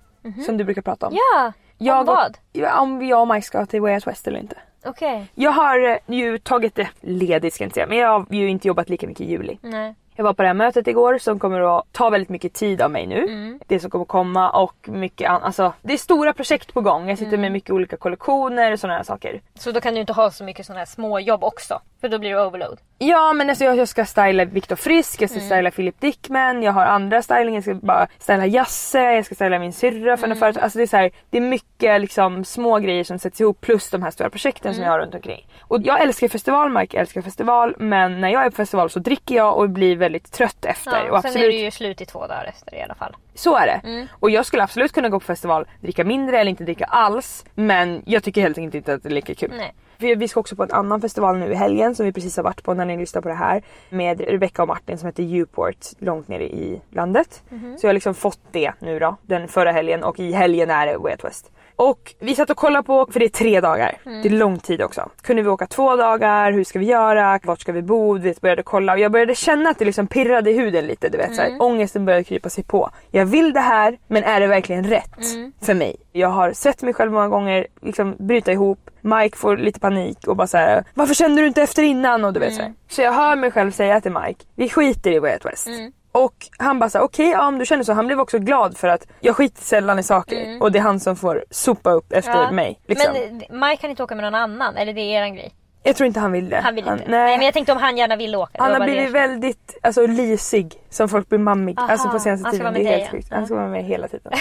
Som 0.46 0.56
du 0.56 0.64
brukar 0.64 0.82
prata 0.82 1.06
om. 1.06 1.12
Ja! 1.14 1.52
jag 1.78 2.00
om 2.00 2.06
vad? 2.06 2.38
Och, 2.54 2.80
om 2.82 3.06
jag 3.06 3.20
och 3.20 3.28
Mike 3.28 3.46
ska 3.46 3.66
till 3.66 3.80
Way 3.80 3.94
Out 3.94 4.06
West 4.06 4.28
eller 4.28 4.40
inte. 4.40 4.56
Okej. 4.84 5.26
Jag 5.34 5.50
har 5.50 5.88
eh, 5.88 5.96
ju 6.06 6.38
tagit 6.38 6.74
det 6.74 6.88
ledigt 7.00 7.54
ska 7.54 7.64
jag 7.64 7.66
inte 7.66 7.74
säga 7.74 7.86
men 7.86 7.98
jag 7.98 8.08
har 8.08 8.26
ju 8.30 8.48
inte 8.48 8.68
jobbat 8.68 8.88
lika 8.88 9.06
mycket 9.06 9.20
i 9.26 9.30
juli. 9.30 9.58
Nej. 9.60 9.94
Jag 10.16 10.24
var 10.24 10.32
på 10.32 10.42
det 10.42 10.48
här 10.48 10.54
mötet 10.54 10.86
igår 10.86 11.18
som 11.18 11.38
kommer 11.38 11.78
att 11.78 11.84
ta 11.92 12.10
väldigt 12.10 12.28
mycket 12.28 12.54
tid 12.54 12.82
av 12.82 12.90
mig 12.90 13.06
nu. 13.06 13.24
Mm. 13.24 13.60
Det 13.66 13.80
som 13.80 13.90
kommer 13.90 14.04
komma 14.04 14.50
och 14.50 14.88
mycket 14.88 15.30
annat. 15.30 15.42
Alltså, 15.42 15.72
det 15.82 15.92
är 15.92 15.96
stora 15.98 16.32
projekt 16.32 16.74
på 16.74 16.80
gång. 16.80 17.08
Jag 17.08 17.18
sitter 17.18 17.28
Mm. 17.32 17.40
med 17.40 17.52
mycket 17.52 17.70
olika 17.70 17.96
kollektioner 17.96 18.72
och 18.72 18.80
sådana 18.80 18.96
här 18.96 19.04
saker. 19.04 19.40
Så 19.54 19.72
då 19.72 19.80
kan 19.80 19.94
du 19.94 20.00
inte 20.00 20.12
ha 20.12 20.30
så 20.30 20.44
mycket 20.44 20.66
sådana 20.66 20.78
här 20.78 20.86
små 20.86 21.18
jobb 21.20 21.44
också. 21.44 21.80
För 22.00 22.08
då 22.08 22.18
blir 22.18 22.30
det 22.30 22.46
overload. 22.46 22.78
Ja 22.98 23.32
men 23.32 23.48
alltså 23.48 23.64
jag, 23.64 23.76
jag 23.76 23.88
ska 23.88 24.04
styla 24.04 24.44
Viktor 24.44 24.76
Frisk, 24.76 25.22
jag 25.22 25.30
ska 25.30 25.40
styla 25.40 25.70
Philip 25.70 26.00
Dickman, 26.00 26.62
jag 26.62 26.72
har 26.72 26.84
andra 26.84 27.22
styling, 27.22 27.54
jag 27.54 27.64
ska 27.64 27.74
bara 27.74 28.06
styla 28.18 28.46
Jasse, 28.46 29.00
jag 29.00 29.24
ska 29.24 29.34
styla 29.34 29.58
min 29.58 29.72
syrra 29.72 30.16
för 30.16 30.26
mm. 30.26 30.38
företag. 30.38 30.62
Alltså 30.62 30.78
det 30.78 30.84
är 30.84 30.86
så 30.86 30.96
här, 30.96 31.10
det 31.30 31.36
är 31.36 31.42
mycket 31.42 32.00
liksom 32.00 32.44
små 32.44 32.78
grejer 32.78 33.04
som 33.04 33.18
sätts 33.18 33.40
ihop 33.40 33.60
plus 33.60 33.90
de 33.90 34.02
här 34.02 34.10
stora 34.10 34.30
projekten 34.30 34.74
som 34.74 34.84
jag 34.84 34.90
har 34.90 34.98
runt 34.98 35.14
omkring. 35.14 35.46
Och 35.60 35.82
jag 35.82 36.02
älskar 36.02 36.28
festivalmark, 36.28 36.94
jag 36.94 37.00
älskar 37.00 37.22
festival 37.22 37.74
men 37.78 38.20
när 38.20 38.28
jag 38.28 38.44
är 38.44 38.50
på 38.50 38.56
festival 38.56 38.90
så 38.90 38.98
dricker 38.98 39.34
jag 39.34 39.58
och 39.58 39.70
blir 39.70 39.96
väldigt 39.96 40.32
trött 40.32 40.64
efter. 40.64 41.04
Ja, 41.06 41.12
och 41.12 41.22
sen 41.22 41.28
absolut, 41.28 41.36
är 41.36 41.48
det 41.48 41.64
ju 41.64 41.70
slut 41.70 42.00
i 42.00 42.06
två 42.06 42.26
dagar 42.26 42.44
efter 42.44 42.74
i 42.74 42.82
alla 42.82 42.94
fall. 42.94 43.16
Så 43.34 43.56
är 43.56 43.66
det. 43.66 44.08
Och 44.12 44.30
jag 44.30 44.46
skulle 44.46 44.62
absolut 44.62 44.92
kunna 44.92 45.08
gå 45.08 45.20
på 45.20 45.26
festival, 45.26 45.66
dricka 45.80 46.04
mindre 46.04 46.40
eller 46.40 46.50
inte 46.50 46.64
dricka 46.64 46.84
alls. 46.84 47.44
Men 47.54 48.02
jag 48.06 48.22
tycker 48.22 48.40
helt 48.40 48.58
enkelt 48.58 48.74
inte 48.74 48.94
att 48.94 49.02
det 49.02 49.08
är 49.08 49.12
lika 49.12 49.34
kul. 49.34 49.52
Nej. 49.56 49.74
Vi, 50.00 50.28
ska 50.28 50.40
också 50.40 50.56
på 50.56 50.62
en 50.62 50.72
annan 50.72 51.00
festival 51.00 51.38
nu 51.38 51.52
i 51.52 51.54
helgen 51.54 51.94
som 51.94 52.06
vi 52.06 52.12
precis 52.12 52.36
har 52.36 52.44
varit 52.44 52.62
på 52.62 52.74
när 52.74 52.84
ni 52.84 52.96
lyssnar 52.96 53.22
på 53.22 53.28
det 53.28 53.34
här. 53.34 53.62
Med 53.90 54.20
Rebecca 54.20 54.62
och 54.62 54.68
Martin 54.68 54.98
som 54.98 55.06
heter 55.06 55.40
Uport 55.40 55.86
långt 55.98 56.28
nere 56.28 56.44
i 56.44 56.82
landet. 56.90 57.42
Så 57.78 57.86
jag 57.86 57.88
har 57.88 57.94
liksom 57.94 58.14
fått 58.14 58.40
det 58.50 58.72
nu 58.78 58.98
då, 58.98 59.16
den 59.22 59.48
förra 59.48 59.72
helgen 59.72 60.04
och 60.04 60.20
i 60.20 60.32
helgen 60.32 60.70
är 60.70 60.86
det 60.86 60.98
Way 60.98 61.12
Out 61.12 61.24
West. 61.24 61.52
Och 61.78 62.14
vi 62.18 62.34
satt 62.34 62.50
och 62.50 62.56
kollade 62.56 62.82
på, 62.82 63.06
för 63.12 63.20
det 63.20 63.26
är 63.26 63.28
tre 63.28 63.60
dagar. 63.60 63.98
Det 64.04 64.28
är 64.28 64.30
lång 64.30 64.58
tid 64.58 64.82
också. 64.82 65.08
Kunde 65.22 65.42
vi 65.42 65.48
åka 65.48 65.66
två 65.66 65.96
dagar? 65.96 66.52
Hur 66.52 66.64
ska 66.64 66.78
vi 66.78 66.86
göra? 66.86 67.40
Vart 67.42 67.60
ska 67.60 67.72
vi 67.72 67.82
bo? 67.82 68.18
Vi 68.18 68.34
började 68.40 68.62
kolla 68.62 68.92
och 68.92 68.98
jag 68.98 69.12
började 69.12 69.34
känna 69.34 69.70
att 69.70 69.78
det 69.78 69.84
liksom 69.84 70.06
pirrade 70.06 70.50
i 70.50 70.58
huden 70.58 70.86
lite. 70.86 71.08
Du 71.08 71.18
vet, 71.18 71.34
så 71.34 71.42
här, 71.42 71.62
ångesten 71.62 72.04
började 72.04 72.24
krypa 72.24 72.48
sig 72.48 72.64
på. 72.64 72.90
Jag 73.10 73.26
vill 73.26 73.52
det 73.52 73.60
här 73.60 73.98
men 74.06 74.24
är 74.24 74.40
det 74.40 74.46
verkligen 74.46 74.84
rätt 74.84 75.24
för 75.62 75.74
mig? 75.74 75.96
Jag 76.12 76.28
har 76.28 76.52
sett 76.52 76.82
mig 76.82 76.94
själv 76.94 77.12
många 77.12 77.28
gånger 77.28 77.66
liksom 77.82 78.16
bryta 78.18 78.52
ihop. 78.52 78.90
Mike 79.00 79.36
får 79.38 79.56
lite 79.56 79.80
panik 79.80 80.26
och 80.26 80.36
bara 80.36 80.46
så 80.46 80.56
här: 80.56 80.84
varför 80.94 81.14
kände 81.14 81.42
du 81.42 81.48
inte 81.48 81.62
efter 81.62 81.82
innan? 81.82 82.24
Och 82.24 82.32
du 82.32 82.40
vet 82.40 82.54
så, 82.54 82.62
här. 82.62 82.72
så 82.88 83.02
jag 83.02 83.12
hör 83.12 83.36
mig 83.36 83.50
själv 83.50 83.70
säga 83.70 84.00
till 84.00 84.12
Mike, 84.12 84.44
vi 84.54 84.68
skiter 84.68 85.10
i 85.10 85.18
Way 85.18 85.32
Out 85.32 85.44
West. 85.44 85.68
Och 86.12 86.34
han 86.58 86.78
bara 86.78 86.90
såhär, 86.90 87.04
okej 87.04 87.28
ja, 87.30 87.46
om 87.46 87.58
du 87.58 87.66
känner 87.66 87.84
så. 87.84 87.92
Han 87.92 88.06
blev 88.06 88.20
också 88.20 88.38
glad 88.38 88.76
för 88.76 88.88
att 88.88 89.06
jag 89.20 89.36
skiter 89.36 89.62
sällan 89.62 89.98
i 89.98 90.02
saker 90.02 90.62
och 90.62 90.72
det 90.72 90.78
är 90.78 90.82
han 90.82 91.00
som 91.00 91.16
får 91.16 91.44
sopa 91.50 91.90
upp 91.90 92.12
efter 92.12 92.42
Ja. 92.42 92.50
mig. 92.50 92.80
Liksom. 92.86 93.12
Men 93.12 93.40
eh, 93.40 93.68
Mike 93.68 93.80
kan 93.80 93.90
inte 93.90 94.02
åka 94.02 94.14
med 94.14 94.24
någon 94.24 94.34
annan, 94.34 94.76
eller 94.76 94.92
det 94.92 95.00
är 95.00 95.18
eran 95.20 95.34
grej? 95.34 95.54
Jag 95.82 95.96
tror 95.96 96.06
inte 96.06 96.20
han 96.20 96.32
vill 96.32 96.48
det. 96.48 96.60
Han 96.60 96.74
vill 96.74 96.84
inte. 96.84 96.94
nej. 96.96 97.04
nej. 97.08 97.36
men 97.36 97.44
jag 97.44 97.54
tänkte 97.54 97.72
om 97.72 97.78
han 97.78 97.96
gärna 97.96 98.16
ville 98.16 98.36
åka. 98.36 98.52
det 98.52 98.62
Han 98.62 98.72
har 98.72 98.80
blivit 98.80 99.06
det. 99.06 99.12
väldigt 99.12 99.78
alltså, 99.82 100.06
lisig, 100.06 100.74
som 100.90 101.08
folk 101.08 101.28
blir 101.28 101.38
mammig. 101.38 101.78
Aha, 101.78 101.88
alltså 101.92 102.08
på 102.08 102.18
senaste 102.18 102.46
han 102.46 102.54
ska 102.54 102.58
tiden. 102.58 102.74
Det 102.74 102.80
med 102.80 102.92
är 102.92 102.96
helt 102.96 103.04
ja. 103.12 103.18
sjukt. 103.18 103.32
Han 103.32 103.46
ska 103.46 103.54
vara 103.54 103.68
med 103.68 103.84
hela 103.84 104.08
tiden. 104.08 104.32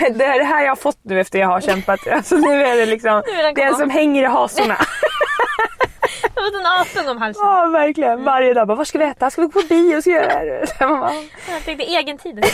det 0.18 0.24
är 0.24 0.38
det 0.38 0.44
här 0.44 0.62
jag 0.62 0.70
har 0.70 0.76
fått 0.76 0.98
nu 1.02 1.20
efter 1.20 1.38
jag 1.38 1.48
har 1.48 1.60
kämpat. 1.60 2.00
Alltså 2.08 2.36
nu 2.36 2.64
är 2.64 2.76
det 2.76 2.86
liksom 2.86 3.22
Nu 3.26 3.32
är 3.32 3.54
kvar. 3.54 3.78
som 3.78 3.90
hänger 3.90 4.22
i 4.22 4.26
hasorna. 4.26 4.76
Jag 6.34 6.42
har 6.42 6.60
en 6.60 6.66
atung 6.80 7.08
om 7.08 7.18
halsen. 7.18 7.46
Ja 7.46 7.66
verkligen. 7.66 8.24
Varje 8.24 8.54
dag 8.54 8.66
bara, 8.66 8.76
vad 8.76 8.86
ska 8.86 8.98
vi 8.98 9.04
äta? 9.04 9.30
Ska 9.30 9.40
vi 9.40 9.46
gå 9.46 9.60
på 9.60 9.66
bio? 9.68 10.00
Ska 10.00 10.10
vi 10.10 10.16
göra 10.16 10.44
det 10.44 10.66
Jag 11.50 11.64
tänkte 11.64 11.84
egen 11.84 12.18
tid. 12.18 12.38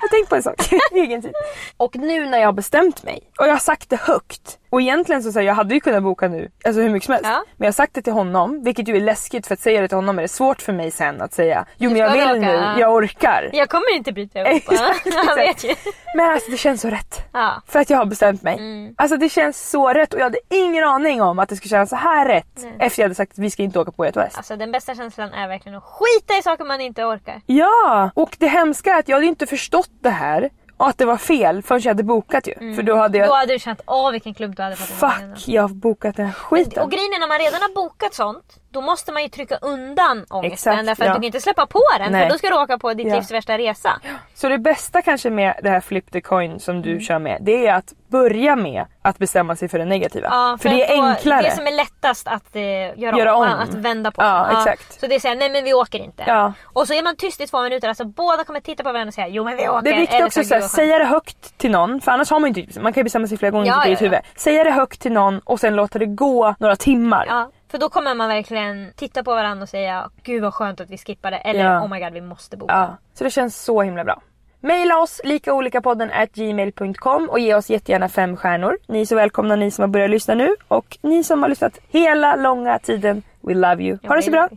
Jag 0.00 0.08
har 0.08 0.08
tänkt 0.08 0.28
på 0.28 0.36
en 0.36 0.42
sak. 0.42 0.72
Egen 0.92 1.22
tid. 1.22 1.32
Och 1.76 1.96
nu 1.96 2.26
när 2.26 2.38
jag 2.38 2.46
har 2.46 2.52
bestämt 2.52 3.02
mig 3.02 3.30
och 3.38 3.46
jag 3.46 3.52
har 3.52 3.58
sagt 3.58 3.90
det 3.90 4.00
högt. 4.00 4.58
Och 4.70 4.80
egentligen 4.80 5.22
så 5.22 5.32
säger 5.32 5.46
jag 5.46 5.54
hade 5.54 5.74
ju 5.74 5.80
kunnat 5.80 6.02
boka 6.02 6.28
nu, 6.28 6.50
alltså 6.64 6.80
hur 6.80 6.90
mycket 6.90 7.04
som 7.06 7.14
helst. 7.14 7.30
Ja. 7.30 7.44
Men 7.56 7.64
jag 7.64 7.66
har 7.66 7.72
sagt 7.72 7.94
det 7.94 8.02
till 8.02 8.12
honom, 8.12 8.64
vilket 8.64 8.88
ju 8.88 8.96
är 8.96 9.00
läskigt 9.00 9.46
för 9.46 9.54
att 9.54 9.60
säga 9.60 9.80
det 9.80 9.88
till 9.88 9.96
honom 9.96 10.18
är 10.18 10.22
det 10.22 10.28
svårt 10.28 10.62
för 10.62 10.72
mig 10.72 10.90
sen 10.90 11.20
att 11.22 11.32
säga 11.34 11.66
jo 11.76 11.90
men 11.90 11.98
jag 12.00 12.12
vill 12.12 12.22
åka, 12.22 12.32
nu, 12.32 12.46
ja. 12.52 12.78
jag 12.78 12.94
orkar. 12.94 13.50
Jag 13.52 13.68
kommer 13.68 13.96
inte 13.96 14.12
bryta 14.12 14.38
ihop. 14.38 14.48
Exakt, 14.48 15.06
exakt. 15.38 15.86
Men 16.14 16.30
alltså 16.30 16.50
det 16.50 16.56
känns 16.56 16.80
så 16.80 16.88
rätt. 16.88 17.17
Ja. 17.32 17.62
För 17.66 17.78
att 17.78 17.90
jag 17.90 17.98
har 17.98 18.06
bestämt 18.06 18.42
mig. 18.42 18.94
Alltså 18.96 19.16
det 19.16 19.28
känns 19.28 19.70
så 19.70 19.88
rätt 19.88 20.14
och 20.14 20.20
jag 20.20 20.24
hade 20.24 20.38
ingen 20.50 20.84
aning 20.84 21.22
om 21.22 21.38
att 21.38 21.48
det 21.48 21.56
skulle 21.56 21.70
kännas 21.70 21.90
så 21.90 21.96
här 21.96 22.28
rätt. 22.28 22.66
Efter 22.78 23.02
jag 23.02 23.04
hade 23.04 23.14
sagt 23.14 23.32
att 23.32 23.38
vi 23.38 23.50
ska 23.50 23.62
inte 23.62 23.78
åka 23.78 23.92
på 23.92 24.04
Out 24.04 24.16
West. 24.16 24.36
Alltså 24.36 24.56
den 24.56 24.72
bästa 24.72 24.94
känslan 24.94 25.32
är 25.32 25.48
verkligen 25.48 25.78
att 25.78 25.84
skita 25.84 26.38
i 26.38 26.42
saker 26.42 26.64
man 26.64 26.80
inte 26.80 27.04
orkar. 27.04 27.40
Ja! 27.46 28.10
Och 28.14 28.36
det 28.38 28.48
hemska 28.48 28.90
är 28.90 28.98
att 28.98 29.08
jag 29.08 29.16
hade 29.16 29.26
inte 29.26 29.46
förstått 29.46 29.90
det 30.00 30.10
här 30.10 30.50
och 30.76 30.88
att 30.88 30.98
det 30.98 31.04
var 31.04 31.16
fel 31.16 31.62
förrän 31.62 31.80
jag 31.80 31.90
hade 31.90 32.02
bokat 32.02 32.46
ju. 32.46 32.74
För 32.74 32.82
då 32.82 32.96
hade 32.96 33.18
jag 33.18 33.28
Då 33.28 33.34
hade 33.34 33.52
du 33.52 33.58
känt, 33.58 33.80
åh 33.86 34.10
vilken 34.10 34.34
klubb 34.34 34.56
du 34.56 34.62
hade 34.62 34.76
fått 34.76 35.10
Fuck, 35.10 35.48
jag 35.48 35.62
har 35.62 35.68
bokat 35.68 36.16
den 36.16 36.26
här 36.26 36.32
skiten. 36.32 36.82
Och 36.82 36.90
grejen 36.90 37.12
är 37.12 37.20
när 37.20 37.28
man 37.28 37.38
redan 37.38 37.62
har 37.62 37.74
bokat 37.74 38.14
sånt, 38.14 38.56
då 38.70 38.80
måste 38.80 39.12
man 39.12 39.22
ju 39.22 39.28
trycka 39.28 39.56
undan 39.62 40.24
ångesten. 40.30 40.72
Exakt, 40.72 40.86
därför 40.86 41.02
att 41.02 41.06
ja. 41.06 41.12
du 41.12 41.16
kan 41.16 41.24
inte 41.24 41.40
släppa 41.40 41.66
på 41.66 41.82
den 41.98 42.12
Nej. 42.12 42.22
för 42.22 42.30
då 42.30 42.38
ska 42.38 42.48
du 42.48 42.56
åka 42.56 42.78
på 42.78 42.94
ditt 42.94 43.06
Ja. 43.06 43.14
livs 43.14 43.30
värsta 43.30 43.58
resa. 43.58 44.00
Så 44.34 44.48
det 44.48 44.58
bästa 44.58 45.02
kanske 45.02 45.30
med 45.30 45.54
det 45.62 45.70
här 45.70 45.80
flip 45.80 46.12
the 46.12 46.20
coin 46.20 46.60
som 46.60 46.76
Mm. 46.76 46.82
du 46.88 47.00
kör 47.00 47.18
med, 47.18 47.38
det 47.40 47.66
är 47.66 47.74
att 47.74 47.92
börja 48.08 48.56
med 48.56 48.84
att 49.02 49.18
bestämma 49.18 49.56
sig 49.56 49.68
för 49.68 49.78
det 49.78 49.84
negativa. 49.84 50.28
Ja, 50.30 50.58
för 50.62 50.68
det 50.68 50.84
att 50.84 50.90
är 50.90 50.94
enklare. 50.94 51.42
Det 51.42 51.50
som 51.56 51.66
är 51.66 51.70
lättast 51.76 52.28
att 52.28 52.56
eh, 52.56 52.62
göra, 52.62 53.18
Göra 53.18 53.34
om, 53.34 53.42
om. 53.42 53.48
Att 53.48 53.74
vända 53.74 54.10
på. 54.10 54.22
Ja, 54.22 54.50
exakt. 54.58 55.00
Så 55.00 55.06
det 55.06 55.14
är 55.14 55.20
såhär, 55.20 55.36
nej 55.36 55.50
men 55.50 55.64
vi 55.64 55.74
åker 55.74 55.98
inte. 55.98 56.24
Ja. 56.26 56.52
Och 56.64 56.86
så 56.86 56.94
är 56.94 57.02
man 57.02 57.16
tyst 57.16 57.40
i 57.40 57.46
två 57.46 57.62
minuter, 57.62 57.88
alltså 57.88 58.04
båda 58.04 58.44
kommer 58.44 58.60
titta 58.60 58.82
på 58.82 58.92
varandra 58.92 59.08
och 59.08 59.14
säga 59.14 59.28
jo 59.28 59.44
men 59.44 59.56
vi 59.56 59.68
åker. 59.68 59.82
Det 59.82 59.90
är 59.90 60.00
viktigt 60.00 60.24
också 60.24 60.44
så, 60.44 60.54
att 60.54 60.70
säga 60.70 60.98
det 60.98 61.04
högt 61.04 61.58
till 61.58 61.70
någon, 61.70 62.00
för 62.00 62.12
annars 62.12 62.30
har 62.30 62.40
man 62.40 62.52
ju 62.52 62.62
inte, 62.62 62.80
man 62.80 62.92
kan 62.92 63.00
ju 63.00 63.04
bestämma 63.04 63.26
sig 63.26 63.38
flera 63.38 63.50
gånger 63.50 63.66
Ja, 63.66 63.72
i 63.86 63.96
sitt 63.96 64.00
ja, 64.00 64.06
eget 64.06 64.12
huvud. 64.12 64.18
Säga 64.40 64.64
det 64.64 64.70
högt 64.70 65.00
till 65.00 65.12
någon 65.12 65.38
och 65.38 65.60
sen 65.60 65.76
låta 65.76 65.98
det 65.98 66.06
gå 66.06 66.54
några 66.58 66.76
timmar. 66.76 67.46
För 67.70 67.78
då 67.78 67.88
kommer 67.88 68.14
man 68.14 68.28
verkligen 68.28 68.92
titta 68.96 69.22
på 69.24 69.30
varandra 69.34 69.62
och 69.62 69.68
säga 69.68 70.10
gud 70.22 70.42
vad 70.42 70.54
skönt 70.54 70.80
att 70.80 70.90
vi 70.90 70.98
skippade 70.98 71.36
eller 71.36 71.64
Ja. 71.64 71.80
oh 71.82 71.90
my 71.90 72.00
god 72.00 72.12
vi 72.12 72.20
måste 72.20 72.56
boka. 72.56 72.72
Ja, 72.74 72.96
så 73.14 73.24
det 73.24 73.30
känns 73.30 73.64
så 73.64 73.82
himla 73.82 74.04
bra. 74.04 74.20
Maila 74.60 74.98
oss 74.98 75.20
likaolikapodden 75.24 76.10
at 76.12 76.32
gmail.com 76.34 77.28
och 77.30 77.38
ge 77.38 77.54
oss 77.54 77.70
jättegärna 77.70 78.08
fem 78.08 78.36
stjärnor. 78.36 78.78
Ni 78.88 79.00
är 79.00 79.06
så 79.06 79.16
välkomna 79.16 79.56
ni 79.56 79.70
som 79.70 79.82
har 79.82 79.88
börjat 79.88 80.10
lyssna 80.10 80.34
nu 80.34 80.54
och 80.68 80.98
ni 81.02 81.24
som 81.24 81.42
har 81.42 81.48
lyssnat 81.48 81.78
hela 81.88 82.36
långa 82.36 82.78
tiden. 82.78 83.22
We 83.40 83.54
love 83.54 83.82
you. 83.84 83.98
Ha 84.08 84.14
det 84.16 84.22
så 84.22 84.30
bra. 84.30 84.48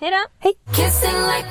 Hejdå! 0.00 0.16
Hej! 0.38 0.54
Kissing 0.76 1.20
like 1.36 1.50